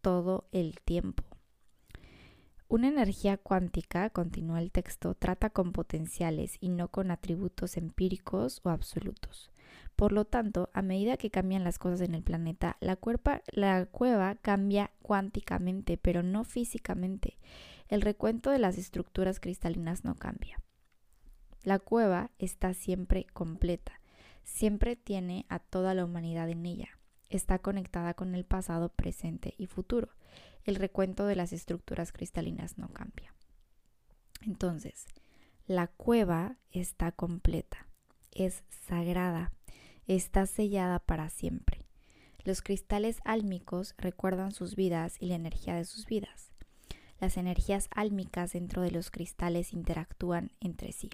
todo 0.00 0.48
el 0.52 0.80
tiempo. 0.80 1.24
Una 2.68 2.86
energía 2.86 3.36
cuántica, 3.36 4.10
continúa 4.10 4.60
el 4.60 4.70
texto, 4.70 5.14
trata 5.14 5.50
con 5.50 5.72
potenciales 5.72 6.56
y 6.60 6.68
no 6.68 6.88
con 6.88 7.10
atributos 7.10 7.76
empíricos 7.76 8.60
o 8.62 8.70
absolutos. 8.70 9.50
Por 10.00 10.12
lo 10.12 10.24
tanto, 10.24 10.70
a 10.72 10.80
medida 10.80 11.18
que 11.18 11.30
cambian 11.30 11.62
las 11.62 11.78
cosas 11.78 12.00
en 12.00 12.14
el 12.14 12.22
planeta, 12.22 12.78
la, 12.80 12.98
la 13.52 13.84
cueva 13.84 14.34
cambia 14.36 14.92
cuánticamente, 15.02 15.98
pero 15.98 16.22
no 16.22 16.44
físicamente. 16.44 17.36
El 17.86 18.00
recuento 18.00 18.48
de 18.48 18.58
las 18.58 18.78
estructuras 18.78 19.40
cristalinas 19.40 20.02
no 20.02 20.14
cambia. 20.14 20.58
La 21.64 21.78
cueva 21.78 22.30
está 22.38 22.72
siempre 22.72 23.26
completa, 23.34 24.00
siempre 24.42 24.96
tiene 24.96 25.44
a 25.50 25.58
toda 25.58 25.92
la 25.92 26.06
humanidad 26.06 26.48
en 26.48 26.64
ella. 26.64 26.98
Está 27.28 27.58
conectada 27.58 28.14
con 28.14 28.34
el 28.34 28.46
pasado, 28.46 28.88
presente 28.88 29.52
y 29.58 29.66
futuro. 29.66 30.08
El 30.64 30.76
recuento 30.76 31.26
de 31.26 31.36
las 31.36 31.52
estructuras 31.52 32.10
cristalinas 32.10 32.78
no 32.78 32.88
cambia. 32.88 33.34
Entonces, 34.46 35.04
la 35.66 35.88
cueva 35.88 36.56
está 36.70 37.12
completa, 37.12 37.86
es 38.30 38.64
sagrada, 38.86 39.52
está 40.16 40.46
sellada 40.46 40.98
para 40.98 41.30
siempre. 41.30 41.86
Los 42.44 42.62
cristales 42.62 43.20
álmicos 43.24 43.94
recuerdan 43.98 44.52
sus 44.52 44.74
vidas 44.74 45.16
y 45.20 45.26
la 45.26 45.36
energía 45.36 45.74
de 45.74 45.84
sus 45.84 46.06
vidas. 46.06 46.50
Las 47.20 47.36
energías 47.36 47.88
álmicas 47.94 48.52
dentro 48.52 48.82
de 48.82 48.90
los 48.90 49.10
cristales 49.10 49.72
interactúan 49.72 50.50
entre 50.60 50.92
sí. 50.92 51.10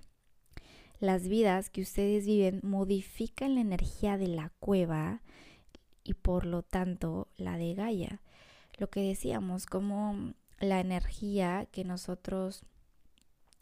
Las 0.98 1.28
vidas 1.28 1.68
que 1.68 1.82
ustedes 1.82 2.26
viven 2.26 2.60
modifican 2.62 3.56
la 3.56 3.60
energía 3.60 4.16
de 4.16 4.28
la 4.28 4.50
cueva 4.60 5.20
y 6.04 6.14
por 6.14 6.46
lo 6.46 6.62
tanto 6.62 7.28
la 7.36 7.58
de 7.58 7.74
Gaia. 7.74 8.22
Lo 8.78 8.88
que 8.88 9.00
decíamos, 9.00 9.66
como 9.66 10.32
la 10.58 10.80
energía 10.80 11.66
que 11.70 11.84
nosotros 11.84 12.62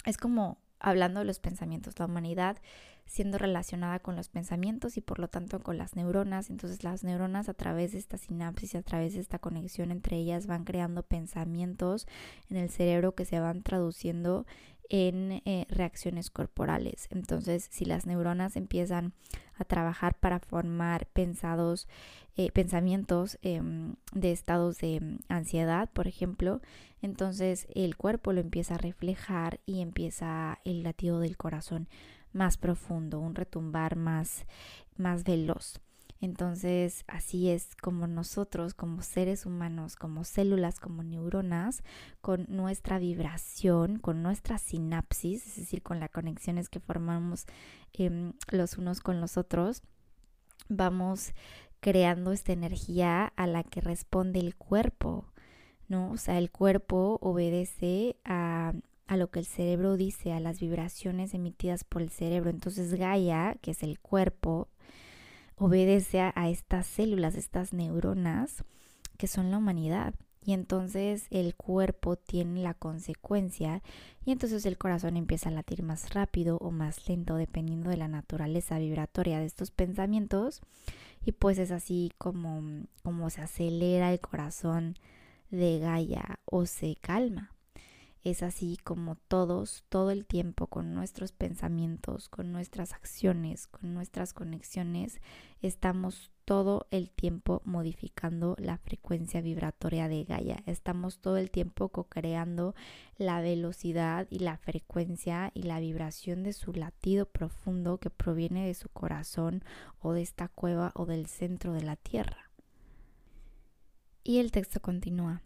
es 0.05 0.17
como 0.17 0.59
hablando 0.79 1.21
de 1.21 1.27
los 1.27 1.41
pensamientos, 1.41 1.99
la 1.99 2.05
humanidad 2.05 2.59
siendo 3.07 3.39
relacionada 3.39 3.99
con 3.99 4.17
los 4.17 4.29
pensamientos 4.29 4.97
y 4.97 5.01
por 5.01 5.19
lo 5.19 5.29
tanto 5.29 5.61
con 5.61 5.79
las 5.79 5.97
neuronas. 5.97 6.51
Entonces 6.51 6.85
las 6.85 7.05
neuronas 7.05 7.49
a 7.49 7.55
través 7.55 7.93
de 7.93 7.99
esta 7.99 8.19
sinapsis, 8.19 8.75
a 8.75 8.83
través 8.83 9.15
de 9.15 9.21
esta 9.21 9.39
conexión 9.39 9.91
entre 9.91 10.17
ellas 10.17 10.47
van 10.47 10.65
creando 10.65 11.03
pensamientos 11.03 12.07
en 12.51 12.57
el 12.57 12.71
cerebro 12.71 13.15
que 13.15 13.25
se 13.25 13.41
van 13.41 13.63
traduciendo 13.63 14.47
en 14.89 15.43
eh, 15.45 15.67
reacciones 15.69 16.31
corporales. 16.31 17.09
Entonces, 17.11 17.67
si 17.71 17.85
las 17.85 18.07
neuronas 18.07 18.57
empiezan 18.57 19.13
a 19.57 19.65
trabajar 19.65 20.15
para 20.15 20.41
formar 20.41 21.07
pensados, 21.07 21.89
eh, 22.37 22.51
pensamientos 22.53 23.39
em, 23.43 23.95
de 24.13 24.33
estados 24.33 24.79
de 24.79 24.97
em, 24.97 25.19
ansiedad, 25.29 25.89
por 25.93 26.07
ejemplo, 26.07 26.61
entonces 27.03 27.67
el 27.75 27.97
cuerpo 27.97 28.33
lo 28.33 28.41
empieza 28.41 28.75
a 28.75 28.79
reflejar 28.79 29.61
y 29.67 29.81
empieza 29.81 30.59
el 30.65 30.83
latido 30.83 31.21
del 31.21 31.37
corazón 31.37 31.89
más 32.35 32.59
profundo, 32.59 33.21
un 33.21 33.35
retumbar 33.35 33.97
más, 33.97 34.45
más 34.97 35.25
veloz. 35.25 35.81
Entonces, 36.21 37.05
así 37.07 37.51
es 37.51 37.77
como 37.77 38.07
nosotros, 38.07 38.73
como 38.73 39.03
seres 39.03 39.45
humanos, 39.45 39.97
como 39.97 40.25
células, 40.25 40.81
como 40.81 41.03
neuronas, 41.03 41.83
con 42.23 42.47
nuestra 42.49 42.99
vibración, 42.99 43.99
con 43.99 44.23
nuestra 44.23 44.57
sinapsis, 44.57 45.47
es 45.47 45.57
decir, 45.57 45.83
con 45.83 46.01
las 46.01 46.11
conexiones 46.11 46.71
que 46.71 46.81
formamos 46.81 47.45
em, 47.93 48.33
los 48.51 48.79
unos 48.79 49.01
con 49.01 49.21
los 49.21 49.37
otros, 49.37 49.83
vamos 50.69 51.35
creando 51.81 52.33
esta 52.33 52.53
energía 52.53 53.27
a 53.37 53.47
la 53.47 53.63
que 53.63 53.83
responde 53.83 54.41
el 54.41 54.57
cuerpo, 54.57 55.27
¿no? 55.89 56.11
O 56.11 56.17
sea, 56.17 56.39
el 56.39 56.51
cuerpo 56.51 57.19
obedece 57.21 58.17
a, 58.25 58.73
a 59.07 59.17
lo 59.17 59.31
que 59.31 59.41
el 59.41 59.47
cerebro 59.47 59.97
dice, 59.97 60.33
a 60.33 60.41
las 60.41 60.61
vibraciones 60.61 61.35
emitidas 61.35 61.85
por 61.85 62.03
el 62.03 62.11
cerebro. 62.11 62.51
Entonces 62.51 62.95
Gaia, 62.95 63.57
que 63.61 63.73
es 63.73 63.83
el 63.83 64.01
cuerpo, 64.01 64.69
obedece 65.57 66.21
a, 66.21 66.49
estas 66.49 66.87
células, 66.87 67.35
estas 67.35 67.73
neuronas 67.73 68.65
que 69.19 69.27
son 69.27 69.51
la 69.51 69.59
humanidad. 69.59 70.15
Y 70.47 70.53
entonces 70.53 71.27
el 71.31 71.55
cuerpo 71.55 72.17
tiene 72.17 72.63
la 72.63 72.75
consecuencia 72.75 73.83
y 74.27 74.33
entonces 74.33 74.67
el 74.67 74.77
corazón 74.77 75.17
empieza 75.17 75.49
a 75.49 75.53
latir 75.53 75.83
más 75.83 76.13
rápido 76.13 76.59
o 76.59 76.71
más 76.71 77.09
lento 77.09 77.37
dependiendo 77.37 77.89
de 77.89 77.97
la 77.97 78.09
naturaleza 78.09 78.79
vibratoria 78.79 79.39
de 79.39 79.47
estos 79.47 79.71
pensamientos. 79.71 80.61
Y 81.25 81.33
pues 81.33 81.59
es 81.59 81.71
así 81.71 82.13
como, 82.19 82.85
como 83.03 83.31
se 83.31 83.41
acelera 83.41 84.13
el 84.13 84.21
corazón 84.21 84.97
de 85.51 85.79
Gaia 85.79 86.41
o 86.45 86.67
se 86.67 86.97
calma. 87.01 87.54
Es 88.25 88.43
así 88.43 88.79
como 88.83 89.17
todos, 89.17 89.85
todo 89.91 90.11
el 90.11 90.25
tiempo, 90.25 90.67
con 90.67 90.95
nuestros 90.95 91.33
pensamientos, 91.33 92.31
con 92.31 92.53
nuestras 92.53 92.95
acciones, 92.95 93.67
con 93.67 93.93
nuestras 93.93 94.33
conexiones, 94.33 95.21
estamos 95.61 96.33
todo 96.47 96.87
el 96.91 97.11
tiempo 97.11 97.61
modificando 97.67 98.57
la 98.59 98.79
frecuencia 98.79 99.43
vibratoria 99.43 100.09
de 100.09 100.25
Gaia. 100.25 100.63
Estamos 100.65 101.19
todo 101.19 101.37
el 101.37 101.51
tiempo 101.51 101.91
co-creando 101.91 102.75
la 103.19 103.43
velocidad 103.43 104.27
y 104.31 104.39
la 104.39 104.57
frecuencia 104.57 105.51
y 105.53 105.65
la 105.65 105.79
vibración 105.79 106.45
de 106.45 106.55
su 106.55 106.73
latido 106.73 107.27
profundo 107.27 107.99
que 107.99 108.09
proviene 108.09 108.67
de 108.67 108.75
su 108.75 108.89
corazón 108.89 109.63
o 110.01 110.15
de 110.15 110.23
esta 110.23 110.49
cueva 110.49 110.93
o 110.95 111.05
del 111.05 111.27
centro 111.27 111.75
de 111.75 111.83
la 111.83 111.97
Tierra. 111.97 112.51
Y 114.23 114.39
el 114.39 114.51
texto 114.51 114.81
continúa. 114.81 115.43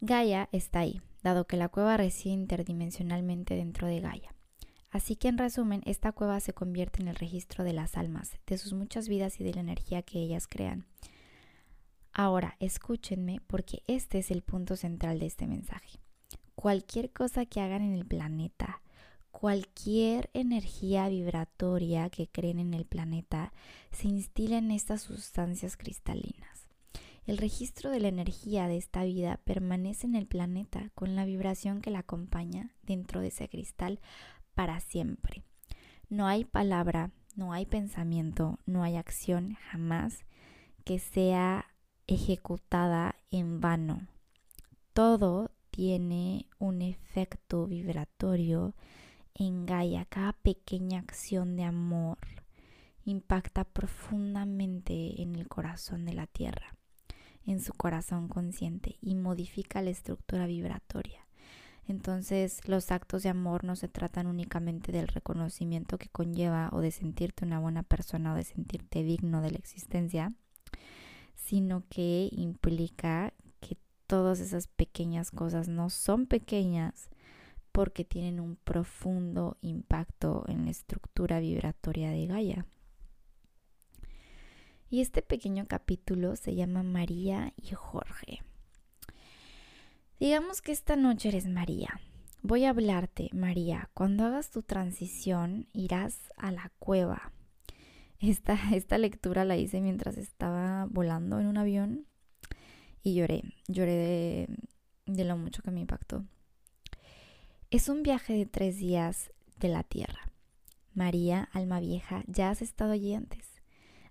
Gaia 0.00 0.48
está 0.52 0.80
ahí, 0.80 1.02
dado 1.22 1.46
que 1.46 1.56
la 1.56 1.68
cueva 1.68 1.96
reside 1.96 2.34
interdimensionalmente 2.34 3.56
dentro 3.56 3.86
de 3.86 4.00
Gaia. 4.00 4.34
Así 4.90 5.14
que 5.14 5.28
en 5.28 5.38
resumen, 5.38 5.82
esta 5.86 6.12
cueva 6.12 6.40
se 6.40 6.52
convierte 6.52 7.00
en 7.00 7.08
el 7.08 7.14
registro 7.14 7.62
de 7.62 7.72
las 7.72 7.96
almas, 7.96 8.38
de 8.46 8.58
sus 8.58 8.72
muchas 8.72 9.08
vidas 9.08 9.40
y 9.40 9.44
de 9.44 9.54
la 9.54 9.60
energía 9.60 10.02
que 10.02 10.18
ellas 10.18 10.48
crean. 10.48 10.86
Ahora, 12.12 12.56
escúchenme 12.58 13.40
porque 13.46 13.82
este 13.86 14.18
es 14.18 14.32
el 14.32 14.42
punto 14.42 14.74
central 14.76 15.20
de 15.20 15.26
este 15.26 15.46
mensaje. 15.46 16.00
Cualquier 16.56 17.12
cosa 17.12 17.46
que 17.46 17.60
hagan 17.60 17.82
en 17.82 17.94
el 17.94 18.04
planeta, 18.04 18.82
cualquier 19.30 20.28
energía 20.34 21.08
vibratoria 21.08 22.10
que 22.10 22.26
creen 22.26 22.58
en 22.58 22.74
el 22.74 22.84
planeta, 22.84 23.52
se 23.92 24.08
instila 24.08 24.58
en 24.58 24.72
estas 24.72 25.02
sustancias 25.02 25.76
cristalinas. 25.76 26.59
El 27.30 27.38
registro 27.38 27.92
de 27.92 28.00
la 28.00 28.08
energía 28.08 28.66
de 28.66 28.76
esta 28.76 29.04
vida 29.04 29.38
permanece 29.44 30.04
en 30.04 30.16
el 30.16 30.26
planeta 30.26 30.90
con 30.96 31.14
la 31.14 31.24
vibración 31.24 31.80
que 31.80 31.92
la 31.92 32.00
acompaña 32.00 32.74
dentro 32.82 33.20
de 33.20 33.28
ese 33.28 33.48
cristal 33.48 34.00
para 34.56 34.80
siempre. 34.80 35.44
No 36.08 36.26
hay 36.26 36.44
palabra, 36.44 37.12
no 37.36 37.52
hay 37.52 37.66
pensamiento, 37.66 38.58
no 38.66 38.82
hay 38.82 38.96
acción 38.96 39.56
jamás 39.70 40.24
que 40.84 40.98
sea 40.98 41.66
ejecutada 42.08 43.14
en 43.30 43.60
vano. 43.60 44.08
Todo 44.92 45.52
tiene 45.70 46.48
un 46.58 46.82
efecto 46.82 47.68
vibratorio 47.68 48.74
en 49.34 49.66
Gaia. 49.66 50.04
Cada 50.04 50.32
pequeña 50.32 50.98
acción 50.98 51.54
de 51.54 51.62
amor 51.62 52.18
impacta 53.04 53.62
profundamente 53.62 55.22
en 55.22 55.36
el 55.36 55.46
corazón 55.46 56.04
de 56.04 56.14
la 56.14 56.26
Tierra 56.26 56.79
en 57.46 57.60
su 57.60 57.72
corazón 57.72 58.28
consciente 58.28 58.96
y 59.00 59.14
modifica 59.14 59.82
la 59.82 59.90
estructura 59.90 60.46
vibratoria. 60.46 61.26
Entonces 61.86 62.68
los 62.68 62.92
actos 62.92 63.24
de 63.24 63.30
amor 63.30 63.64
no 63.64 63.74
se 63.74 63.88
tratan 63.88 64.26
únicamente 64.26 64.92
del 64.92 65.08
reconocimiento 65.08 65.98
que 65.98 66.08
conlleva 66.08 66.68
o 66.72 66.80
de 66.80 66.92
sentirte 66.92 67.44
una 67.44 67.58
buena 67.58 67.82
persona 67.82 68.32
o 68.32 68.36
de 68.36 68.44
sentirte 68.44 69.02
digno 69.02 69.42
de 69.42 69.50
la 69.50 69.58
existencia, 69.58 70.32
sino 71.34 71.82
que 71.88 72.28
implica 72.30 73.32
que 73.60 73.76
todas 74.06 74.38
esas 74.38 74.68
pequeñas 74.68 75.32
cosas 75.32 75.68
no 75.68 75.90
son 75.90 76.26
pequeñas 76.26 77.08
porque 77.72 78.04
tienen 78.04 78.40
un 78.40 78.56
profundo 78.56 79.56
impacto 79.60 80.44
en 80.48 80.64
la 80.64 80.70
estructura 80.70 81.40
vibratoria 81.40 82.10
de 82.10 82.26
Gaia. 82.26 82.66
Y 84.92 85.00
este 85.00 85.22
pequeño 85.22 85.66
capítulo 85.68 86.34
se 86.34 86.56
llama 86.56 86.82
María 86.82 87.52
y 87.56 87.76
Jorge. 87.76 88.42
Digamos 90.18 90.62
que 90.62 90.72
esta 90.72 90.96
noche 90.96 91.28
eres 91.28 91.46
María. 91.46 92.00
Voy 92.42 92.64
a 92.64 92.70
hablarte, 92.70 93.30
María. 93.32 93.88
Cuando 93.94 94.24
hagas 94.24 94.50
tu 94.50 94.62
transición, 94.64 95.68
irás 95.72 96.32
a 96.36 96.50
la 96.50 96.72
cueva. 96.80 97.32
Esta, 98.18 98.58
esta 98.74 98.98
lectura 98.98 99.44
la 99.44 99.56
hice 99.56 99.80
mientras 99.80 100.18
estaba 100.18 100.86
volando 100.90 101.38
en 101.38 101.46
un 101.46 101.56
avión 101.56 102.06
y 103.04 103.14
lloré. 103.14 103.44
Lloré 103.68 103.94
de, 103.94 104.48
de 105.06 105.24
lo 105.24 105.36
mucho 105.36 105.62
que 105.62 105.70
me 105.70 105.80
impactó. 105.80 106.24
Es 107.70 107.88
un 107.88 108.02
viaje 108.02 108.32
de 108.32 108.46
tres 108.46 108.78
días 108.78 109.30
de 109.56 109.68
la 109.68 109.84
Tierra. 109.84 110.32
María, 110.94 111.48
alma 111.52 111.78
vieja, 111.78 112.24
ya 112.26 112.50
has 112.50 112.60
estado 112.60 112.90
allí 112.90 113.14
antes. 113.14 113.49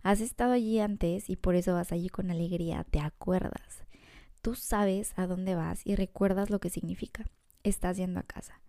Has 0.02 0.22
estado 0.22 0.54
allí 0.54 0.80
antes 0.80 1.30
y 1.30 1.36
por 1.36 1.56
eso 1.56 1.74
vas 1.74 1.92
allí 1.92 2.10
con 2.10 2.32
alegría, 2.32 2.86
te 2.86 3.00
acuerdas. 3.00 3.84
Tú 4.42 4.56
sabes 4.56 5.14
a 5.18 5.28
dónde 5.28 5.56
vas 5.56 5.86
y 5.86 5.96
recuerdas 5.96 6.50
lo 6.50 6.60
que 6.60 6.70
significa. 6.70 7.26
Estás 7.64 7.98
yendo 7.98 8.22
a 8.22 8.24
casa. 8.24 8.62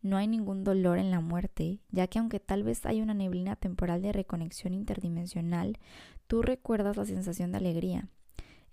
No 0.00 0.16
hay 0.16 0.26
ningún 0.28 0.64
dolor 0.64 0.98
en 0.98 1.10
la 1.10 1.20
muerte, 1.20 1.80
ya 1.90 2.06
que 2.06 2.18
aunque 2.18 2.40
tal 2.40 2.62
vez 2.62 2.86
hay 2.86 3.02
una 3.02 3.14
neblina 3.14 3.56
temporal 3.56 4.00
de 4.00 4.12
reconexión 4.12 4.72
interdimensional, 4.72 5.78
tú 6.26 6.40
recuerdas 6.40 6.96
la 6.96 7.04
sensación 7.04 7.52
de 7.52 7.58
alegría. 7.58 8.08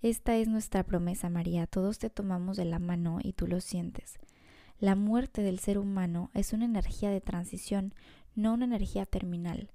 Esta 0.02 0.36
es 0.36 0.48
nuestra 0.48 0.84
promesa, 0.84 1.28
María. 1.28 1.66
Todos 1.66 1.98
te 1.98 2.10
tomamos 2.10 2.56
de 2.56 2.64
la 2.64 2.78
mano 2.78 3.18
y 3.22 3.32
tú 3.32 3.46
lo 3.46 3.60
sientes. 3.60 4.18
La 4.78 4.94
muerte 4.94 5.42
del 5.42 5.58
ser 5.58 5.78
humano 5.78 6.30
es 6.32 6.52
una 6.52 6.66
energía 6.66 7.10
de 7.10 7.20
transición, 7.20 7.94
no 8.34 8.54
una 8.54 8.66
energía 8.66 9.04
terminal. 9.04 9.70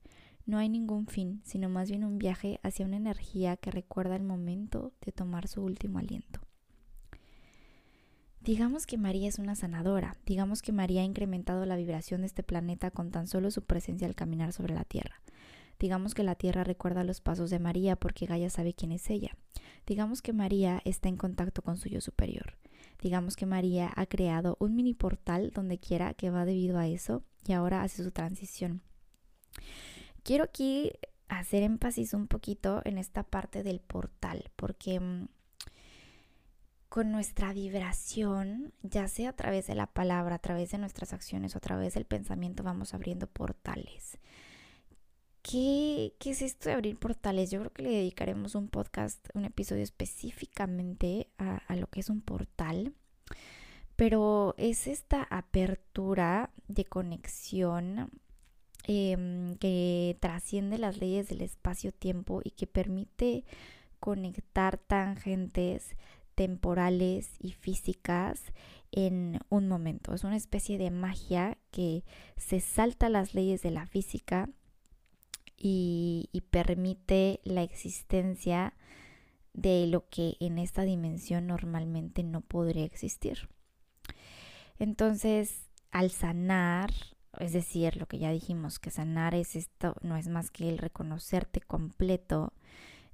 No 0.45 0.57
hay 0.57 0.69
ningún 0.69 1.07
fin, 1.07 1.41
sino 1.45 1.69
más 1.69 1.89
bien 1.89 2.03
un 2.03 2.17
viaje 2.17 2.59
hacia 2.63 2.85
una 2.85 2.97
energía 2.97 3.57
que 3.57 3.71
recuerda 3.71 4.15
el 4.15 4.23
momento 4.23 4.91
de 5.05 5.11
tomar 5.11 5.47
su 5.47 5.61
último 5.63 5.99
aliento. 5.99 6.41
Digamos 8.43 8.87
que 8.87 8.97
María 8.97 9.29
es 9.29 9.37
una 9.37 9.53
sanadora, 9.53 10.17
digamos 10.25 10.63
que 10.63 10.71
María 10.71 11.01
ha 11.01 11.05
incrementado 11.05 11.63
la 11.67 11.75
vibración 11.75 12.21
de 12.21 12.27
este 12.27 12.41
planeta 12.41 12.89
con 12.89 13.11
tan 13.11 13.27
solo 13.27 13.51
su 13.51 13.61
presencia 13.63 14.07
al 14.07 14.15
caminar 14.15 14.51
sobre 14.51 14.73
la 14.73 14.83
Tierra. 14.83 15.21
Digamos 15.79 16.15
que 16.15 16.23
la 16.23 16.33
Tierra 16.33 16.63
recuerda 16.63 17.03
los 17.03 17.21
pasos 17.21 17.51
de 17.51 17.59
María 17.59 17.95
porque 17.95 18.25
Gaia 18.25 18.49
sabe 18.49 18.73
quién 18.73 18.91
es 18.91 19.09
ella. 19.11 19.37
Digamos 19.85 20.23
que 20.23 20.33
María 20.33 20.81
está 20.85 21.07
en 21.07 21.17
contacto 21.17 21.61
con 21.61 21.77
su 21.77 21.87
yo 21.89 22.01
superior. 22.01 22.57
Digamos 22.99 23.35
que 23.35 23.45
María 23.45 23.91
ha 23.95 24.05
creado 24.07 24.57
un 24.59 24.75
mini 24.75 24.93
portal 24.93 25.51
donde 25.51 25.79
quiera 25.79 26.13
que 26.13 26.29
va 26.29 26.45
debido 26.45 26.77
a 26.77 26.87
eso 26.87 27.23
y 27.47 27.53
ahora 27.53 27.83
hace 27.83 28.03
su 28.03 28.11
transición. 28.11 28.81
Quiero 30.24 30.43
aquí 30.45 30.91
hacer 31.28 31.63
énfasis 31.63 32.13
un 32.13 32.28
poquito 32.28 32.82
en 32.86 32.97
esta 32.97 33.24
parte 33.24 33.63
del 33.63 33.80
portal 33.80 34.51
porque 34.55 34.99
mm, 34.99 35.28
con 36.89 37.09
nuestra 37.09 37.53
vibración, 37.53 38.74
ya 38.84 39.07
sea 39.07 39.30
a 39.30 39.36
través 39.38 39.67
de 39.67 39.76
la 39.76 39.88
palabra, 39.88 40.36
a 40.36 40.39
través 40.39 40.72
de 40.72 40.78
nuestras 40.78 41.13
acciones 41.13 41.55
o 41.55 41.59
a 41.59 41.61
través 41.61 41.93
del 41.93 42.03
pensamiento, 42.03 42.63
vamos 42.63 42.93
abriendo 42.93 43.28
portales. 43.28 44.17
¿Qué, 45.41 46.13
¿Qué, 46.19 46.32
es 46.32 46.41
esto 46.41 46.67
de 46.67 46.76
abrir 46.76 46.97
portales? 46.99 47.49
Yo 47.49 47.59
creo 47.59 47.72
que 47.72 47.84
le 47.84 47.91
dedicaremos 47.91 48.55
un 48.55 48.67
podcast, 48.67 49.26
un 49.34 49.45
episodio 49.45 49.84
específicamente 49.84 51.30
a, 51.38 51.76
lo 51.78 51.88
que 51.88 52.01
es 52.01 52.09
un 52.09 52.22
portal. 52.22 52.93
Pero 53.95 54.53
es 54.57 54.86
esta 54.86 55.24
apertura 55.24 56.51
de 56.67 56.84
conexión 56.84 58.11
em, 58.88 59.55
que 59.55 60.17
trasciende 60.19 60.77
las 60.77 60.97
leyes 60.97 61.29
del 61.29 61.41
espacio-tiempo 61.41 62.41
y 62.43 62.51
que 62.51 62.67
permite 62.67 63.45
conectar 63.99 64.77
tangentes 64.77 65.95
temporales 66.36 67.36
y 67.39 67.51
físicas 67.51 68.41
en 68.91 69.39
un 69.49 69.67
momento. 69.67 70.13
Es 70.13 70.23
una 70.23 70.36
especie 70.36 70.77
de 70.77 70.91
magia 70.91 71.57
que 71.71 72.03
se 72.38 72.59
salta 72.59 73.09
las 73.09 73.34
leyes 73.34 73.61
de 73.61 73.71
la 73.71 73.86
física 73.86 74.49
y, 75.57 76.29
permite 76.49 77.39
la 77.43 77.63
existencia 77.63 78.73
de 79.53 79.88
lo 79.88 80.09
que 80.09 80.36
en 80.39 80.57
esta 80.57 80.82
dimensión 80.82 81.47
normalmente 81.47 82.23
no 82.23 82.41
podría 82.41 82.84
existir. 82.84 83.49
Entonces, 84.79 85.69
al 85.91 86.09
sanar, 86.11 86.91
es 87.39 87.53
decir, 87.53 87.97
lo 87.97 88.07
que 88.07 88.19
ya 88.19 88.32
dijimos, 88.32 88.79
que 88.79 88.91
sanar 88.91 89.36
es 89.36 89.55
esto, 89.55 89.95
no 90.01 90.17
es 90.17 90.27
más 90.27 90.51
que 90.51 90.69
el 90.69 90.77
reconocerte 90.77 91.61
completo 91.61 92.53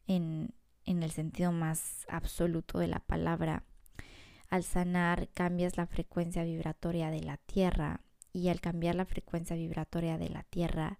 en, 0.07 0.53
en 0.85 1.03
el 1.03 1.11
sentido 1.11 1.51
más 1.51 2.05
absoluto 2.09 2.79
de 2.79 2.87
la 2.87 2.99
palabra. 2.99 3.63
Al 4.49 4.63
sanar 4.63 5.29
cambias 5.29 5.77
la 5.77 5.87
frecuencia 5.87 6.43
vibratoria 6.43 7.11
de 7.11 7.21
la 7.21 7.37
tierra 7.37 8.01
y 8.33 8.49
al 8.49 8.61
cambiar 8.61 8.95
la 8.95 9.05
frecuencia 9.05 9.55
vibratoria 9.55 10.17
de 10.17 10.29
la 10.29 10.43
tierra 10.43 10.99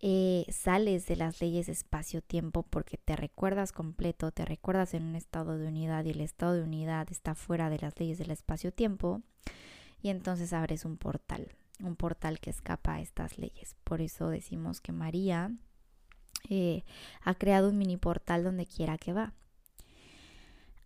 eh, 0.00 0.46
sales 0.48 1.06
de 1.06 1.16
las 1.16 1.40
leyes 1.40 1.68
espacio-tiempo 1.68 2.62
porque 2.62 2.98
te 2.98 3.16
recuerdas 3.16 3.72
completo, 3.72 4.30
te 4.30 4.44
recuerdas 4.44 4.94
en 4.94 5.02
un 5.02 5.16
estado 5.16 5.58
de 5.58 5.66
unidad 5.66 6.04
y 6.04 6.10
el 6.10 6.20
estado 6.20 6.52
de 6.52 6.62
unidad 6.62 7.08
está 7.10 7.34
fuera 7.34 7.68
de 7.68 7.78
las 7.80 7.98
leyes 7.98 8.16
del 8.18 8.30
espacio-tiempo 8.30 9.22
y 10.00 10.10
entonces 10.10 10.52
abres 10.52 10.84
un 10.84 10.98
portal, 10.98 11.48
un 11.80 11.96
portal 11.96 12.40
que 12.40 12.50
escapa 12.50 12.94
a 12.94 13.00
estas 13.00 13.38
leyes. 13.38 13.76
Por 13.84 14.00
eso 14.00 14.28
decimos 14.28 14.80
que 14.80 14.92
María 14.92 15.52
eh, 16.48 16.84
ha 17.22 17.34
creado 17.34 17.68
un 17.70 17.78
mini 17.78 17.96
portal 17.96 18.44
donde 18.44 18.66
quiera 18.66 18.98
que 18.98 19.12
va. 19.12 19.32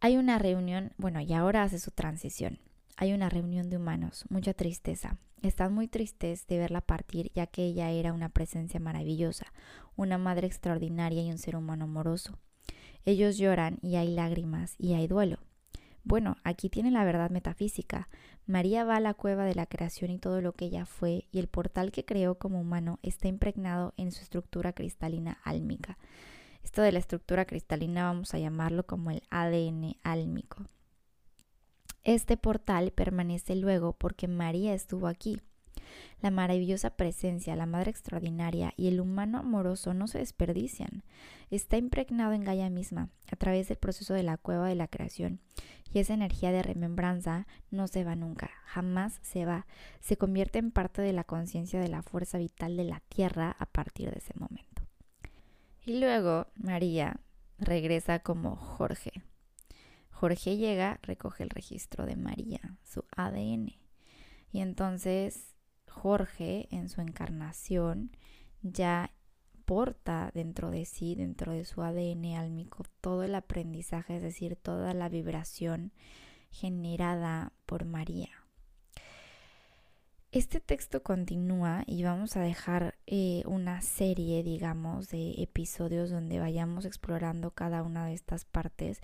Hay 0.01 0.17
una 0.17 0.39
reunión, 0.39 0.93
bueno, 0.97 1.21
y 1.21 1.33
ahora 1.33 1.63
hace 1.63 1.79
su 1.79 1.91
transición. 1.93 2.59
Hay 2.97 3.13
una 3.13 3.29
reunión 3.29 3.71
de 3.71 3.77
humanos, 3.77 4.25
mucha 4.29 4.53
tristeza. 4.53 5.17
Están 5.43 5.73
muy 5.73 5.89
tristes 5.89 6.47
de 6.47 6.59
verla 6.59 6.81
partir, 6.81 7.33
ya 7.35 7.47
que 7.47 7.65
ella 7.65 7.91
era 7.91 8.13
una 8.13 8.29
presencia 8.29 8.79
maravillosa, 8.81 9.47
una 9.97 10.19
madre 10.19 10.47
extraordinaria 10.47 11.23
y 11.23 11.31
un 11.31 11.39
ser 11.39 11.57
humano 11.57 11.85
amoroso. 11.85 12.39
Ellos 13.05 13.39
lloran 13.39 13.79
y 13.83 13.97
hay 13.97 14.15
lágrimas 14.15 14.75
y 14.79 14.95
hay 14.95 15.09
duelo. 15.09 15.39
Bueno, 16.05 16.37
aquí 16.45 16.69
tiene 16.69 16.91
la 16.91 17.05
verdad 17.05 17.31
metafísica. 17.31 18.09
María 18.47 18.85
va 18.85 18.97
a 18.97 19.01
la 19.01 19.15
cueva 19.15 19.45
de 19.45 19.55
la 19.55 19.67
creación 19.67 20.11
y 20.11 20.19
todo 20.19 20.41
lo 20.41 20.53
que 20.53 20.65
ella 20.65 20.85
fue, 20.85 21.27
y 21.31 21.39
el 21.39 21.49
portal 21.49 21.93
que 21.93 22.05
creó 22.05 22.37
como 22.39 22.61
humano 22.61 22.99
está 23.03 23.29
impregnado 23.29 23.95
en 23.97 24.11
su 24.11 24.23
estructura 24.23 24.73
cristalina 24.73 25.39
álmica. 25.45 25.99
Esto 26.65 26.83
de 26.83 26.93
la 26.93 26.99
estructura 26.99 27.45
cristalina 27.45 28.05
vamos 28.05 28.35
a 28.35 28.39
llamarlo 28.39 28.85
como 28.85 29.11
el 29.11 29.23
ADN 29.31 29.97
álmico. 30.03 30.67
Este 32.05 32.37
portal 32.37 32.91
permanece 32.91 33.55
luego 33.55 33.93
porque 33.93 34.27
María 34.27 34.75
estuvo 34.75 35.07
aquí. 35.07 35.41
La 36.21 36.31
maravillosa 36.31 36.91
presencia, 36.91 37.57
la 37.57 37.67
madre 37.67 37.91
extraordinaria 37.91 38.73
y 38.77 38.89
el 38.89 39.01
humano 39.01 39.39
amoroso 39.39 39.95
no 39.95 40.07
se 40.07 40.19
desperdician. 40.19 41.03
Está 41.51 41.77
impregnado 41.77 42.33
en 42.33 42.45
Gaia 42.45 42.71
misma, 42.71 43.11
a 43.31 43.37
través 43.37 43.69
del 43.69 43.79
proceso 43.79 44.15
de 44.15 44.23
la 44.23 44.37
cueva 44.37 44.69
de 44.69 44.75
la 44.75 44.89
creación. 44.89 45.41
Y 45.93 45.99
esa 45.99 46.15
energía 46.15 46.53
de 46.53 46.63
remembranza 46.63 47.47
no 47.71 47.87
se 47.87 48.05
va 48.05 48.17
nunca, 48.17 48.51
jamás 48.65 49.19
se 49.23 49.45
va. 49.45 49.67
Se 50.01 50.17
convierte 50.17 50.59
en 50.59 50.71
parte 50.71 51.03
de 51.03 51.13
la 51.13 51.25
conciencia 51.25 51.81
de 51.81 51.89
la 51.89 52.03
fuerza 52.03 52.39
vital 52.39 52.77
de 52.77 52.85
la 52.85 53.01
Tierra 53.09 53.55
a 53.59 53.67
partir 53.67 54.11
de 54.11 54.19
ese 54.19 54.33
momento. 54.37 54.83
Y 55.85 55.99
luego 55.99 56.47
María 56.55 57.21
regresa 57.59 58.21
como 58.21 58.57
Jorge. 58.57 59.13
Jorge 60.11 60.57
llega, 60.57 61.01
recoge 61.03 61.43
el 61.43 61.51
registro 61.51 62.07
de 62.07 62.17
María, 62.17 62.61
su 62.85 63.05
ADN. 63.17 63.75
Y 64.53 64.61
entonces 64.61 65.52
Jorge 65.93 66.67
en 66.71 66.89
su 66.89 67.01
encarnación 67.01 68.11
ya 68.63 69.13
porta 69.65 70.31
dentro 70.35 70.71
de 70.71 70.85
sí, 70.85 71.15
dentro 71.15 71.53
de 71.53 71.65
su 71.65 71.83
ADN 71.83 72.35
álmico, 72.35 72.85
todo 73.01 73.23
el 73.23 73.35
aprendizaje, 73.35 74.17
es 74.17 74.23
decir, 74.23 74.57
toda 74.57 74.95
la 74.95 75.09
vibración 75.09 75.93
generada 76.51 77.53
por 77.67 77.85
María. 77.85 78.31
Este 80.33 80.61
texto 80.61 81.03
continúa 81.03 81.85
y 81.87 82.03
vamos 82.05 82.37
a 82.37 82.41
dejar 82.41 82.95
eh, 83.07 83.43
una 83.45 83.83
serie, 83.83 84.43
digamos, 84.43 85.11
de 85.11 85.43
episodios 85.43 86.11
donde 86.11 86.41
vayamos 86.41 86.87
explorando 86.87 87.51
cada 87.51 87.83
una 87.83 88.07
de 88.07 88.15
estas 88.15 88.47
partes 88.47 89.03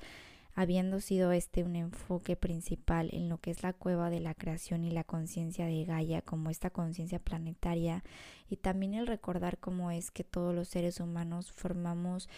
habiendo 0.59 1.01
sido 1.01 1.31
este 1.31 1.63
un 1.63 1.77
enfoque 1.77 2.35
principal 2.35 3.11
en 3.13 3.29
lo 3.29 3.39
que 3.39 3.53
es 3.53 3.63
la 3.63 3.73
cueva 3.73 4.11
de 4.11 4.19
la 4.19 4.35
creación 4.35 4.83
y 4.83 4.91
la 4.91 5.05
conciencia 5.05 5.67
de 5.67 5.85
Gaia 5.85 6.21
como 6.21 6.51
esta 6.51 6.71
conciencia 6.71 7.21
planetaria 7.21 8.03
y 8.51 8.57
también 8.57 8.95
el 8.95 9.07
recordar 9.07 9.59
cómo 9.59 9.93
es 9.93 10.11
que 10.11 10.25
todos 10.25 10.53
los 10.53 10.67
seres 10.67 10.99
humanos 10.99 11.53
formamos 11.53 12.29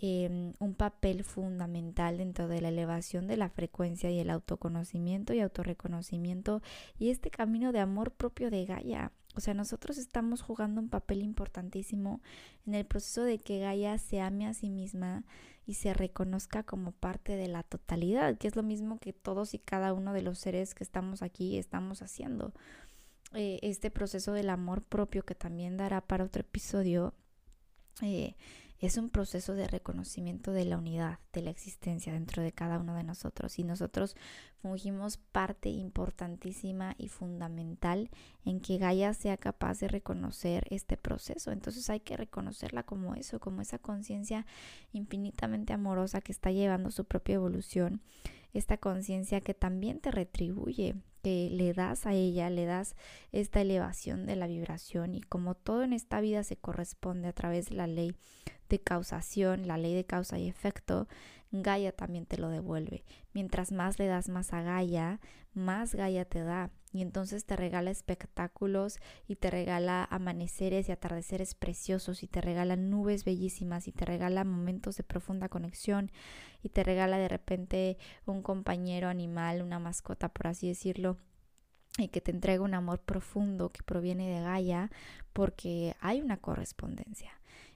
em, 0.00 0.54
un 0.58 0.74
papel 0.74 1.22
fundamental 1.22 2.18
dentro 2.18 2.48
de 2.48 2.60
la 2.62 2.70
elevación 2.70 3.28
de 3.28 3.36
la 3.36 3.48
frecuencia 3.48 4.10
y 4.10 4.18
el 4.18 4.30
autoconocimiento 4.30 5.32
y 5.32 5.38
autorreconocimiento 5.38 6.62
y 6.98 7.10
este 7.10 7.30
camino 7.30 7.70
de 7.70 7.78
amor 7.78 8.10
propio 8.10 8.50
de 8.50 8.64
Gaia. 8.64 9.12
O 9.38 9.40
sea, 9.40 9.54
nosotros 9.54 9.98
estamos 9.98 10.42
jugando 10.42 10.80
un 10.80 10.88
papel 10.88 11.22
importantísimo 11.22 12.20
en 12.66 12.74
el 12.74 12.84
proceso 12.84 13.22
de 13.22 13.38
que 13.38 13.60
Gaia 13.60 13.96
se 13.98 14.20
ame 14.20 14.46
a 14.46 14.52
sí 14.52 14.68
misma, 14.68 15.24
y 15.68 15.74
se 15.74 15.92
reconozca 15.92 16.62
como 16.62 16.92
parte 16.92 17.36
de 17.36 17.46
la 17.46 17.62
totalidad, 17.62 18.38
que 18.38 18.48
es 18.48 18.56
lo 18.56 18.62
mismo 18.62 18.98
que 18.98 19.12
todos 19.12 19.52
y 19.52 19.58
cada 19.58 19.92
uno 19.92 20.14
de 20.14 20.22
los 20.22 20.38
seres 20.38 20.74
que 20.74 20.82
estamos 20.82 21.20
aquí 21.20 21.58
estamos 21.58 22.00
haciendo. 22.00 22.54
Eh, 23.34 23.58
este 23.60 23.90
proceso 23.90 24.32
del 24.32 24.48
amor 24.48 24.82
propio 24.82 25.26
que 25.26 25.34
también 25.34 25.76
dará 25.76 26.00
para 26.00 26.24
otro 26.24 26.40
episodio 26.40 27.12
eh, 28.00 28.34
es 28.78 28.96
un 28.96 29.10
proceso 29.10 29.52
de 29.52 29.68
reconocimiento 29.68 30.52
de 30.52 30.64
la 30.64 30.78
unidad, 30.78 31.18
de 31.34 31.42
la 31.42 31.50
existencia 31.50 32.14
dentro 32.14 32.42
de 32.42 32.52
cada 32.52 32.78
uno 32.78 32.94
de 32.94 33.04
nosotros. 33.04 33.58
Y 33.58 33.64
nosotros 33.64 34.16
fungimos 34.60 35.16
parte 35.16 35.68
importantísima 35.68 36.94
y 36.98 37.08
fundamental 37.08 38.10
en 38.44 38.60
que 38.60 38.78
Gaia 38.78 39.14
sea 39.14 39.36
capaz 39.36 39.80
de 39.80 39.88
reconocer 39.88 40.66
este 40.70 40.96
proceso. 40.96 41.52
Entonces 41.52 41.88
hay 41.90 42.00
que 42.00 42.16
reconocerla 42.16 42.82
como 42.82 43.14
eso, 43.14 43.40
como 43.40 43.60
esa 43.60 43.78
conciencia 43.78 44.46
infinitamente 44.92 45.72
amorosa 45.72 46.20
que 46.20 46.32
está 46.32 46.50
llevando 46.50 46.90
su 46.90 47.04
propia 47.04 47.36
evolución, 47.36 48.02
esta 48.52 48.78
conciencia 48.78 49.40
que 49.40 49.54
también 49.54 50.00
te 50.00 50.10
retribuye, 50.10 50.96
que 51.22 51.50
le 51.50 51.72
das 51.72 52.06
a 52.06 52.12
ella, 52.12 52.50
le 52.50 52.64
das 52.64 52.96
esta 53.32 53.60
elevación 53.60 54.26
de 54.26 54.36
la 54.36 54.46
vibración 54.46 55.14
y 55.14 55.20
como 55.20 55.54
todo 55.54 55.82
en 55.82 55.92
esta 55.92 56.20
vida 56.20 56.42
se 56.44 56.56
corresponde 56.56 57.28
a 57.28 57.32
través 57.32 57.68
de 57.68 57.76
la 57.76 57.86
ley 57.86 58.14
de 58.68 58.78
causación, 58.80 59.66
la 59.66 59.78
ley 59.78 59.94
de 59.94 60.04
causa 60.04 60.38
y 60.38 60.48
efecto, 60.48 61.08
Gaia 61.50 61.92
también 61.92 62.26
te 62.26 62.38
lo 62.38 62.48
devuelve. 62.48 63.04
Mientras 63.32 63.72
más 63.72 63.98
le 63.98 64.06
das 64.06 64.28
más 64.28 64.52
a 64.52 64.62
Gaia, 64.62 65.20
más 65.54 65.94
Gaia 65.94 66.24
te 66.24 66.42
da. 66.42 66.70
y 66.92 67.02
entonces 67.02 67.44
te 67.44 67.54
regala 67.54 67.90
espectáculos 67.90 68.98
y 69.26 69.36
te 69.36 69.50
regala 69.50 70.08
amaneceres 70.10 70.88
y 70.88 70.92
atardeceres 70.92 71.54
preciosos 71.54 72.22
y 72.22 72.28
te 72.28 72.40
regala 72.40 72.76
nubes 72.76 73.24
bellísimas 73.24 73.88
y 73.88 73.92
te 73.92 74.06
regala 74.06 74.44
momentos 74.44 74.96
de 74.96 75.02
profunda 75.02 75.50
conexión 75.50 76.10
y 76.62 76.70
te 76.70 76.82
regala 76.84 77.18
de 77.18 77.28
repente 77.28 77.98
un 78.24 78.42
compañero 78.42 79.08
animal, 79.08 79.60
una 79.60 79.78
mascota 79.78 80.30
por 80.30 80.46
así 80.46 80.68
decirlo 80.68 81.18
y 81.98 82.08
que 82.08 82.22
te 82.22 82.30
entrega 82.30 82.62
un 82.62 82.74
amor 82.74 83.00
profundo 83.00 83.70
que 83.70 83.82
proviene 83.82 84.28
de 84.28 84.40
Gaia 84.40 84.90
porque 85.34 85.94
hay 86.00 86.22
una 86.22 86.38
correspondencia. 86.38 87.32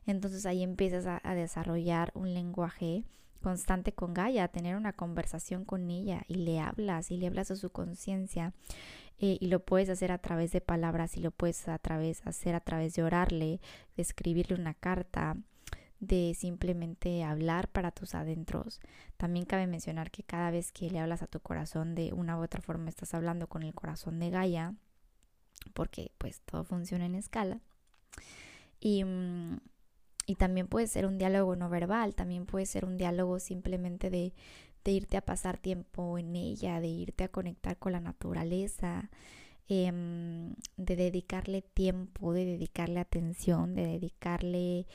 Entonces 0.07 0.47
ahí 0.47 0.63
empiezas 0.63 1.07
a, 1.07 1.21
a 1.23 1.35
desarrollar 1.35 2.13
un 2.15 2.33
lenguaje 2.33 3.05
constante 3.43 3.93
con 3.93 4.15
Gaia, 4.15 4.49
tener 4.49 4.77
una 4.77 4.95
conversación 4.95 5.65
con 5.65 5.91
ella 5.91 6.23
y 6.29 6.37
le 6.37 6.61
hablas 6.61 7.11
y 7.11 7.19
le 7.19 7.27
hablas 7.27 7.51
a 7.51 7.57
su 7.57 7.71
conciencia 7.71 8.55
eh, 9.19 9.39
y 9.41 9.49
lo 9.49 9.61
puedes 9.61 9.89
hacer 9.89 10.11
a 10.13 10.19
través 10.19 10.53
de 10.53 10.61
palabras 10.61 11.17
y 11.17 11.21
lo 11.21 11.31
puedes 11.31 11.69
a 11.69 11.79
través, 11.79 12.27
hacer 12.27 12.55
a 12.55 12.61
través 12.61 12.95
de 12.95 13.03
orarle, 13.03 13.61
de 13.97 14.03
escribirle 14.03 14.57
una 14.57 14.75
carta, 14.75 15.37
de 16.01 16.35
simplemente 16.35 17.23
hablar 17.23 17.69
para 17.69 17.93
tus 17.93 18.15
adentros. 18.17 18.81
También 19.17 19.45
cabe 19.45 19.69
mencionar 19.69 20.11
que 20.11 20.25
cada 20.25 20.51
vez 20.51 20.73
que 20.73 20.91
le 20.91 20.99
hablas 20.99 21.23
a 21.23 21.29
tu 21.29 21.39
corazón 21.39 21.95
de 21.95 22.13
una 22.13 22.37
u 22.37 22.43
otra 22.43 22.61
forma 22.61 22.89
estás 22.89 23.15
hablando 23.15 23.47
con 23.47 23.63
el 23.63 23.75
corazón 23.75 24.19
de 24.19 24.31
Gaia, 24.31 24.75
porque 25.75 26.11
pues 26.19 26.41
todo 26.41 26.65
funciona 26.65 27.07
en 27.07 27.15
escala. 27.15 27.61
Y, 28.81 29.05
mm, 29.05 29.61
y 30.27 30.37
también 30.37 30.69
puede 30.69 30.87
ser 30.87 31.07
un 31.07 31.19
diálogo 31.19 31.57
no 31.57 31.69
verbal, 31.69 32.15
también 32.15 32.47
puede 32.47 32.67
ser 32.67 32.85
un 32.85 32.97
diálogo 32.97 33.39
simplemente 33.39 34.11
de, 34.11 34.33
de 34.85 34.93
irte 34.93 35.17
a 35.17 35.25
pasar 35.25 35.59
tiempo 35.59 36.19
en 36.19 36.37
ella, 36.37 36.81
de 36.81 36.89
irte 36.89 37.25
a 37.25 37.29
conectar 37.29 37.77
con 37.79 37.93
la 37.93 38.01
naturaleza, 38.01 39.11
em, 39.69 40.55
de 40.77 40.97
dedicarle 40.97 41.63
tiempo, 41.63 42.33
de 42.33 42.45
dedicarle 42.45 43.01
atención, 43.01 43.75
de 43.75 43.87
dedicarle 43.87 44.87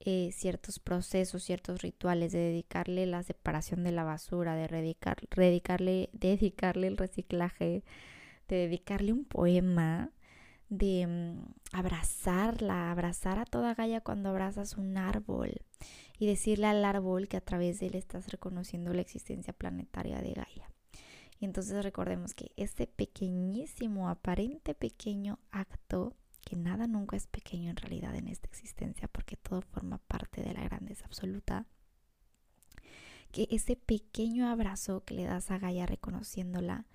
eh, 0.00 0.30
ciertos 0.32 0.80
procesos, 0.80 1.44
ciertos 1.44 1.82
rituales, 1.82 2.32
de 2.32 2.38
dedicarle 2.40 3.06
la 3.06 3.22
separación 3.22 3.84
de 3.84 3.92
la 3.92 4.04
basura, 4.04 4.56
de 4.56 4.66
dedicar, 4.66 5.18
dedicarle, 5.36 6.10
dedicarle 6.12 6.88
el 6.88 6.96
reciclaje, 6.96 7.84
de 8.48 8.56
dedicarle 8.56 9.12
un 9.12 9.24
poema, 9.24 10.10
de 10.72 11.06
mm, 11.06 11.54
abrazarla, 11.72 12.90
abrazar 12.90 13.38
a 13.38 13.44
toda 13.44 13.74
Gaia 13.74 14.00
cuando 14.00 14.30
abrazas 14.30 14.78
un 14.78 14.96
árbol 14.96 15.60
y 16.18 16.26
decirle 16.26 16.66
al 16.66 16.82
árbol 16.84 17.28
que 17.28 17.36
a 17.36 17.42
través 17.42 17.78
de 17.78 17.88
él 17.88 17.94
estás 17.94 18.28
reconociendo 18.28 18.94
la 18.94 19.02
existencia 19.02 19.52
planetaria 19.52 20.22
de 20.22 20.32
Gaia. 20.32 20.70
Y 21.38 21.44
entonces 21.44 21.84
recordemos 21.84 22.32
que 22.32 22.52
este 22.56 22.86
pequeñísimo, 22.86 24.08
aparente 24.08 24.74
pequeño 24.74 25.40
acto, 25.50 26.16
que 26.42 26.56
nada 26.56 26.86
nunca 26.86 27.16
es 27.16 27.26
pequeño 27.26 27.70
en 27.70 27.76
realidad 27.76 28.14
en 28.14 28.28
esta 28.28 28.48
existencia, 28.48 29.08
porque 29.08 29.36
todo 29.36 29.60
forma 29.60 29.98
parte 29.98 30.42
de 30.42 30.54
la 30.54 30.64
grandeza 30.64 31.04
absoluta, 31.04 31.66
que 33.30 33.46
ese 33.50 33.76
pequeño 33.76 34.48
abrazo 34.48 35.04
que 35.04 35.14
le 35.14 35.24
das 35.24 35.50
a 35.50 35.58
Gaia 35.58 35.84
reconociéndola, 35.84 36.86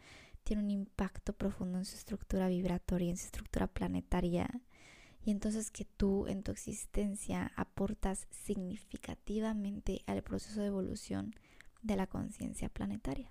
tiene 0.48 0.64
un 0.64 0.72
impacto 0.72 1.34
profundo 1.34 1.78
en 1.78 1.84
su 1.84 1.98
estructura 1.98 2.48
vibratoria, 2.48 3.10
en 3.10 3.18
su 3.18 3.26
estructura 3.26 3.68
planetaria. 3.68 4.48
Y 5.26 5.32
entonces 5.32 5.72
que 5.72 5.84
tú 5.84 6.26
en 6.28 6.42
tu 6.42 6.54
existencia 6.54 7.52
aportas 7.58 8.28
significativamente 8.32 10.04
al 10.08 10.24
proceso 10.24 10.62
de 10.62 10.68
evolución 10.68 11.36
de 11.82 11.98
la 11.98 12.08
conciencia 12.08 12.70
planetaria. 12.70 13.30